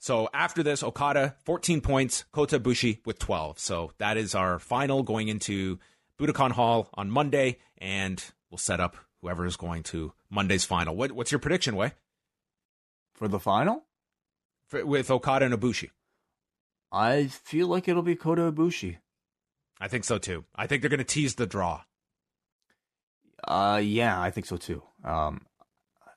So 0.00 0.30
after 0.32 0.62
this, 0.62 0.82
Okada 0.82 1.36
14 1.44 1.82
points, 1.82 2.24
Kota 2.32 2.58
Ibushi 2.58 3.00
with 3.04 3.18
12. 3.18 3.58
So 3.58 3.92
that 3.98 4.16
is 4.16 4.34
our 4.34 4.58
final 4.58 5.02
going 5.02 5.28
into 5.28 5.78
Budokan 6.18 6.52
Hall 6.52 6.88
on 6.94 7.10
Monday, 7.10 7.58
and 7.76 8.22
we'll 8.50 8.56
set 8.58 8.80
up 8.80 8.96
whoever 9.20 9.44
is 9.44 9.58
going 9.58 9.82
to 9.84 10.14
Monday's 10.30 10.64
final. 10.64 10.96
What, 10.96 11.12
what's 11.12 11.30
your 11.30 11.38
prediction, 11.38 11.76
Wai, 11.76 11.92
For 13.12 13.28
the 13.28 13.38
final, 13.38 13.84
For, 14.68 14.86
with 14.86 15.10
Okada 15.10 15.44
and 15.44 15.54
Ibushi? 15.54 15.90
I 16.90 17.26
feel 17.26 17.68
like 17.68 17.86
it'll 17.86 18.02
be 18.02 18.16
Kota 18.16 18.50
Ibushi. 18.50 18.96
I 19.78 19.88
think 19.88 20.04
so 20.04 20.16
too. 20.16 20.46
I 20.56 20.66
think 20.66 20.80
they're 20.80 20.88
going 20.88 20.98
to 20.98 21.04
tease 21.04 21.34
the 21.34 21.46
draw. 21.46 21.82
Uh, 23.46 23.80
yeah, 23.82 24.18
I 24.18 24.30
think 24.30 24.46
so 24.46 24.56
too. 24.56 24.82
Um, 25.04 25.42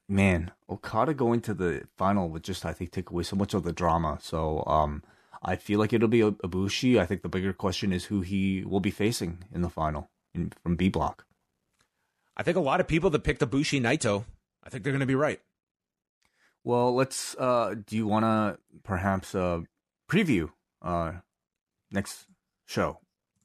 man, 0.08 0.51
Okada 0.70 1.14
going 1.14 1.41
to 1.41 1.54
the 1.54 1.84
final 1.97 2.30
would 2.30 2.43
just, 2.43 2.66
I 2.66 2.74
think, 2.74 2.91
take 2.91 3.10
away 3.10 3.24
so 3.24 3.36
much 3.36 3.54
of 3.54 3.64
the 3.64 3.74
drama. 3.74 4.20
So, 4.22 4.64
um, 4.68 5.04
I 5.41 5.56
feel 5.56 5.80
like 5.80 5.91
it'll 5.91 6.08
be 6.08 6.22
Ibushi. 6.22 6.99
I 6.99 7.06
think 7.06 7.22
the 7.22 7.30
bigger 7.30 7.54
question 7.54 7.91
is 7.91 8.06
who 8.06 8.22
he 8.22 8.64
will 8.64 8.80
be 8.80 8.91
facing 8.91 9.43
in 9.54 9.62
the 9.62 9.70
final 9.70 10.10
in, 10.34 10.54
from 10.62 10.76
B 10.76 10.89
Block. 10.89 11.26
I 12.36 12.43
think 12.43 12.58
a 12.58 12.62
lot 12.62 12.80
of 12.80 12.88
people 12.88 13.10
that 13.12 13.24
picked 13.24 13.41
Ibushi 13.41 13.82
Naito, 13.82 14.26
I 14.64 14.70
think 14.70 14.84
they're 14.84 14.93
going 14.93 15.01
to 15.01 15.06
be 15.06 15.16
right. 15.16 15.41
Well, 16.64 16.95
let's. 16.95 17.36
Uh, 17.38 17.76
do 17.86 17.95
you 17.95 18.08
want 18.08 18.24
to 18.24 18.58
perhaps 18.84 19.36
uh 19.36 19.62
preview 20.10 20.51
uh 20.82 21.14
next 21.91 22.26
show? 22.66 22.99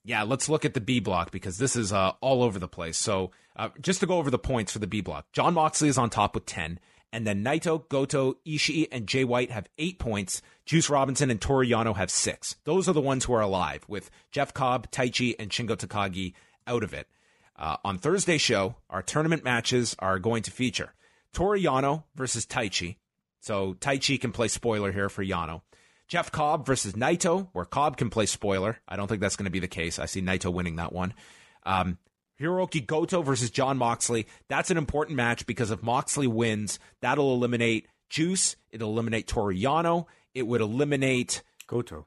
Yeah, 0.05 0.23
let's 0.23 0.49
look 0.49 0.65
at 0.65 0.75
the 0.75 0.81
B 0.81 1.01
block 1.01 1.33
because 1.33 1.59
this 1.59 1.77
is 1.77 1.93
uh, 1.93 2.13
all 2.21 2.43
over 2.43 2.59
the 2.59 2.69
place. 2.69 2.97
So, 2.97 3.33
uh, 3.59 3.71
just 3.81 4.01
to 4.01 4.07
go 4.07 4.19
over 4.19 4.31
the 4.31 4.39
points 4.39 4.73
for 4.73 4.79
the 4.79 4.87
B 4.87 5.01
block, 5.01 5.27
Jon 5.33 5.55
Moxley 5.55 5.89
is 5.89 5.99
on 5.99 6.11
top 6.11 6.35
with 6.35 6.47
10. 6.47 6.79
And 7.13 7.27
then 7.27 7.43
Naito, 7.43 7.89
Goto, 7.89 8.35
Ishii, 8.47 8.89
and 8.93 9.07
Jay 9.07 9.25
White 9.25 9.51
have 9.51 9.69
eight 9.79 9.99
points. 9.99 10.43
Juice 10.67 10.91
Robinson 10.91 11.31
and 11.31 11.41
Toru 11.41 11.67
Yano 11.67 11.97
have 11.97 12.11
six. 12.11 12.57
Those 12.65 12.87
are 12.89 12.93
the 12.93 13.01
ones 13.01 13.25
who 13.25 13.33
are 13.33 13.41
alive, 13.41 13.85
with 13.89 14.11
Jeff 14.31 14.53
Cobb, 14.53 14.91
Taichi, 14.91 15.35
and 15.39 15.51
Shingo 15.51 15.77
Takagi 15.77 16.35
out 16.67 16.83
of 16.83 16.93
it. 16.93 17.09
Uh, 17.57 17.77
on 17.83 17.99
Thursday's 17.99 18.43
show, 18.43 18.77
our 18.91 19.03
tournament 19.03 19.43
matches 19.43 19.97
are 19.99 20.19
going 20.19 20.43
to 20.43 20.51
feature 20.51 20.95
Toru 21.33 21.59
Yano 21.59 22.05
versus 22.15 22.47
Taichi. 22.47 22.97
So 23.41 23.75
Taichi 23.75 24.21
can 24.21 24.33
play 24.33 24.49
spoiler 24.49 24.93
here 24.93 25.09
for 25.09 25.25
Yano. 25.25 25.63
Jeff 26.09 26.31
Cobb 26.31 26.67
versus 26.67 26.93
Naito, 26.95 27.49
where 27.53 27.65
Cobb 27.65 27.97
can 27.97 28.11
play 28.11 28.27
spoiler. 28.27 28.79
I 28.89 28.97
don't 28.97 29.09
think 29.09 29.21
that's 29.21 29.37
going 29.37 29.45
to 29.45 29.51
be 29.51 29.61
the 29.61 29.69
case. 29.69 29.99
I 29.99 30.07
see 30.07 30.23
Naito 30.23 30.53
winning 30.53 30.77
that 30.77 30.93
one. 30.93 31.15
Um, 31.65 31.99
Hiroki 32.41 32.85
Goto 32.87 33.23
versus 33.23 33.51
Jon 33.51 33.79
Moxley. 33.79 34.27
That's 34.49 34.71
an 34.71 34.77
important 34.77 35.17
match 35.17 35.47
because 35.47 35.71
if 35.71 35.83
Moxley 35.83 36.27
wins, 36.27 36.79
that'll 37.01 37.35
eliminate 37.35 37.87
Juice. 38.09 38.57
It'll 38.71 38.91
eliminate 38.91 39.27
Toru 39.27 39.55
Yano. 39.55 40.07
It 40.35 40.47
would 40.47 40.61
eliminate. 40.61 41.43
Goto. 41.67 42.07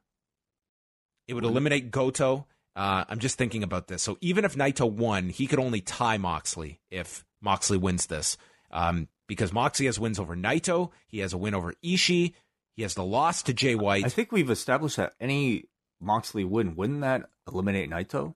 It 1.28 1.34
would 1.34 1.44
eliminate 1.46 1.92
Goto. 1.92 2.48
Uh, 2.76 3.04
I'm 3.08 3.20
just 3.20 3.38
thinking 3.38 3.64
about 3.64 3.88
this. 3.88 4.02
So 4.02 4.18
even 4.22 4.46
if 4.46 4.56
Naito 4.56 4.90
won, 4.90 5.30
he 5.30 5.48
could 5.48 5.60
only 5.60 5.82
tie 5.82 6.18
Moxley 6.18 6.80
if 6.90 7.26
Moxley 7.42 7.78
wins 7.78 8.08
this. 8.08 8.38
Um, 8.72 9.08
because 9.28 9.54
Moxley 9.54 9.86
has 9.86 10.00
wins 10.00 10.20
over 10.20 10.36
Naito, 10.36 10.92
he 11.08 11.20
has 11.20 11.34
a 11.34 11.38
win 11.38 11.54
over 11.54 11.74
Ishii, 11.84 12.34
he 12.76 12.82
has 12.82 12.96
the 12.96 13.04
loss 13.04 13.44
to 13.44 13.54
Jay 13.54 13.76
White. 13.76 14.06
I 14.06 14.10
think 14.10 14.32
we've 14.32 14.50
established 14.50 14.98
that 14.98 15.14
any 15.20 15.66
Moxley 16.00 16.44
win 16.44 16.76
wouldn't 16.76 17.02
that 17.02 17.30
eliminate 17.48 17.90
Naito? 17.90 18.36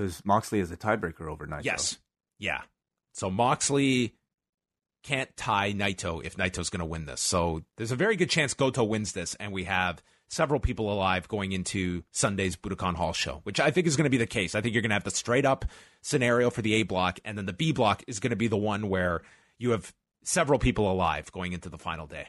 Because 0.00 0.24
Moxley 0.24 0.60
is 0.60 0.70
a 0.70 0.78
tiebreaker 0.78 1.28
over 1.30 1.46
Naito. 1.46 1.64
Yes. 1.64 1.98
Yeah. 2.38 2.62
So 3.12 3.30
Moxley 3.30 4.14
can't 5.02 5.34
tie 5.36 5.72
Naito 5.72 6.24
if 6.24 6.36
Naito's 6.36 6.70
going 6.70 6.80
to 6.80 6.86
win 6.86 7.04
this. 7.04 7.20
So 7.20 7.62
there's 7.76 7.92
a 7.92 7.96
very 7.96 8.16
good 8.16 8.30
chance 8.30 8.54
Goto 8.54 8.82
wins 8.82 9.12
this, 9.12 9.34
and 9.34 9.52
we 9.52 9.64
have 9.64 10.02
several 10.28 10.58
people 10.58 10.90
alive 10.90 11.28
going 11.28 11.52
into 11.52 12.02
Sunday's 12.12 12.56
Budokan 12.56 12.94
Hall 12.94 13.12
show, 13.12 13.40
which 13.42 13.60
I 13.60 13.70
think 13.70 13.86
is 13.86 13.96
going 13.96 14.04
to 14.04 14.10
be 14.10 14.16
the 14.16 14.26
case. 14.26 14.54
I 14.54 14.62
think 14.62 14.74
you're 14.74 14.80
going 14.80 14.90
to 14.90 14.94
have 14.94 15.04
the 15.04 15.10
straight 15.10 15.44
up 15.44 15.66
scenario 16.00 16.48
for 16.48 16.62
the 16.62 16.74
A 16.74 16.82
block, 16.84 17.20
and 17.22 17.36
then 17.36 17.44
the 17.44 17.52
B 17.52 17.72
block 17.72 18.02
is 18.06 18.20
going 18.20 18.30
to 18.30 18.36
be 18.36 18.48
the 18.48 18.56
one 18.56 18.88
where 18.88 19.20
you 19.58 19.72
have 19.72 19.92
several 20.24 20.58
people 20.58 20.90
alive 20.90 21.30
going 21.30 21.52
into 21.52 21.68
the 21.68 21.78
final 21.78 22.06
day. 22.06 22.28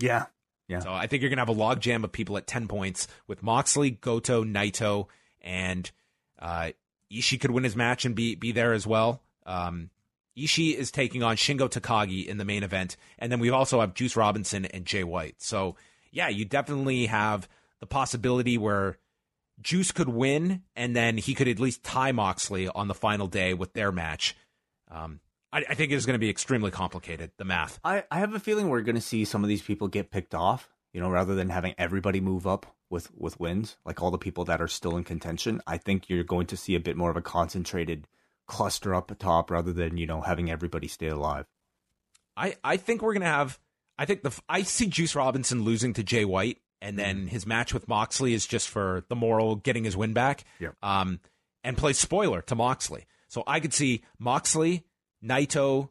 Yeah. 0.00 0.26
Yeah. 0.66 0.80
So 0.80 0.92
I 0.92 1.06
think 1.06 1.22
you're 1.22 1.30
going 1.30 1.36
to 1.36 1.42
have 1.42 1.48
a 1.48 1.54
logjam 1.54 2.02
of 2.02 2.10
people 2.10 2.36
at 2.38 2.48
10 2.48 2.66
points 2.66 3.06
with 3.28 3.40
Moxley, 3.40 3.90
Goto, 3.90 4.42
Naito, 4.42 5.06
and 5.42 5.88
uh, 6.40 6.70
Ishii 7.12 7.40
could 7.40 7.50
win 7.50 7.64
his 7.64 7.76
match 7.76 8.04
and 8.04 8.14
be, 8.14 8.34
be 8.34 8.52
there 8.52 8.72
as 8.72 8.86
well. 8.86 9.22
Um, 9.46 9.90
Ishii 10.36 10.74
is 10.74 10.90
taking 10.90 11.22
on 11.22 11.36
Shingo 11.36 11.68
Takagi 11.68 12.26
in 12.26 12.38
the 12.38 12.44
main 12.44 12.62
event. 12.62 12.96
And 13.18 13.30
then 13.30 13.40
we 13.40 13.50
also 13.50 13.80
have 13.80 13.94
Juice 13.94 14.16
Robinson 14.16 14.64
and 14.66 14.84
Jay 14.84 15.04
White. 15.04 15.36
So, 15.40 15.76
yeah, 16.10 16.28
you 16.28 16.44
definitely 16.44 17.06
have 17.06 17.48
the 17.80 17.86
possibility 17.86 18.58
where 18.58 18.98
Juice 19.60 19.92
could 19.92 20.08
win 20.08 20.62
and 20.74 20.96
then 20.96 21.18
he 21.18 21.34
could 21.34 21.48
at 21.48 21.60
least 21.60 21.84
tie 21.84 22.12
Moxley 22.12 22.68
on 22.68 22.88
the 22.88 22.94
final 22.94 23.26
day 23.26 23.54
with 23.54 23.72
their 23.74 23.92
match. 23.92 24.36
Um, 24.90 25.20
I, 25.52 25.64
I 25.70 25.74
think 25.74 25.92
it's 25.92 26.06
going 26.06 26.14
to 26.14 26.18
be 26.18 26.30
extremely 26.30 26.70
complicated, 26.70 27.30
the 27.36 27.44
math. 27.44 27.78
I, 27.84 28.04
I 28.10 28.18
have 28.18 28.34
a 28.34 28.40
feeling 28.40 28.68
we're 28.68 28.82
going 28.82 28.96
to 28.96 29.00
see 29.00 29.24
some 29.24 29.44
of 29.44 29.48
these 29.48 29.62
people 29.62 29.86
get 29.88 30.10
picked 30.10 30.34
off, 30.34 30.68
you 30.94 31.00
know, 31.00 31.10
rather 31.10 31.34
than 31.34 31.50
having 31.50 31.74
everybody 31.76 32.20
move 32.20 32.46
up 32.46 32.74
with, 32.88 33.10
with 33.14 33.38
wins, 33.38 33.76
like 33.84 34.00
all 34.00 34.12
the 34.12 34.16
people 34.16 34.44
that 34.44 34.62
are 34.62 34.68
still 34.68 34.96
in 34.96 35.04
contention. 35.04 35.60
I 35.66 35.76
think 35.76 36.08
you're 36.08 36.24
going 36.24 36.46
to 36.46 36.56
see 36.56 36.76
a 36.76 36.80
bit 36.80 36.96
more 36.96 37.10
of 37.10 37.16
a 37.16 37.22
concentrated 37.22 38.06
cluster 38.46 38.94
up 38.94 39.12
top 39.18 39.50
rather 39.50 39.72
than, 39.72 39.96
you 39.96 40.06
know, 40.06 40.20
having 40.20 40.50
everybody 40.50 40.86
stay 40.86 41.08
alive. 41.08 41.46
I, 42.36 42.56
I 42.62 42.76
think 42.76 43.02
we're 43.02 43.12
gonna 43.12 43.26
have. 43.26 43.58
I 43.98 44.06
think 44.06 44.22
the 44.22 44.36
I 44.48 44.62
see 44.62 44.86
Juice 44.86 45.14
Robinson 45.14 45.62
losing 45.62 45.92
to 45.94 46.02
Jay 46.02 46.24
White, 46.24 46.58
and 46.80 46.98
then 46.98 47.28
his 47.28 47.46
match 47.46 47.72
with 47.72 47.86
Moxley 47.86 48.34
is 48.34 48.46
just 48.46 48.68
for 48.68 49.04
the 49.08 49.14
moral 49.14 49.56
getting 49.56 49.84
his 49.84 49.96
win 49.96 50.14
back. 50.14 50.44
Yep. 50.58 50.74
Um, 50.82 51.20
and 51.62 51.76
play 51.76 51.92
spoiler 51.92 52.42
to 52.42 52.54
Moxley. 52.54 53.06
So 53.28 53.44
I 53.46 53.60
could 53.60 53.72
see 53.72 54.02
Moxley, 54.18 54.84
Naito, 55.24 55.90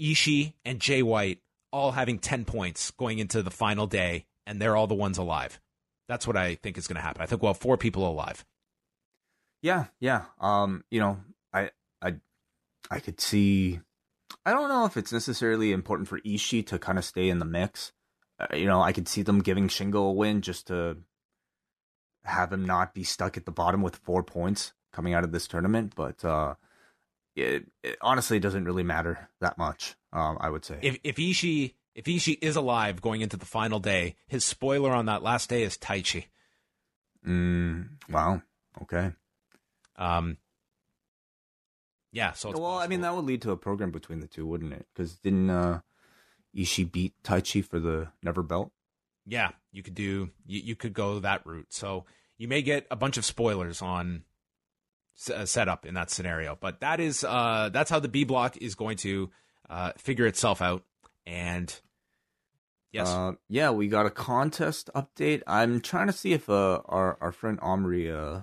Ishii, 0.00 0.54
and 0.64 0.80
Jay 0.80 1.02
White 1.02 1.40
all 1.72 1.92
having 1.92 2.18
ten 2.18 2.44
points 2.44 2.90
going 2.92 3.18
into 3.18 3.42
the 3.42 3.50
final 3.50 3.86
day, 3.86 4.26
and 4.46 4.60
they're 4.60 4.76
all 4.76 4.86
the 4.86 4.94
ones 4.94 5.18
alive. 5.18 5.60
That's 6.08 6.26
what 6.26 6.36
I 6.36 6.56
think 6.56 6.76
is 6.76 6.86
going 6.86 6.96
to 6.96 7.02
happen. 7.02 7.22
I 7.22 7.26
think 7.26 7.42
we'll 7.42 7.52
have 7.52 7.60
four 7.60 7.76
people 7.76 8.08
alive. 8.08 8.44
Yeah, 9.62 9.86
yeah. 10.00 10.24
Um, 10.40 10.84
you 10.90 11.00
know, 11.00 11.18
I 11.52 11.70
I 12.00 12.14
I 12.90 13.00
could 13.00 13.20
see 13.20 13.80
I 14.44 14.52
don't 14.52 14.68
know 14.68 14.84
if 14.84 14.96
it's 14.96 15.12
necessarily 15.12 15.72
important 15.72 16.08
for 16.08 16.20
Ishii 16.20 16.66
to 16.66 16.78
kind 16.78 16.98
of 16.98 17.04
stay 17.04 17.28
in 17.28 17.38
the 17.38 17.44
mix. 17.44 17.92
Uh, 18.38 18.56
you 18.56 18.66
know, 18.66 18.82
I 18.82 18.92
could 18.92 19.08
see 19.08 19.22
them 19.22 19.40
giving 19.40 19.68
Shingo 19.68 20.08
a 20.08 20.12
win 20.12 20.42
just 20.42 20.66
to 20.66 20.98
have 22.24 22.52
him 22.52 22.64
not 22.64 22.94
be 22.94 23.04
stuck 23.04 23.36
at 23.36 23.46
the 23.46 23.52
bottom 23.52 23.82
with 23.82 23.96
4 23.96 24.22
points 24.22 24.72
coming 24.92 25.14
out 25.14 25.24
of 25.24 25.32
this 25.32 25.48
tournament, 25.48 25.94
but 25.96 26.24
uh 26.24 26.54
it, 27.34 27.66
it 27.82 27.98
honestly 28.00 28.38
doesn't 28.38 28.64
really 28.64 28.82
matter 28.82 29.28
that 29.40 29.58
much. 29.58 29.96
Um, 30.12 30.36
I 30.40 30.50
would 30.50 30.64
say. 30.64 30.78
If 30.82 30.98
if 31.04 31.16
Ishii 31.16 31.74
if 31.94 32.04
Ishii 32.04 32.38
is 32.42 32.56
alive 32.56 33.00
going 33.00 33.20
into 33.20 33.36
the 33.36 33.46
final 33.46 33.80
day, 33.80 34.16
his 34.26 34.44
spoiler 34.44 34.92
on 34.92 35.06
that 35.06 35.22
last 35.22 35.48
day 35.48 35.62
is 35.62 35.76
Taichi. 35.76 36.26
mm, 37.26 37.88
wow. 38.08 38.42
Okay. 38.82 39.12
Um, 39.96 40.38
yeah, 42.12 42.32
so 42.32 42.50
it's 42.50 42.60
well, 42.60 42.78
I 42.78 42.86
mean, 42.88 43.02
that 43.02 43.14
would 43.14 43.24
lead 43.24 43.42
to 43.42 43.52
a 43.52 43.56
program 43.56 43.90
between 43.90 44.20
the 44.20 44.26
two, 44.26 44.46
wouldn't 44.46 44.72
it? 44.72 44.86
Because 44.92 45.16
didn't 45.16 45.48
uh, 45.50 45.80
Ishii 46.56 46.90
beat 46.90 47.14
Taichi 47.22 47.64
for 47.64 47.80
the 47.80 48.08
Never 48.22 48.42
Belt? 48.42 48.70
yeah, 49.26 49.50
you 49.70 49.82
could 49.82 49.94
do 49.94 50.30
you, 50.44 50.60
you 50.60 50.76
could 50.76 50.92
go 50.92 51.20
that 51.20 51.46
route. 51.46 51.72
So 51.72 52.04
you 52.38 52.48
may 52.48 52.60
get 52.62 52.86
a 52.90 52.96
bunch 52.96 53.16
of 53.16 53.24
spoilers 53.24 53.80
on 53.80 54.24
s- 55.16 55.30
uh, 55.30 55.46
setup 55.46 55.86
in 55.86 55.94
that 55.94 56.10
scenario, 56.10 56.56
but 56.60 56.80
that 56.80 57.00
is 57.00 57.24
uh 57.24 57.70
that's 57.72 57.90
how 57.90 58.00
the 58.00 58.08
B 58.08 58.24
block 58.24 58.56
is 58.58 58.74
going 58.74 58.96
to 58.98 59.30
uh 59.70 59.92
figure 59.98 60.26
itself 60.26 60.60
out. 60.62 60.84
And 61.26 61.72
yes, 62.92 63.08
Uh, 63.08 63.32
yeah, 63.48 63.70
we 63.70 63.88
got 63.88 64.06
a 64.06 64.10
contest 64.10 64.90
update. 64.94 65.42
I'm 65.46 65.80
trying 65.80 66.06
to 66.08 66.12
see 66.12 66.32
if 66.32 66.48
uh, 66.48 66.80
our 66.86 67.16
our 67.20 67.32
friend 67.32 67.58
Omri 67.62 68.10
uh, 68.10 68.40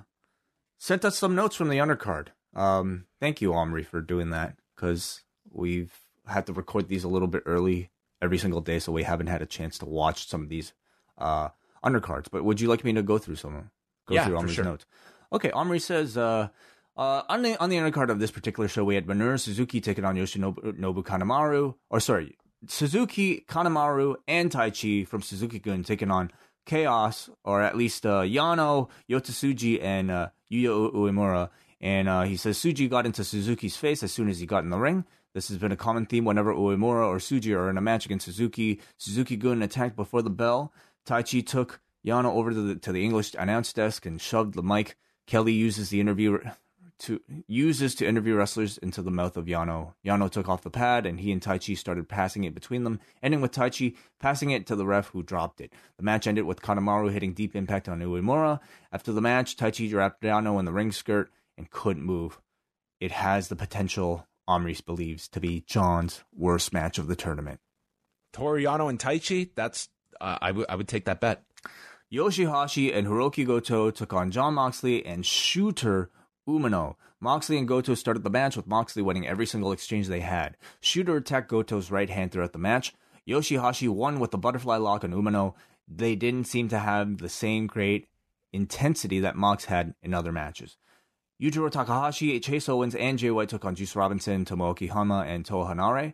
sent 0.77 1.05
us 1.05 1.17
some 1.17 1.35
notes 1.35 1.55
from 1.55 1.69
the 1.69 1.77
undercard. 1.77 2.27
Um, 2.55 3.05
thank 3.19 3.41
you, 3.41 3.53
Omri, 3.53 3.83
for 3.83 4.01
doing 4.01 4.29
that 4.31 4.57
because 4.75 5.21
we've 5.51 5.93
had 6.27 6.45
to 6.47 6.53
record 6.53 6.87
these 6.87 7.03
a 7.03 7.07
little 7.09 7.27
bit 7.27 7.43
early 7.45 7.91
every 8.21 8.37
single 8.37 8.61
day, 8.61 8.79
so 8.79 8.91
we 8.91 9.03
haven't 9.03 9.27
had 9.27 9.41
a 9.41 9.45
chance 9.45 9.77
to 9.79 9.85
watch 9.85 10.27
some 10.27 10.41
of 10.43 10.49
these 10.49 10.73
uh, 11.17 11.49
undercards. 11.83 12.27
But 12.31 12.43
would 12.43 12.59
you 12.61 12.67
like 12.67 12.83
me 12.83 12.93
to 12.93 13.03
go 13.03 13.17
through 13.17 13.35
some? 13.35 13.55
of 13.55 13.63
Go 14.07 14.15
Yeah, 14.15 14.25
through 14.25 14.33
for 14.35 14.39
Omri's 14.39 14.55
sure. 14.55 14.65
notes. 14.65 14.85
Okay, 15.31 15.51
Omri 15.51 15.79
says. 15.79 16.17
Uh, 16.17 16.49
uh, 16.97 17.23
on 17.29 17.43
the 17.43 17.55
on 17.61 17.69
the 17.69 17.77
undercard 17.77 18.09
of 18.09 18.19
this 18.19 18.31
particular 18.31 18.67
show, 18.67 18.83
we 18.83 18.95
had 18.95 19.05
Minoru 19.05 19.39
Suzuki 19.39 19.79
taking 19.79 20.03
on 20.03 20.15
Yoshinobu 20.15 20.77
Nobu 20.77 21.03
Kanemaru, 21.03 21.75
or 21.89 21.99
sorry, 21.99 22.37
Suzuki, 22.67 23.45
Kanemaru, 23.47 24.15
and 24.27 24.51
Taichi 24.51 25.07
from 25.07 25.21
Suzuki 25.21 25.59
Gun 25.59 25.83
taking 25.83 26.11
on 26.11 26.31
Chaos, 26.65 27.29
or 27.43 27.61
at 27.61 27.77
least 27.77 28.05
uh, 28.05 28.21
Yano, 28.21 28.89
Yota 29.09 29.31
Tsuji, 29.31 29.81
and 29.81 30.11
uh, 30.11 30.29
Yuya 30.51 30.93
Uemura. 30.93 31.49
And 31.79 32.09
uh, 32.09 32.23
he 32.23 32.35
says 32.35 32.57
Tsuji 32.57 32.89
got 32.89 33.05
into 33.05 33.23
Suzuki's 33.23 33.77
face 33.77 34.03
as 34.03 34.11
soon 34.11 34.27
as 34.29 34.39
he 34.39 34.45
got 34.45 34.63
in 34.63 34.69
the 34.69 34.77
ring. 34.77 35.05
This 35.33 35.47
has 35.47 35.57
been 35.57 35.71
a 35.71 35.77
common 35.77 36.05
theme 36.05 36.25
whenever 36.25 36.53
Uemura 36.53 37.07
or 37.07 37.17
Tsuji 37.17 37.55
are 37.55 37.69
in 37.69 37.77
a 37.77 37.81
match 37.81 38.05
against 38.05 38.25
Suzuki. 38.25 38.81
Suzuki 38.97 39.37
Gun 39.37 39.61
attacked 39.61 39.95
before 39.95 40.21
the 40.21 40.29
bell. 40.29 40.73
Taichi 41.05 41.45
took 41.45 41.79
Yano 42.05 42.33
over 42.33 42.51
to 42.51 42.61
the, 42.61 42.75
to 42.75 42.91
the 42.91 43.03
English 43.05 43.35
announce 43.37 43.71
desk 43.71 44.05
and 44.05 44.19
shoved 44.19 44.55
the 44.55 44.63
mic. 44.63 44.97
Kelly 45.29 45.53
uses 45.53 45.89
the 45.89 45.99
interview 45.99 46.39
to 47.01 47.21
uses 47.47 47.93
to 47.93 48.07
interview 48.07 48.33
wrestlers 48.33 48.79
into 48.79 49.03
the 49.03 49.11
mouth 49.11 49.37
of 49.37 49.45
Yano. 49.45 49.93
Yano 50.03 50.27
took 50.27 50.49
off 50.49 50.63
the 50.63 50.71
pad 50.71 51.05
and 51.05 51.19
he 51.19 51.31
and 51.31 51.39
Taichi 51.39 51.77
started 51.77 52.09
passing 52.09 52.45
it 52.45 52.55
between 52.55 52.83
them, 52.83 52.99
ending 53.21 53.39
with 53.39 53.51
Taichi 53.51 53.95
passing 54.19 54.49
it 54.49 54.65
to 54.65 54.75
the 54.75 54.87
ref 54.87 55.09
who 55.09 55.21
dropped 55.21 55.61
it. 55.61 55.71
The 55.97 56.03
match 56.03 56.25
ended 56.25 56.45
with 56.45 56.63
Kanemaru 56.63 57.11
hitting 57.11 57.33
deep 57.33 57.55
impact 57.55 57.87
on 57.87 57.99
Uemura. 57.99 58.59
After 58.91 59.11
the 59.11 59.21
match, 59.21 59.55
Taichi 59.55 59.93
wrapped 59.93 60.23
Yano 60.23 60.57
in 60.57 60.65
the 60.65 60.73
ring 60.73 60.91
skirt 60.91 61.29
and 61.59 61.69
couldn't 61.69 62.03
move. 62.03 62.41
It 62.99 63.11
has 63.11 63.49
the 63.49 63.55
potential, 63.55 64.25
Omri 64.47 64.77
believes, 64.83 65.27
to 65.27 65.39
be 65.39 65.61
John's 65.61 66.23
worst 66.35 66.73
match 66.73 66.97
of 66.97 67.05
the 67.05 67.15
tournament. 67.15 67.59
Toru 68.33 68.63
Yano 68.63 68.89
and 68.89 68.97
Taichi, 68.97 69.51
that's 69.55 69.89
uh, 70.19 70.39
I 70.41 70.51
would 70.51 70.65
I 70.67 70.75
would 70.75 70.87
take 70.87 71.05
that 71.05 71.21
bet. 71.21 71.43
Yoshihashi 72.11 72.95
and 72.95 73.05
Hiroki 73.05 73.45
Goto 73.45 73.91
took 73.91 74.13
on 74.13 74.31
Jon 74.31 74.55
Moxley 74.55 75.05
and 75.05 75.23
Shota 75.23 76.07
Umino. 76.47 76.95
Moxley 77.19 77.59
and 77.59 77.67
Goto 77.67 77.93
started 77.93 78.23
the 78.23 78.31
match 78.31 78.57
with 78.57 78.65
Moxley 78.65 79.03
winning 79.03 79.27
every 79.27 79.45
single 79.45 79.71
exchange 79.71 80.07
they 80.07 80.21
had. 80.21 80.57
Shooter 80.79 81.17
attacked 81.17 81.49
Goto's 81.49 81.91
right 81.91 82.09
hand 82.09 82.31
throughout 82.31 82.53
the 82.53 82.57
match. 82.57 82.95
Yoshihashi 83.27 83.87
won 83.89 84.19
with 84.19 84.31
the 84.31 84.39
butterfly 84.39 84.77
lock 84.77 85.03
on 85.03 85.11
Umino. 85.11 85.53
They 85.87 86.15
didn't 86.15 86.45
seem 86.45 86.67
to 86.69 86.79
have 86.79 87.19
the 87.19 87.29
same 87.29 87.67
great 87.67 88.07
intensity 88.51 89.19
that 89.19 89.35
Mox 89.35 89.65
had 89.65 89.93
in 90.01 90.15
other 90.15 90.31
matches. 90.31 90.77
Yujiro 91.39 91.69
Takahashi, 91.69 92.39
Chase 92.39 92.67
Owens, 92.67 92.95
and 92.95 93.19
Jay 93.19 93.31
White 93.31 93.49
took 93.49 93.63
on 93.63 93.75
Juice 93.75 93.95
Robinson, 93.95 94.45
Tomoaki 94.45 94.89
Honma, 94.89 95.25
and 95.25 95.45
Toa 95.45 95.73
Henare. 95.73 96.13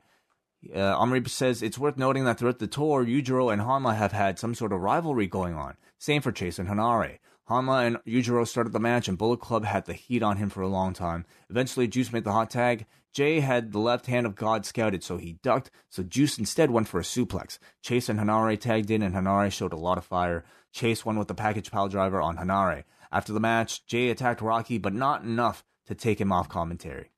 Uh, 0.73 1.27
says 1.27 1.61
it's 1.61 1.77
worth 1.77 1.97
noting 1.97 2.25
that 2.25 2.37
throughout 2.37 2.59
the 2.59 2.67
tour, 2.67 3.05
Yujiro 3.05 3.51
and 3.51 3.61
Honma 3.61 3.95
have 3.95 4.11
had 4.11 4.37
some 4.37 4.53
sort 4.53 4.73
of 4.73 4.81
rivalry 4.81 5.27
going 5.27 5.55
on. 5.55 5.77
Same 5.97 6.21
for 6.21 6.31
Chase 6.31 6.59
and 6.59 6.67
Henare. 6.67 7.19
Honma 7.49 7.85
and 7.85 7.97
Yujiro 8.07 8.47
started 8.47 8.73
the 8.73 8.79
match, 8.79 9.07
and 9.07 9.17
Bullet 9.17 9.39
Club 9.39 9.65
had 9.65 9.85
the 9.85 9.93
heat 9.93 10.23
on 10.23 10.37
him 10.37 10.49
for 10.49 10.61
a 10.61 10.67
long 10.67 10.93
time. 10.93 11.25
Eventually, 11.49 11.87
Juice 11.87 12.11
made 12.11 12.23
the 12.23 12.31
hot 12.31 12.49
tag. 12.49 12.87
Jay 13.13 13.39
had 13.39 13.71
the 13.71 13.79
left 13.79 14.07
hand 14.07 14.25
of 14.25 14.35
God 14.35 14.65
scouted, 14.65 15.03
so 15.03 15.17
he 15.17 15.33
ducked, 15.43 15.69
so 15.89 16.03
Juice 16.03 16.39
instead 16.39 16.71
went 16.71 16.87
for 16.87 16.99
a 16.99 17.03
suplex. 17.03 17.59
Chase 17.81 18.09
and 18.09 18.19
Henare 18.19 18.59
tagged 18.59 18.89
in, 18.89 19.01
and 19.01 19.13
Henare 19.13 19.51
showed 19.51 19.73
a 19.73 19.77
lot 19.77 19.97
of 19.97 20.05
fire. 20.05 20.43
Chase 20.71 21.05
won 21.05 21.17
with 21.17 21.27
the 21.27 21.35
package 21.35 21.71
pile 21.71 21.87
driver 21.87 22.19
on 22.19 22.37
Henare. 22.37 22.83
After 23.11 23.31
the 23.31 23.39
match, 23.39 23.85
Jay 23.85 24.09
attacked 24.09 24.41
Rocky, 24.41 24.77
but 24.77 24.93
not 24.93 25.23
enough 25.23 25.63
to 25.85 25.95
take 25.95 26.19
him 26.19 26.31
off 26.31 26.49
commentary. 26.49 27.11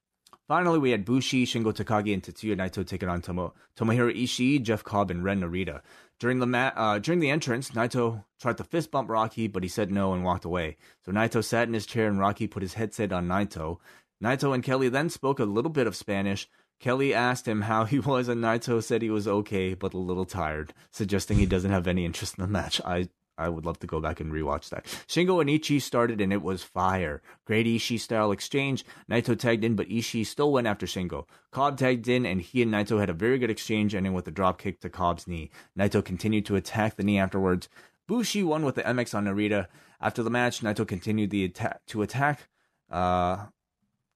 Finally, 0.47 0.79
we 0.79 0.91
had 0.91 1.03
Bushi, 1.03 1.45
Shingo 1.45 1.73
Takagi, 1.73 2.13
and 2.13 2.23
Tetsuya 2.23 2.55
Naito 2.55 2.87
taking 2.87 3.09
on 3.09 3.21
Tomo, 3.21 3.53
Tomohiro 3.77 4.15
Ishii, 4.15 4.61
Jeff 4.61 4.81
Cobb, 4.81 5.11
and 5.11 5.21
Ren 5.21 5.41
Narita. 5.41 5.81
During 6.19 6.39
the 6.39 6.47
ma- 6.47 6.71
uh, 6.73 6.99
during 6.99 7.19
the 7.19 7.29
entrance, 7.29 7.71
Naito 7.71 8.23
tried 8.39 8.57
to 8.57 8.63
fist 8.63 8.89
bump 8.89 9.09
Rocky, 9.09 9.47
but 9.47 9.63
he 9.63 9.69
said 9.69 9.91
no 9.91 10.13
and 10.13 10.23
walked 10.23 10.45
away. 10.45 10.77
So 11.05 11.11
Naito 11.11 11.43
sat 11.43 11.67
in 11.67 11.73
his 11.73 11.85
chair, 11.85 12.07
and 12.07 12.17
Rocky 12.17 12.47
put 12.47 12.63
his 12.63 12.75
headset 12.75 13.11
on 13.11 13.27
Naito. 13.27 13.79
Naito 14.23 14.53
and 14.53 14.63
Kelly 14.63 14.87
then 14.87 15.09
spoke 15.09 15.39
a 15.39 15.45
little 15.45 15.69
bit 15.69 15.85
of 15.85 15.95
Spanish. 15.95 16.49
Kelly 16.79 17.13
asked 17.13 17.47
him 17.47 17.61
how 17.61 17.83
he 17.83 17.99
was, 17.99 18.29
and 18.29 18.41
Naito 18.41 18.81
said 18.81 19.01
he 19.01 19.09
was 19.09 19.27
okay, 19.27 19.73
but 19.73 19.93
a 19.93 19.97
little 19.97 20.25
tired, 20.25 20.73
suggesting 20.91 21.37
he 21.37 21.45
doesn't 21.45 21.71
have 21.71 21.87
any 21.87 22.05
interest 22.05 22.37
in 22.37 22.43
the 22.43 22.47
match. 22.47 22.79
I 22.85 23.09
I 23.38 23.49
would 23.49 23.65
love 23.65 23.79
to 23.79 23.88
go 23.88 23.99
back 23.99 24.19
and 24.19 24.31
rewatch 24.31 24.69
that. 24.69 24.85
Shingo 25.07 25.39
and 25.39 25.49
Ishii 25.49 25.81
started 25.81 26.21
and 26.21 26.33
it 26.33 26.41
was 26.41 26.63
fire. 26.63 27.21
Great 27.45 27.67
Ishii 27.67 27.99
style 27.99 28.31
exchange. 28.31 28.83
Naito 29.09 29.38
tagged 29.38 29.63
in, 29.63 29.75
but 29.75 29.89
Ishii 29.89 30.25
still 30.25 30.51
went 30.51 30.67
after 30.67 30.85
Shingo. 30.85 31.25
Cobb 31.51 31.77
tagged 31.77 32.07
in 32.07 32.25
and 32.25 32.41
he 32.41 32.61
and 32.61 32.73
Naito 32.73 32.99
had 32.99 33.09
a 33.09 33.13
very 33.13 33.38
good 33.38 33.51
exchange, 33.51 33.93
ending 33.93 34.13
with 34.13 34.27
a 34.27 34.31
drop 34.31 34.57
kick 34.59 34.81
to 34.81 34.89
Cobb's 34.89 35.27
knee. 35.27 35.51
Naito 35.77 36.03
continued 36.03 36.45
to 36.47 36.55
attack 36.55 36.95
the 36.95 37.03
knee 37.03 37.19
afterwards. 37.19 37.69
Bushi 38.07 38.41
won 38.41 38.65
with 38.65 38.75
the 38.75 38.83
MX 38.83 39.13
on 39.13 39.25
Narita. 39.25 39.67
After 39.99 40.23
the 40.23 40.29
match, 40.29 40.61
Naito 40.61 40.88
continued 40.88 41.29
the 41.29 41.45
attack 41.45 41.81
to 41.88 42.01
attack 42.01 42.47
uh, 42.89 43.47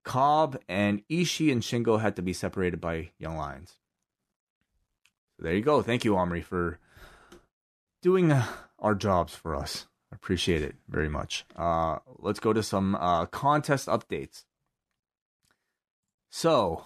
Cobb, 0.03 0.57
and 0.67 1.03
Ishii 1.09 1.51
and 1.51 1.61
Shingo 1.61 2.01
had 2.01 2.15
to 2.15 2.21
be 2.21 2.33
separated 2.33 2.81
by 2.81 3.11
Young 3.19 3.37
Lions. 3.37 3.77
So 5.37 5.43
there 5.43 5.53
you 5.53 5.61
go. 5.61 5.81
Thank 5.81 6.05
you, 6.05 6.17
Omri, 6.17 6.41
for 6.41 6.79
doing. 8.01 8.31
Uh, 8.31 8.45
our 8.81 8.95
jobs 8.95 9.35
for 9.35 9.55
us. 9.55 9.87
I 10.11 10.15
appreciate 10.15 10.61
it 10.61 10.75
very 10.89 11.07
much. 11.07 11.45
Uh, 11.55 11.99
let's 12.19 12.39
go 12.39 12.51
to 12.51 12.63
some 12.63 12.95
uh, 12.95 13.27
contest 13.27 13.87
updates. 13.87 14.43
So, 16.29 16.85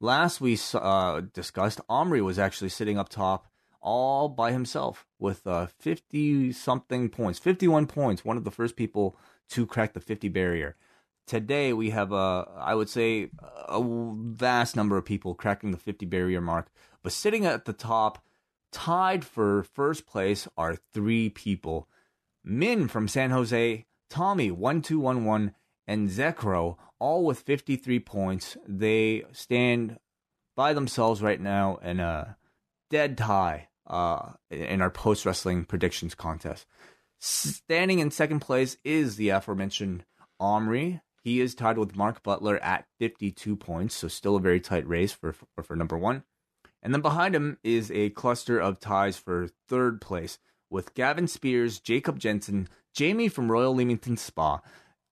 last 0.00 0.40
we 0.40 0.58
uh, 0.74 1.22
discussed, 1.32 1.80
Omri 1.88 2.20
was 2.20 2.38
actually 2.38 2.68
sitting 2.68 2.98
up 2.98 3.08
top 3.08 3.46
all 3.82 4.28
by 4.28 4.52
himself 4.52 5.06
with 5.18 5.46
50 5.78 6.50
uh, 6.50 6.52
something 6.52 7.08
points, 7.08 7.38
51 7.38 7.86
points, 7.86 8.24
one 8.24 8.36
of 8.36 8.44
the 8.44 8.50
first 8.50 8.76
people 8.76 9.16
to 9.48 9.66
crack 9.66 9.94
the 9.94 10.00
50 10.00 10.28
barrier. 10.28 10.76
Today, 11.26 11.72
we 11.72 11.90
have, 11.90 12.12
a, 12.12 12.48
I 12.56 12.74
would 12.74 12.88
say, 12.88 13.30
a 13.68 13.80
vast 13.82 14.76
number 14.76 14.96
of 14.96 15.04
people 15.04 15.34
cracking 15.34 15.70
the 15.70 15.78
50 15.78 16.06
barrier 16.06 16.40
mark, 16.40 16.70
but 17.02 17.12
sitting 17.12 17.46
at 17.46 17.64
the 17.64 17.72
top 17.72 18.18
Tied 18.72 19.24
for 19.24 19.62
first 19.62 20.06
place 20.06 20.46
are 20.56 20.76
three 20.92 21.28
people 21.28 21.88
Min 22.42 22.88
from 22.88 23.08
San 23.08 23.30
Jose, 23.30 23.84
Tommy 24.08 24.50
1211, 24.50 25.54
and 25.86 26.08
Zekro, 26.08 26.76
all 26.98 27.24
with 27.24 27.40
53 27.40 28.00
points. 28.00 28.56
They 28.66 29.24
stand 29.32 29.98
by 30.56 30.72
themselves 30.72 31.20
right 31.22 31.40
now 31.40 31.76
in 31.82 32.00
a 32.00 32.36
dead 32.90 33.18
tie 33.18 33.68
uh, 33.86 34.32
in 34.50 34.80
our 34.80 34.90
post 34.90 35.26
wrestling 35.26 35.64
predictions 35.64 36.14
contest. 36.14 36.66
Standing 37.18 37.98
in 37.98 38.10
second 38.10 38.40
place 38.40 38.76
is 38.84 39.16
the 39.16 39.28
aforementioned 39.30 40.04
Omri. 40.38 41.00
He 41.22 41.40
is 41.40 41.54
tied 41.54 41.76
with 41.76 41.96
Mark 41.96 42.22
Butler 42.22 42.58
at 42.58 42.86
52 42.98 43.56
points, 43.56 43.94
so 43.94 44.08
still 44.08 44.36
a 44.36 44.40
very 44.40 44.60
tight 44.60 44.88
race 44.88 45.12
for 45.12 45.32
for, 45.32 45.62
for 45.62 45.76
number 45.76 45.98
one. 45.98 46.24
And 46.82 46.94
then 46.94 47.02
behind 47.02 47.34
him 47.34 47.58
is 47.62 47.90
a 47.90 48.10
cluster 48.10 48.58
of 48.58 48.80
ties 48.80 49.16
for 49.16 49.48
third 49.68 50.00
place 50.00 50.38
with 50.70 50.94
Gavin 50.94 51.26
Spears, 51.26 51.78
Jacob 51.78 52.18
Jensen, 52.18 52.68
Jamie 52.94 53.28
from 53.28 53.50
Royal 53.50 53.74
Leamington 53.74 54.16
Spa, 54.16 54.60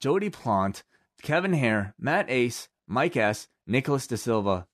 Jody 0.01 0.31
Plant, 0.31 0.85
Kevin 1.23 1.53
Hare, 1.53 1.95
Matt 1.99 2.31
Ace, 2.31 2.69
Mike 2.87 3.16
S, 3.16 3.49
Nicholas 3.66 4.07
De 4.07 4.16
Silva, 4.16 4.66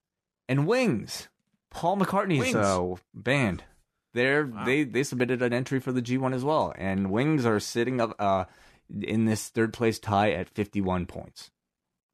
and 0.48 0.66
Wings, 0.66 1.28
Paul 1.70 1.96
McCartney's 1.96 2.54
uh, 2.54 2.96
band. 3.12 3.64
There, 4.12 4.46
wow. 4.46 4.64
they 4.64 4.84
they 4.84 5.02
submitted 5.02 5.42
an 5.42 5.52
entry 5.52 5.80
for 5.80 5.90
the 5.90 6.02
G1 6.02 6.34
as 6.34 6.44
well, 6.44 6.72
and 6.76 7.10
Wings 7.10 7.44
are 7.44 7.58
sitting 7.58 8.00
up 8.00 8.14
uh, 8.20 8.44
in 8.88 9.24
this 9.24 9.48
third 9.48 9.72
place 9.72 9.98
tie 9.98 10.30
at 10.30 10.48
51 10.48 11.06
points. 11.06 11.50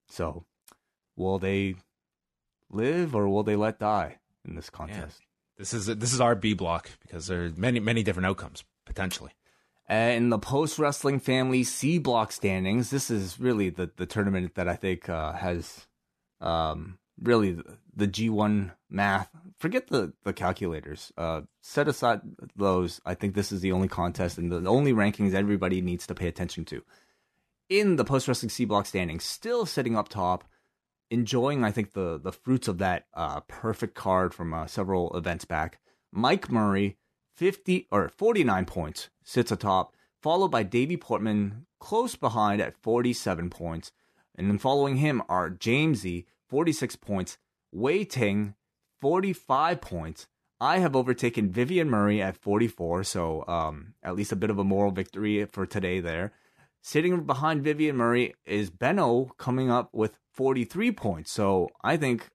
So, 0.08 0.46
will 1.16 1.38
they 1.38 1.74
live 2.70 3.14
or 3.14 3.28
will 3.28 3.42
they 3.42 3.56
let 3.56 3.78
die? 3.78 4.19
In 4.46 4.54
this 4.54 4.70
contest. 4.70 5.18
Yeah. 5.20 5.26
This 5.58 5.74
is 5.74 5.86
this 5.86 6.12
is 6.12 6.20
our 6.20 6.34
B 6.34 6.54
block 6.54 6.90
because 7.02 7.26
there 7.26 7.44
are 7.44 7.50
many 7.56 7.80
many 7.80 8.02
different 8.02 8.26
outcomes 8.26 8.64
potentially. 8.86 9.32
Uh, 9.90 10.12
in 10.14 10.28
the 10.28 10.38
post 10.38 10.78
wrestling 10.78 11.18
family 11.18 11.64
C 11.64 11.98
block 11.98 12.30
standings, 12.30 12.90
this 12.90 13.10
is 13.10 13.40
really 13.40 13.70
the, 13.70 13.90
the 13.96 14.06
tournament 14.06 14.54
that 14.54 14.68
I 14.68 14.76
think 14.76 15.08
uh, 15.08 15.32
has 15.32 15.88
um, 16.40 16.98
really 17.20 17.52
the, 17.52 17.76
the, 17.96 18.06
G1 18.06 18.70
math. 18.88 19.28
Forget 19.58 19.88
the, 19.88 20.12
the 20.22 20.32
calculators. 20.32 21.12
Uh, 21.18 21.40
set 21.60 21.88
aside 21.88 22.20
those. 22.54 23.00
I 23.04 23.14
think 23.14 23.34
this 23.34 23.50
is 23.50 23.62
the 23.62 23.72
only 23.72 23.88
contest 23.88 24.38
and 24.38 24.52
the 24.52 24.70
only 24.70 24.92
rankings 24.92 25.34
everybody 25.34 25.80
needs 25.80 26.06
to 26.06 26.14
pay 26.14 26.28
attention 26.28 26.64
to. 26.66 26.84
In 27.68 27.96
the 27.96 28.04
post 28.04 28.28
wrestling 28.28 28.50
C 28.50 28.64
block 28.64 28.86
standings, 28.86 29.24
still 29.24 29.66
sitting 29.66 29.96
up 29.96 30.08
top 30.08 30.44
enjoying, 31.10 31.64
I 31.64 31.70
think, 31.70 31.92
the 31.92 32.18
the 32.18 32.32
fruits 32.32 32.68
of 32.68 32.78
that 32.78 33.06
uh, 33.14 33.40
perfect 33.40 33.94
card 33.94 34.32
from 34.32 34.54
uh, 34.54 34.66
several 34.66 35.16
events 35.16 35.44
back. 35.44 35.80
Mike 36.12 36.50
Murray, 36.50 36.96
fifty 37.36 37.86
or 37.90 38.08
forty 38.08 38.44
nine 38.44 38.64
points, 38.64 39.10
sits 39.24 39.52
atop, 39.52 39.94
followed 40.22 40.50
by 40.50 40.62
Davey 40.62 40.96
Portman, 40.96 41.66
close 41.78 42.16
behind 42.16 42.60
at 42.62 42.76
forty 42.76 43.12
seven 43.12 43.50
points, 43.50 43.92
and 44.34 44.48
then 44.48 44.58
following 44.58 44.96
him 44.96 45.22
are 45.28 45.50
Jamesy, 45.50 46.26
forty 46.48 46.72
six 46.72 46.96
points, 46.96 47.38
Wai 47.72 48.04
Ting, 48.04 48.54
forty 49.00 49.32
five 49.32 49.80
points. 49.80 50.26
I 50.62 50.78
have 50.80 50.94
overtaken 50.94 51.50
Vivian 51.50 51.88
Murray 51.88 52.20
at 52.20 52.36
44, 52.36 53.02
so 53.04 53.46
um, 53.48 53.94
at 54.02 54.14
least 54.14 54.30
a 54.30 54.36
bit 54.36 54.50
of 54.50 54.58
a 54.58 54.64
moral 54.64 54.90
victory 54.90 55.42
for 55.46 55.64
today 55.64 56.00
there. 56.00 56.32
Sitting 56.82 57.24
behind 57.24 57.64
Vivian 57.64 57.96
Murray 57.96 58.34
is 58.44 58.68
Benno 58.68 59.32
coming 59.38 59.70
up 59.70 59.88
with 59.94 60.18
43 60.32 60.92
points. 60.92 61.32
So 61.32 61.68
I 61.82 61.96
think 61.96 62.28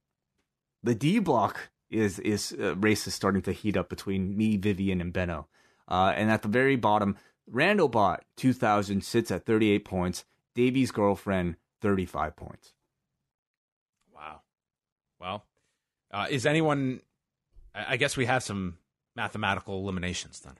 the 0.83 0.95
D 0.95 1.19
block 1.19 1.69
is 1.89 2.19
is 2.19 2.55
uh, 2.59 2.75
race 2.75 3.07
is 3.07 3.13
starting 3.13 3.41
to 3.43 3.51
heat 3.51 3.77
up 3.77 3.89
between 3.89 4.35
me, 4.35 4.57
Vivian, 4.57 5.01
and 5.01 5.13
Benno. 5.13 5.47
Uh, 5.87 6.13
and 6.15 6.31
at 6.31 6.41
the 6.41 6.47
very 6.47 6.75
bottom, 6.75 7.15
Randobot 7.51 8.19
2000 8.37 9.03
sits 9.03 9.31
at 9.31 9.45
38 9.45 9.85
points. 9.85 10.25
Davey's 10.55 10.91
girlfriend 10.91 11.57
35 11.81 12.35
points. 12.35 12.73
Wow. 14.13 14.41
Well, 15.19 15.45
uh, 16.11 16.27
is 16.29 16.45
anyone? 16.45 17.01
I 17.73 17.97
guess 17.97 18.15
we 18.15 18.25
have 18.25 18.41
some 18.41 18.77
mathematical 19.15 19.79
eliminations 19.79 20.39
then. 20.39 20.53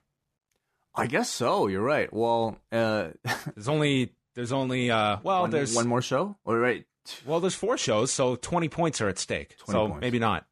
I 0.94 1.08
guess 1.08 1.30
so. 1.30 1.68
You're 1.68 1.82
right. 1.82 2.12
Well, 2.12 2.58
uh, 2.72 3.10
there's 3.56 3.68
only 3.68 4.14
there's 4.34 4.52
only 4.52 4.92
uh, 4.92 5.18
well 5.24 5.42
one, 5.42 5.50
there's 5.50 5.76
one 5.76 5.88
more 5.88 6.02
show. 6.02 6.38
All 6.46 6.56
right. 6.56 6.86
Well, 7.26 7.39
there's 7.39 7.56
four 7.56 7.78
shows, 7.78 8.12
so 8.12 8.36
20 8.36 8.70
points 8.70 9.01
are 9.01 9.10
at 9.10 9.20
stake. 9.20 9.56
So 9.68 9.88
points. 9.88 10.01
maybe 10.01 10.20
not. 10.20 10.45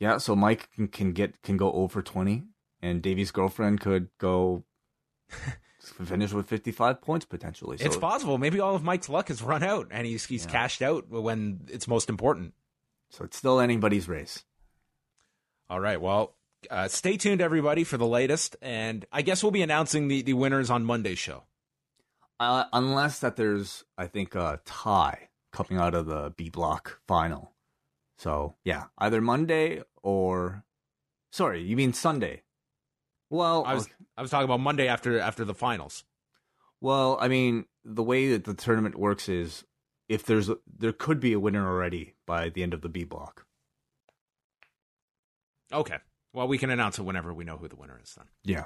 Yeah. 0.00 0.18
So 0.18 0.34
Mike 0.34 0.68
can, 0.74 0.88
can 0.88 1.12
get 1.12 1.42
can 1.42 1.56
go 1.56 1.72
over 1.72 2.02
20, 2.02 2.44
and 2.82 3.02
Davey's 3.02 3.30
girlfriend 3.30 3.80
could 3.80 4.08
go 4.18 4.64
finish 5.80 6.32
with 6.32 6.48
55 6.48 7.00
points 7.00 7.26
potentially. 7.26 7.78
So, 7.78 7.86
it's 7.86 7.96
possible. 7.96 8.38
Maybe 8.38 8.60
all 8.60 8.74
of 8.74 8.82
Mike's 8.82 9.08
luck 9.08 9.28
has 9.28 9.42
run 9.42 9.62
out, 9.62 9.88
and 9.90 10.06
he's 10.06 10.26
he's 10.26 10.44
yeah. 10.44 10.50
cashed 10.52 10.82
out 10.82 11.08
when 11.08 11.60
it's 11.68 11.88
most 11.88 12.08
important. 12.08 12.54
So 13.10 13.24
it's 13.24 13.36
still 13.36 13.60
anybody's 13.60 14.08
race. 14.08 14.44
All 15.70 15.80
right. 15.80 16.00
Well, 16.00 16.34
uh, 16.70 16.88
stay 16.88 17.16
tuned, 17.16 17.40
everybody, 17.40 17.84
for 17.84 17.96
the 17.96 18.06
latest. 18.06 18.56
And 18.60 19.04
I 19.12 19.22
guess 19.22 19.42
we'll 19.42 19.52
be 19.52 19.62
announcing 19.62 20.08
the, 20.08 20.22
the 20.22 20.32
winners 20.32 20.70
on 20.70 20.84
Monday's 20.84 21.18
show. 21.18 21.44
Uh, 22.40 22.64
unless 22.72 23.20
that 23.20 23.36
there's, 23.36 23.84
I 23.96 24.06
think, 24.06 24.34
a 24.34 24.60
tie 24.64 25.28
coming 25.54 25.80
out 25.80 25.94
of 25.94 26.06
the 26.06 26.34
B 26.36 26.50
block 26.50 27.00
final. 27.06 27.52
So, 28.18 28.56
yeah, 28.64 28.84
either 28.98 29.20
Monday 29.20 29.82
or. 30.02 30.64
Sorry, 31.32 31.62
you 31.62 31.76
mean 31.76 31.92
Sunday? 31.92 32.42
Well, 33.30 33.64
I 33.66 33.74
was 33.74 33.88
I 34.16 34.22
was 34.22 34.30
talking 34.30 34.44
about 34.44 34.60
Monday 34.60 34.86
after 34.86 35.18
after 35.18 35.44
the 35.44 35.54
finals. 35.54 36.04
Well, 36.80 37.18
I 37.20 37.28
mean, 37.28 37.64
the 37.84 38.02
way 38.02 38.30
that 38.32 38.44
the 38.44 38.54
tournament 38.54 38.96
works 38.96 39.28
is 39.28 39.64
if 40.08 40.24
there's 40.24 40.48
a, 40.48 40.58
there 40.78 40.92
could 40.92 41.18
be 41.18 41.32
a 41.32 41.40
winner 41.40 41.66
already 41.66 42.14
by 42.26 42.50
the 42.50 42.62
end 42.62 42.74
of 42.74 42.82
the 42.82 42.88
B 42.88 43.04
block. 43.04 43.46
Okay. 45.72 45.96
Well, 46.32 46.46
we 46.46 46.58
can 46.58 46.70
announce 46.70 46.98
it 46.98 47.02
whenever 47.02 47.32
we 47.32 47.44
know 47.44 47.56
who 47.56 47.68
the 47.68 47.76
winner 47.76 47.98
is 48.02 48.14
then. 48.14 48.26
Yeah. 48.44 48.64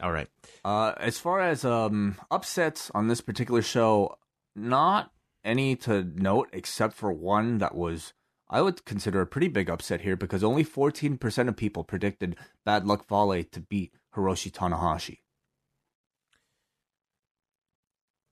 All 0.00 0.12
right. 0.12 0.28
Uh, 0.64 0.92
as 0.98 1.18
far 1.18 1.40
as 1.40 1.64
um, 1.64 2.16
upsets 2.30 2.90
on 2.94 3.08
this 3.08 3.20
particular 3.20 3.62
show, 3.62 4.18
not 4.54 5.10
any 5.48 5.74
to 5.76 6.04
note 6.04 6.48
except 6.52 6.94
for 6.94 7.12
one 7.12 7.58
that 7.58 7.74
was 7.74 8.12
I 8.50 8.62
would 8.62 8.84
consider 8.84 9.20
a 9.20 9.26
pretty 9.26 9.48
big 9.48 9.68
upset 9.68 10.02
here 10.02 10.16
because 10.16 10.42
only 10.42 10.64
14% 10.64 11.48
of 11.48 11.56
people 11.56 11.84
predicted 11.84 12.36
Bad 12.64 12.86
Luck 12.86 13.06
Fale 13.06 13.44
to 13.44 13.60
beat 13.60 13.92
Hiroshi 14.14 14.50
Tanahashi. 14.50 15.18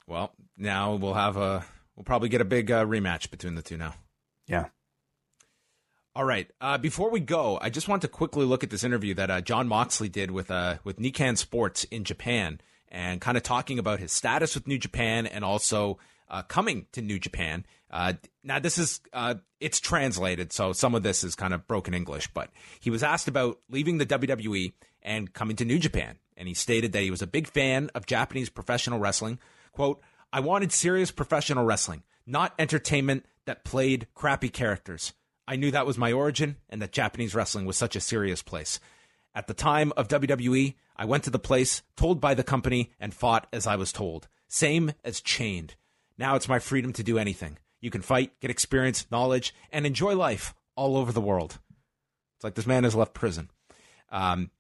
Well, 0.07 0.33
now 0.57 0.95
we'll 0.95 1.15
have 1.15 1.37
a 1.37 1.67
we'll 1.97 2.05
probably 2.05 2.29
get 2.29 2.41
a 2.41 2.47
big 2.47 2.71
uh, 2.71 2.85
rematch 2.85 3.31
between 3.31 3.57
the 3.57 3.63
two 3.63 3.77
now. 3.77 3.95
Yeah. 4.47 4.67
All 6.15 6.25
right. 6.25 6.51
Uh, 6.61 6.79
before 6.79 7.11
we 7.11 7.21
go, 7.21 7.59
I 7.61 7.69
just 7.69 7.89
want 7.89 8.03
to 8.03 8.09
quickly 8.09 8.47
look 8.47 8.63
at 8.63 8.71
this 8.71 8.85
interview 8.85 9.15
that 9.15 9.31
uh, 9.31 9.41
Jon 9.41 9.69
Moxley 9.69 10.09
did 10.09 10.31
with 10.31 10.51
uh, 10.51 10.77
with 10.85 10.99
Nikkan 10.99 11.37
Sports 11.37 11.85
in 11.85 12.05
Japan, 12.05 12.61
and 12.89 13.21
kind 13.21 13.37
of 13.37 13.43
talking 13.43 13.79
about 13.79 13.99
his 13.99 14.13
status 14.13 14.55
with 14.55 14.67
New 14.67 14.79
Japan 14.79 15.27
and 15.27 15.45
also 15.45 15.99
uh, 16.29 16.43
coming 16.43 16.87
to 16.93 17.03
New 17.03 17.19
Japan. 17.19 17.65
Uh, 17.91 18.15
now, 18.43 18.59
this 18.59 18.79
is 18.79 19.01
uh, 19.13 19.35
it's 19.61 19.81
translated, 19.81 20.53
so 20.53 20.73
some 20.73 20.95
of 20.95 21.03
this 21.03 21.25
is 21.25 21.35
kind 21.35 21.55
of 21.55 21.67
broken 21.67 21.95
English. 21.95 22.29
But 22.35 22.51
he 22.81 22.91
was 22.91 23.03
asked 23.03 23.29
about 23.29 23.59
leaving 23.69 23.99
the 23.99 24.07
WWE 24.07 24.73
and 25.03 25.33
coming 25.33 25.57
to 25.57 25.65
New 25.65 25.79
Japan, 25.79 26.19
and 26.37 26.49
he 26.49 26.55
stated 26.55 26.93
that 26.93 27.03
he 27.03 27.11
was 27.11 27.23
a 27.23 27.27
big 27.27 27.47
fan 27.47 27.91
of 27.95 28.07
Japanese 28.07 28.51
professional 28.51 28.99
wrestling. 28.99 29.39
"Quote: 29.73 30.01
I 30.33 30.41
wanted 30.41 30.73
serious 30.73 31.11
professional 31.11 31.65
wrestling, 31.65 32.03
not 32.27 32.55
entertainment 32.59 33.27
that 33.45 33.65
played 33.65 34.09
crappy 34.15 34.49
characters." 34.49 35.13
I 35.49 35.57
knew 35.57 35.71
that 35.71 35.87
was 35.87 35.97
my 35.97 36.13
origin 36.13 36.57
and 36.69 36.83
that 36.83 36.93
Japanese 36.93 37.35
wrestling 37.35 37.67
was 37.67 37.77
such 37.77 37.95
a 37.95 38.01
serious 38.01 38.43
place. 38.43 38.81
At 39.33 39.47
the 39.47 39.55
time 39.55 39.93
of 39.97 40.09
WWE, 40.09 40.75
I 40.97 41.05
went 41.05 41.25
to 41.25 41.31
the 41.31 41.39
place, 41.39 41.83
told 41.97 42.21
by 42.21 42.35
the 42.35 42.43
company, 42.43 42.91
and 42.99 43.15
fought 43.15 43.47
as 43.53 43.67
I 43.67 43.77
was 43.77 43.93
told. 43.93 44.29
Same 44.49 44.93
as 45.05 45.21
chained. 45.21 45.77
Now 46.19 46.37
it's 46.37 46.49
my 46.49 46.59
freedom 46.59 46.93
to 46.95 47.03
do 47.03 47.19
anything. 47.19 47.59
You 47.81 47.91
can 47.91 48.03
fight, 48.03 48.33
get 48.41 48.51
experience, 48.51 49.07
knowledge, 49.11 49.55
and 49.71 49.87
enjoy 49.87 50.17
life 50.17 50.55
all 50.75 50.97
over 50.97 51.13
the 51.13 51.21
world. 51.21 51.59
It's 52.37 52.45
like 52.45 52.55
this 52.55 52.67
man 52.67 52.85
has 52.85 52.95
left 52.95 53.15
prison. 53.15 53.51
Um, 54.11 54.51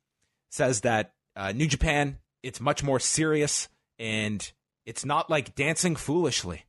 says 0.50 0.82
that 0.82 1.14
uh, 1.34 1.52
New 1.52 1.66
Japan, 1.66 2.18
it's 2.42 2.60
much 2.60 2.82
more 2.82 3.00
serious 3.00 3.68
and 3.98 4.50
it's 4.84 5.04
not 5.04 5.30
like 5.30 5.54
dancing 5.54 5.96
foolishly. 5.96 6.64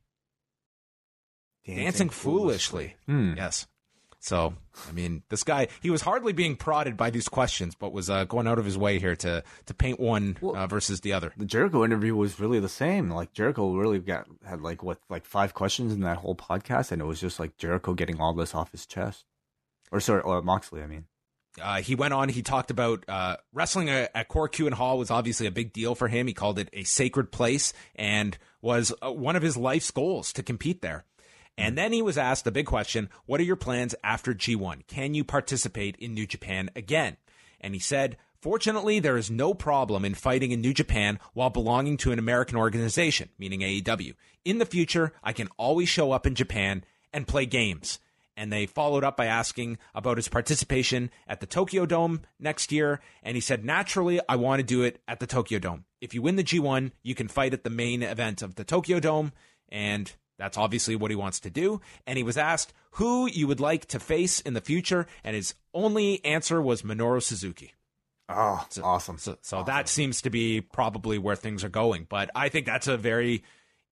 Dancing, 1.66 1.84
dancing 1.84 2.08
foolishly. 2.08 2.94
foolishly. 3.06 3.32
Hmm. 3.32 3.36
Yes. 3.36 3.66
So, 4.20 4.54
I 4.88 4.92
mean, 4.92 5.22
this 5.28 5.44
guy, 5.44 5.68
he 5.80 5.90
was 5.90 6.02
hardly 6.02 6.32
being 6.32 6.56
prodded 6.56 6.96
by 6.96 7.10
these 7.10 7.28
questions, 7.28 7.74
but 7.76 7.92
was 7.92 8.10
uh, 8.10 8.24
going 8.24 8.48
out 8.48 8.58
of 8.58 8.64
his 8.64 8.76
way 8.76 8.98
here 8.98 9.14
to 9.16 9.44
to 9.66 9.74
paint 9.74 10.00
one 10.00 10.36
well, 10.40 10.56
uh, 10.56 10.66
versus 10.66 11.00
the 11.00 11.12
other. 11.12 11.32
The 11.36 11.44
Jericho 11.44 11.84
interview 11.84 12.16
was 12.16 12.40
really 12.40 12.58
the 12.58 12.68
same. 12.68 13.10
Like 13.10 13.32
Jericho 13.32 13.72
really 13.72 14.00
got 14.00 14.26
had 14.44 14.60
like 14.60 14.82
what 14.82 14.98
like 15.08 15.24
five 15.24 15.54
questions 15.54 15.92
in 15.92 16.00
that 16.00 16.18
whole 16.18 16.34
podcast, 16.34 16.90
and 16.90 17.00
it 17.00 17.04
was 17.04 17.20
just 17.20 17.38
like 17.38 17.56
Jericho 17.56 17.94
getting 17.94 18.20
all 18.20 18.34
this 18.34 18.54
off 18.54 18.72
his 18.72 18.86
chest. 18.86 19.24
Or 19.92 20.00
sorry, 20.00 20.22
or 20.22 20.42
Moxley, 20.42 20.82
I 20.82 20.86
mean. 20.86 21.04
Uh, 21.60 21.80
he 21.80 21.94
went 21.94 22.14
on. 22.14 22.28
He 22.28 22.42
talked 22.42 22.70
about 22.70 23.04
uh, 23.08 23.36
wrestling 23.52 23.88
at, 23.88 24.10
at 24.14 24.28
Korakuen 24.28 24.72
Hall 24.72 24.98
was 24.98 25.10
obviously 25.10 25.46
a 25.46 25.50
big 25.50 25.72
deal 25.72 25.94
for 25.94 26.06
him. 26.06 26.26
He 26.26 26.34
called 26.34 26.58
it 26.58 26.68
a 26.72 26.84
sacred 26.84 27.32
place 27.32 27.72
and 27.96 28.36
was 28.60 28.92
uh, 29.02 29.10
one 29.10 29.34
of 29.34 29.42
his 29.42 29.56
life's 29.56 29.90
goals 29.90 30.32
to 30.34 30.42
compete 30.42 30.82
there. 30.82 31.04
And 31.58 31.76
then 31.76 31.92
he 31.92 32.02
was 32.02 32.16
asked 32.16 32.44
the 32.44 32.52
big 32.52 32.66
question 32.66 33.10
What 33.26 33.40
are 33.40 33.44
your 33.44 33.56
plans 33.56 33.94
after 34.04 34.32
G1? 34.32 34.86
Can 34.86 35.14
you 35.14 35.24
participate 35.24 35.96
in 35.96 36.14
New 36.14 36.26
Japan 36.26 36.70
again? 36.76 37.16
And 37.60 37.74
he 37.74 37.80
said, 37.80 38.16
Fortunately, 38.40 39.00
there 39.00 39.16
is 39.16 39.32
no 39.32 39.52
problem 39.52 40.04
in 40.04 40.14
fighting 40.14 40.52
in 40.52 40.60
New 40.60 40.72
Japan 40.72 41.18
while 41.34 41.50
belonging 41.50 41.96
to 41.98 42.12
an 42.12 42.20
American 42.20 42.56
organization, 42.56 43.30
meaning 43.36 43.60
AEW. 43.60 44.14
In 44.44 44.58
the 44.58 44.64
future, 44.64 45.12
I 45.24 45.32
can 45.32 45.48
always 45.56 45.88
show 45.88 46.12
up 46.12 46.24
in 46.24 46.36
Japan 46.36 46.84
and 47.12 47.26
play 47.26 47.46
games. 47.46 47.98
And 48.36 48.52
they 48.52 48.66
followed 48.66 49.02
up 49.02 49.16
by 49.16 49.26
asking 49.26 49.78
about 49.96 50.16
his 50.16 50.28
participation 50.28 51.10
at 51.26 51.40
the 51.40 51.46
Tokyo 51.46 51.84
Dome 51.84 52.20
next 52.38 52.70
year. 52.70 53.00
And 53.24 53.36
he 53.36 53.40
said, 53.40 53.64
naturally, 53.64 54.20
I 54.28 54.36
want 54.36 54.60
to 54.60 54.64
do 54.64 54.82
it 54.82 55.02
at 55.08 55.18
the 55.18 55.26
Tokyo 55.26 55.58
Dome. 55.58 55.86
If 56.00 56.14
you 56.14 56.22
win 56.22 56.36
the 56.36 56.44
G1, 56.44 56.92
you 57.02 57.16
can 57.16 57.26
fight 57.26 57.52
at 57.52 57.64
the 57.64 57.70
main 57.70 58.04
event 58.04 58.40
of 58.40 58.54
the 58.54 58.62
Tokyo 58.62 59.00
Dome. 59.00 59.32
And 59.68 60.12
that's 60.38 60.56
obviously 60.56 60.96
what 60.96 61.10
he 61.10 61.16
wants 61.16 61.40
to 61.40 61.50
do. 61.50 61.80
And 62.06 62.16
he 62.16 62.22
was 62.22 62.38
asked 62.38 62.72
who 62.92 63.28
you 63.28 63.46
would 63.46 63.60
like 63.60 63.86
to 63.86 64.00
face 64.00 64.40
in 64.40 64.54
the 64.54 64.60
future, 64.60 65.06
and 65.24 65.36
his 65.36 65.54
only 65.74 66.24
answer 66.24 66.62
was 66.62 66.82
Minoru 66.82 67.22
Suzuki. 67.22 67.74
Oh, 68.28 68.64
so, 68.68 68.84
awesome. 68.84 69.18
So, 69.18 69.38
so 69.40 69.58
awesome. 69.58 69.66
that 69.66 69.88
seems 69.88 70.22
to 70.22 70.30
be 70.30 70.60
probably 70.60 71.18
where 71.18 71.36
things 71.36 71.64
are 71.64 71.70
going. 71.70 72.06
But 72.08 72.30
I 72.34 72.48
think 72.48 72.66
that's 72.66 72.86
a 72.86 72.96
very 72.96 73.42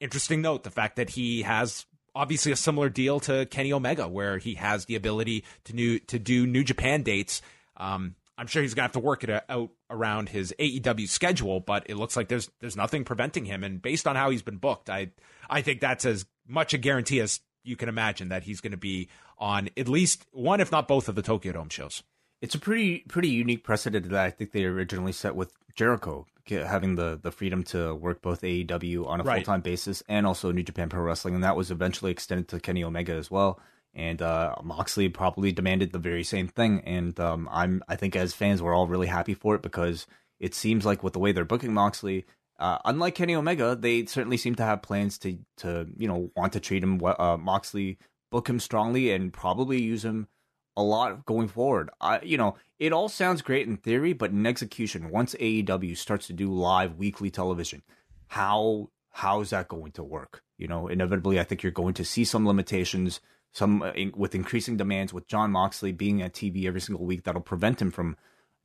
interesting 0.00 0.42
note 0.42 0.62
the 0.62 0.70
fact 0.70 0.96
that 0.96 1.10
he 1.10 1.42
has 1.42 1.86
obviously 2.14 2.52
a 2.52 2.56
similar 2.56 2.88
deal 2.88 3.20
to 3.20 3.46
Kenny 3.46 3.72
Omega, 3.72 4.08
where 4.08 4.38
he 4.38 4.54
has 4.54 4.86
the 4.86 4.94
ability 4.94 5.44
to 5.64 5.74
new 5.74 5.98
to 6.00 6.18
do 6.18 6.46
New 6.46 6.64
Japan 6.64 7.02
dates. 7.02 7.42
Um, 7.76 8.14
I'm 8.38 8.46
sure 8.46 8.62
he's 8.62 8.74
gonna 8.74 8.84
have 8.84 8.92
to 8.92 8.98
work 8.98 9.24
it 9.24 9.44
out 9.48 9.70
around 9.88 10.28
his 10.28 10.54
AEW 10.58 11.08
schedule, 11.08 11.60
but 11.60 11.84
it 11.88 11.96
looks 11.96 12.16
like 12.16 12.28
there's 12.28 12.50
there's 12.60 12.76
nothing 12.76 13.04
preventing 13.04 13.46
him. 13.46 13.64
And 13.64 13.80
based 13.80 14.06
on 14.06 14.16
how 14.16 14.30
he's 14.30 14.42
been 14.42 14.58
booked, 14.58 14.90
I 14.90 15.12
I 15.48 15.62
think 15.62 15.80
that's 15.80 16.04
as 16.04 16.26
much 16.46 16.74
a 16.74 16.78
guarantee 16.78 17.20
as 17.20 17.40
you 17.64 17.76
can 17.76 17.88
imagine 17.88 18.28
that 18.28 18.44
he's 18.44 18.60
going 18.60 18.72
to 18.72 18.76
be 18.76 19.08
on 19.38 19.68
at 19.76 19.88
least 19.88 20.26
one, 20.32 20.60
if 20.60 20.70
not 20.70 20.88
both, 20.88 21.08
of 21.08 21.14
the 21.14 21.22
Tokyo 21.22 21.52
Dome 21.52 21.68
shows. 21.68 22.02
It's 22.40 22.54
a 22.54 22.58
pretty 22.58 23.00
pretty 23.08 23.28
unique 23.28 23.64
precedent 23.64 24.08
that 24.10 24.24
I 24.24 24.30
think 24.30 24.52
they 24.52 24.64
originally 24.64 25.12
set 25.12 25.34
with 25.34 25.52
Jericho 25.74 26.26
having 26.48 26.94
the 26.94 27.18
the 27.20 27.32
freedom 27.32 27.62
to 27.64 27.94
work 27.94 28.22
both 28.22 28.42
AEW 28.42 29.06
on 29.06 29.20
a 29.20 29.24
right. 29.24 29.36
full 29.36 29.52
time 29.52 29.60
basis 29.60 30.02
and 30.08 30.26
also 30.26 30.52
New 30.52 30.62
Japan 30.62 30.88
Pro 30.88 31.02
Wrestling, 31.02 31.34
and 31.34 31.44
that 31.44 31.56
was 31.56 31.70
eventually 31.70 32.10
extended 32.10 32.48
to 32.48 32.60
Kenny 32.60 32.84
Omega 32.84 33.12
as 33.12 33.30
well. 33.30 33.60
And 33.94 34.20
uh, 34.20 34.56
Moxley 34.62 35.08
probably 35.08 35.52
demanded 35.52 35.92
the 35.92 35.98
very 35.98 36.22
same 36.22 36.48
thing, 36.48 36.82
and 36.84 37.18
um, 37.18 37.48
I'm 37.50 37.82
I 37.88 37.96
think 37.96 38.14
as 38.14 38.34
fans 38.34 38.62
we're 38.62 38.74
all 38.74 38.86
really 38.86 39.06
happy 39.06 39.34
for 39.34 39.54
it 39.54 39.62
because 39.62 40.06
it 40.38 40.54
seems 40.54 40.84
like 40.84 41.02
with 41.02 41.14
the 41.14 41.18
way 41.18 41.32
they're 41.32 41.44
booking 41.44 41.72
Moxley, 41.72 42.26
uh, 42.58 42.78
unlike 42.84 43.14
Kenny 43.14 43.34
Omega, 43.34 43.76
they 43.76 44.06
certainly 44.06 44.36
seem 44.36 44.54
to 44.56 44.62
have 44.62 44.82
plans 44.82 45.18
to 45.18 45.38
to 45.58 45.86
you 45.96 46.08
know 46.08 46.30
want 46.36 46.52
to 46.54 46.60
treat 46.60 46.82
him 46.82 47.00
uh, 47.04 47.36
Moxley, 47.36 47.98
book 48.30 48.48
him 48.48 48.60
strongly, 48.60 49.12
and 49.12 49.32
probably 49.32 49.80
use 49.80 50.04
him 50.04 50.28
a 50.76 50.82
lot 50.82 51.24
going 51.26 51.48
forward. 51.48 51.90
I 52.00 52.20
you 52.22 52.38
know 52.38 52.56
it 52.78 52.92
all 52.92 53.08
sounds 53.08 53.42
great 53.42 53.66
in 53.66 53.76
theory, 53.76 54.12
but 54.12 54.30
in 54.30 54.46
execution, 54.46 55.10
once 55.10 55.34
AEW 55.34 55.96
starts 55.96 56.26
to 56.28 56.32
do 56.32 56.52
live 56.52 56.96
weekly 56.96 57.30
television, 57.30 57.82
how 58.28 58.90
how 59.10 59.40
is 59.40 59.50
that 59.50 59.68
going 59.68 59.92
to 59.92 60.04
work? 60.04 60.42
You 60.56 60.68
know, 60.68 60.88
inevitably, 60.88 61.38
I 61.38 61.44
think 61.44 61.62
you're 61.62 61.72
going 61.72 61.94
to 61.94 62.04
see 62.04 62.24
some 62.24 62.46
limitations 62.46 63.20
some 63.56 63.82
uh, 63.82 63.90
in, 63.92 64.12
with 64.14 64.34
increasing 64.34 64.76
demands 64.76 65.12
with 65.12 65.28
Jon 65.28 65.50
Moxley 65.50 65.92
being 65.92 66.20
at 66.22 66.34
TV 66.34 66.66
every 66.66 66.80
single 66.80 67.06
week 67.06 67.24
that'll 67.24 67.40
prevent 67.40 67.80
him 67.80 67.90
from 67.90 68.16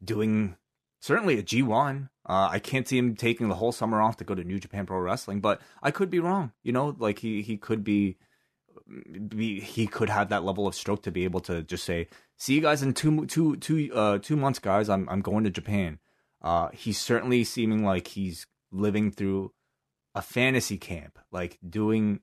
doing 0.04 0.58
certainly 1.02 1.38
a 1.38 1.44
G1. 1.44 2.10
Uh, 2.26 2.48
I 2.50 2.60
can't 2.60 2.88
see 2.88 2.98
him 2.98 3.16
taking 3.16 3.50
the 3.50 3.56
whole 3.56 3.74
summer 3.74 4.02
off 4.02 4.16
to 4.18 4.24
go 4.24 4.36
to 4.36 4.44
New 4.44 4.60
Japan 4.60 4.86
Pro 4.86 5.00
Wrestling, 5.00 5.42
but 5.42 5.60
I 5.84 5.92
could 5.92 6.10
be 6.10 6.20
wrong. 6.20 6.54
You 6.64 6.72
know, 6.72 6.96
like 6.98 7.20
he 7.20 7.42
he 7.42 7.58
could 7.58 7.84
be, 7.84 8.18
be 9.28 9.60
he 9.60 9.88
could 9.88 10.10
have 10.10 10.30
that 10.30 10.46
level 10.46 10.68
of 10.68 10.76
stroke 10.76 11.04
to 11.04 11.12
be 11.12 11.26
able 11.26 11.42
to 11.42 11.64
just 11.64 11.84
say, 11.84 12.08
"See 12.38 12.54
you 12.54 12.62
guys 12.62 12.82
in 12.82 12.94
two 12.94 13.26
two 13.26 13.58
two 13.58 13.92
uh 13.94 14.20
two 14.20 14.38
months, 14.38 14.60
guys. 14.60 14.88
I'm 14.88 15.10
I'm 15.10 15.22
going 15.22 15.44
to 15.44 15.50
Japan." 15.50 16.00
Uh, 16.42 16.70
he's 16.74 17.00
certainly 17.00 17.44
seeming 17.44 17.84
like 17.84 18.08
he's 18.08 18.48
living 18.72 19.12
through 19.12 19.52
a 20.16 20.22
fantasy 20.22 20.78
camp, 20.78 21.20
like 21.32 21.58
doing 21.68 22.22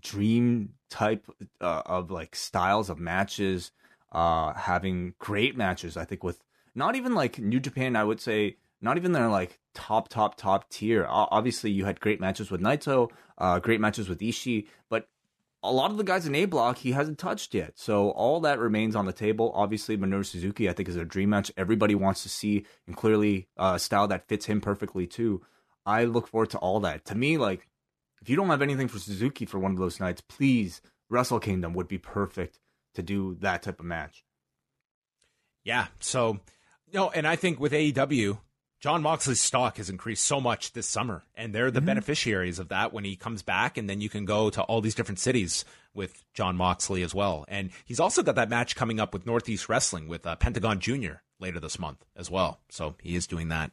dream 0.00 0.74
type 0.90 1.26
uh, 1.60 1.82
of 1.86 2.10
like 2.10 2.36
styles 2.36 2.90
of 2.90 2.98
matches, 2.98 3.70
uh, 4.12 4.52
having 4.54 5.14
great 5.18 5.56
matches. 5.56 5.96
I 5.96 6.04
think 6.04 6.22
with 6.22 6.42
not 6.74 6.96
even 6.96 7.14
like 7.14 7.38
New 7.38 7.60
Japan, 7.60 7.96
I 7.96 8.04
would 8.04 8.20
say 8.20 8.56
not 8.80 8.96
even 8.96 9.12
their 9.12 9.28
like 9.28 9.58
top, 9.74 10.08
top, 10.08 10.36
top 10.36 10.68
tier. 10.70 11.06
Obviously, 11.08 11.70
you 11.70 11.84
had 11.84 12.00
great 12.00 12.20
matches 12.20 12.50
with 12.50 12.60
Naito, 12.60 13.10
uh, 13.38 13.58
great 13.58 13.80
matches 13.80 14.08
with 14.08 14.20
Ishii, 14.20 14.66
but 14.88 15.08
a 15.62 15.72
lot 15.72 15.90
of 15.90 15.96
the 15.96 16.04
guys 16.04 16.26
in 16.26 16.34
A 16.34 16.44
block 16.44 16.76
he 16.76 16.92
hasn't 16.92 17.18
touched 17.18 17.54
yet. 17.54 17.72
So 17.76 18.10
all 18.10 18.40
that 18.40 18.58
remains 18.58 18.94
on 18.94 19.06
the 19.06 19.12
table. 19.12 19.50
Obviously, 19.54 19.96
Minoru 19.96 20.26
Suzuki, 20.26 20.68
I 20.68 20.74
think, 20.74 20.88
is 20.88 20.96
a 20.96 21.04
dream 21.04 21.30
match. 21.30 21.50
Everybody 21.56 21.94
wants 21.94 22.22
to 22.24 22.28
see, 22.28 22.66
and 22.86 22.96
clearly 22.96 23.48
uh, 23.56 23.72
a 23.76 23.78
style 23.78 24.06
that 24.08 24.28
fits 24.28 24.44
him 24.46 24.60
perfectly 24.60 25.06
too. 25.06 25.42
I 25.86 26.04
look 26.04 26.28
forward 26.28 26.50
to 26.50 26.58
all 26.58 26.80
that. 26.80 27.06
To 27.06 27.14
me, 27.14 27.38
like 27.38 27.68
if 28.20 28.28
you 28.28 28.36
don't 28.36 28.48
have 28.48 28.62
anything 28.62 28.88
for 28.88 28.98
Suzuki 28.98 29.46
for 29.46 29.58
one 29.58 29.72
of 29.72 29.78
those 29.78 30.00
nights, 30.00 30.22
please 30.22 30.82
Wrestle 31.08 31.40
Kingdom 31.40 31.74
would 31.74 31.88
be 31.88 31.98
perfect 31.98 32.58
to 32.94 33.02
do 33.02 33.36
that 33.40 33.62
type 33.62 33.80
of 33.80 33.86
match. 33.86 34.24
Yeah. 35.64 35.86
So 36.00 36.40
no, 36.94 37.10
and 37.10 37.26
I 37.26 37.36
think 37.36 37.60
with 37.60 37.72
AEW, 37.72 38.38
Jon 38.80 39.02
Moxley's 39.02 39.40
stock 39.40 39.78
has 39.78 39.90
increased 39.90 40.24
so 40.24 40.40
much 40.40 40.72
this 40.72 40.86
summer, 40.86 41.24
and 41.34 41.54
they're 41.54 41.70
the 41.70 41.80
mm-hmm. 41.80 41.86
beneficiaries 41.86 42.58
of 42.58 42.68
that 42.68 42.92
when 42.92 43.04
he 43.04 43.16
comes 43.16 43.42
back, 43.42 43.76
and 43.76 43.90
then 43.90 44.00
you 44.00 44.08
can 44.08 44.24
go 44.24 44.48
to 44.50 44.62
all 44.62 44.80
these 44.80 44.94
different 44.94 45.18
cities 45.18 45.64
with 45.92 46.22
Jon 46.34 46.56
Moxley 46.56 47.02
as 47.02 47.14
well. 47.14 47.44
And 47.48 47.70
he's 47.84 47.98
also 47.98 48.22
got 48.22 48.36
that 48.36 48.48
match 48.48 48.76
coming 48.76 49.00
up 49.00 49.12
with 49.12 49.26
Northeast 49.26 49.68
Wrestling 49.68 50.06
with 50.06 50.26
uh, 50.26 50.36
Pentagon 50.36 50.80
Jr. 50.80 51.14
later 51.40 51.60
this 51.60 51.78
month 51.78 52.04
as 52.16 52.30
well. 52.30 52.60
So 52.68 52.94
he 53.02 53.16
is 53.16 53.26
doing 53.26 53.48
that. 53.48 53.72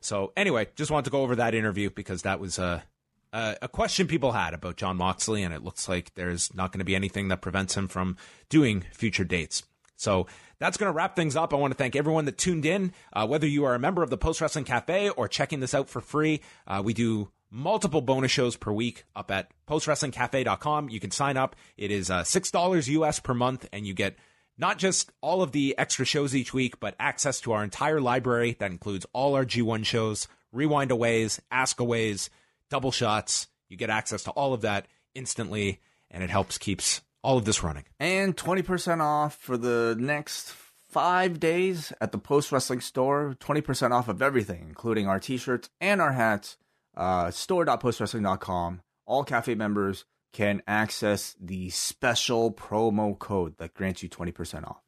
So 0.00 0.32
anyway, 0.36 0.68
just 0.76 0.90
wanted 0.90 1.04
to 1.06 1.10
go 1.10 1.22
over 1.22 1.36
that 1.36 1.54
interview 1.54 1.90
because 1.90 2.22
that 2.22 2.40
was 2.40 2.58
a 2.58 2.82
uh, 3.30 3.54
a 3.60 3.68
question 3.68 4.06
people 4.06 4.32
had 4.32 4.54
about 4.54 4.76
John 4.76 4.96
Moxley, 4.96 5.42
and 5.42 5.52
it 5.52 5.62
looks 5.62 5.88
like 5.88 6.14
there's 6.14 6.54
not 6.54 6.72
going 6.72 6.78
to 6.78 6.84
be 6.84 6.96
anything 6.96 7.28
that 7.28 7.42
prevents 7.42 7.76
him 7.76 7.86
from 7.86 8.16
doing 8.48 8.86
future 8.92 9.24
dates. 9.24 9.64
So 9.98 10.28
that's 10.58 10.76
going 10.76 10.90
to 10.90 10.96
wrap 10.96 11.16
things 11.16 11.36
up. 11.36 11.52
I 11.52 11.56
want 11.56 11.72
to 11.72 11.76
thank 11.76 11.96
everyone 11.96 12.24
that 12.24 12.38
tuned 12.38 12.64
in. 12.64 12.92
Uh, 13.12 13.26
whether 13.26 13.46
you 13.46 13.64
are 13.64 13.74
a 13.74 13.78
member 13.78 14.02
of 14.02 14.10
the 14.10 14.16
Post 14.16 14.40
Wrestling 14.40 14.64
Cafe 14.64 15.10
or 15.10 15.28
checking 15.28 15.60
this 15.60 15.74
out 15.74 15.90
for 15.90 16.00
free, 16.00 16.40
uh, 16.66 16.80
we 16.84 16.94
do 16.94 17.30
multiple 17.50 18.00
bonus 18.00 18.30
shows 18.30 18.56
per 18.56 18.72
week 18.72 19.04
up 19.16 19.30
at 19.30 19.50
postwrestlingcafe.com. 19.68 20.88
You 20.88 21.00
can 21.00 21.10
sign 21.10 21.36
up. 21.36 21.56
It 21.76 21.90
is 21.90 22.10
uh, 22.10 22.22
$6 22.22 22.88
US 22.88 23.20
per 23.20 23.34
month, 23.34 23.68
and 23.72 23.86
you 23.86 23.92
get 23.92 24.16
not 24.56 24.78
just 24.78 25.10
all 25.20 25.42
of 25.42 25.52
the 25.52 25.76
extra 25.78 26.04
shows 26.04 26.34
each 26.34 26.54
week, 26.54 26.78
but 26.80 26.94
access 26.98 27.40
to 27.42 27.52
our 27.52 27.64
entire 27.64 28.00
library 28.00 28.56
that 28.60 28.70
includes 28.70 29.06
all 29.12 29.34
our 29.34 29.44
G1 29.44 29.84
shows, 29.84 30.28
rewind 30.52 30.90
aways, 30.90 31.40
ask 31.50 31.80
aways, 31.80 32.30
double 32.70 32.92
shots. 32.92 33.48
You 33.68 33.76
get 33.76 33.90
access 33.90 34.22
to 34.24 34.30
all 34.30 34.54
of 34.54 34.62
that 34.62 34.86
instantly, 35.14 35.80
and 36.10 36.22
it 36.22 36.30
helps 36.30 36.58
keeps 36.58 37.00
all 37.28 37.36
of 37.36 37.44
this 37.44 37.62
running. 37.62 37.84
And 38.00 38.34
20% 38.34 39.02
off 39.02 39.36
for 39.36 39.58
the 39.58 39.94
next 39.98 40.50
five 40.88 41.38
days 41.38 41.92
at 42.00 42.10
the 42.10 42.16
Post 42.16 42.50
Wrestling 42.50 42.80
Store. 42.80 43.36
20% 43.38 43.90
off 43.90 44.08
of 44.08 44.22
everything, 44.22 44.64
including 44.66 45.06
our 45.06 45.20
t 45.20 45.36
shirts 45.36 45.68
and 45.78 46.00
our 46.00 46.12
hats. 46.12 46.56
Uh, 46.96 47.30
store.postwrestling.com. 47.30 48.80
All 49.04 49.24
cafe 49.24 49.54
members 49.54 50.06
can 50.32 50.62
access 50.66 51.36
the 51.38 51.68
special 51.68 52.50
promo 52.50 53.18
code 53.18 53.58
that 53.58 53.74
grants 53.74 54.02
you 54.02 54.08
20% 54.08 54.66
off. 54.66 54.80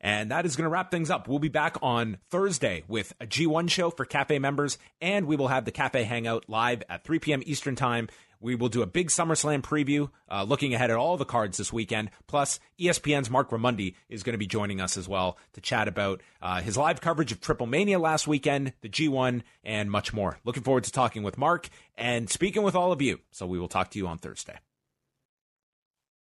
And 0.00 0.32
that 0.32 0.46
is 0.46 0.56
going 0.56 0.64
to 0.64 0.70
wrap 0.70 0.90
things 0.90 1.10
up. 1.10 1.28
We'll 1.28 1.38
be 1.38 1.48
back 1.48 1.76
on 1.80 2.18
Thursday 2.30 2.84
with 2.88 3.12
a 3.20 3.26
G1 3.26 3.70
show 3.70 3.90
for 3.90 4.04
Cafe 4.04 4.38
members, 4.38 4.78
and 5.00 5.26
we 5.26 5.36
will 5.36 5.48
have 5.48 5.64
the 5.64 5.72
Cafe 5.72 6.02
Hangout 6.04 6.46
live 6.48 6.82
at 6.88 7.04
3 7.04 7.18
p.m. 7.18 7.42
Eastern 7.44 7.76
Time. 7.76 8.08
We 8.40 8.54
will 8.54 8.68
do 8.68 8.82
a 8.82 8.86
big 8.86 9.08
SummerSlam 9.08 9.62
preview, 9.62 10.10
uh, 10.30 10.44
looking 10.44 10.74
ahead 10.74 10.90
at 10.90 10.96
all 10.96 11.16
the 11.16 11.24
cards 11.24 11.58
this 11.58 11.72
weekend. 11.72 12.10
Plus, 12.26 12.58
ESPN's 12.78 13.30
Mark 13.30 13.50
Raimondi 13.50 13.94
is 14.08 14.22
going 14.22 14.32
to 14.34 14.38
be 14.38 14.46
joining 14.46 14.80
us 14.80 14.96
as 14.96 15.06
well 15.06 15.36
to 15.52 15.60
chat 15.60 15.88
about 15.88 16.22
uh, 16.40 16.60
his 16.60 16.76
live 16.76 17.00
coverage 17.00 17.32
of 17.32 17.40
Triple 17.40 17.66
Mania 17.66 17.98
last 17.98 18.26
weekend, 18.26 18.72
the 18.80 18.88
G1, 18.88 19.42
and 19.62 19.90
much 19.90 20.12
more. 20.12 20.38
Looking 20.44 20.62
forward 20.62 20.84
to 20.84 20.92
talking 20.92 21.22
with 21.22 21.36
Mark 21.36 21.68
and 21.96 22.30
speaking 22.30 22.62
with 22.62 22.74
all 22.74 22.92
of 22.92 23.02
you. 23.02 23.20
So 23.30 23.46
we 23.46 23.58
will 23.58 23.68
talk 23.68 23.90
to 23.90 23.98
you 23.98 24.06
on 24.06 24.18
Thursday. 24.18 24.58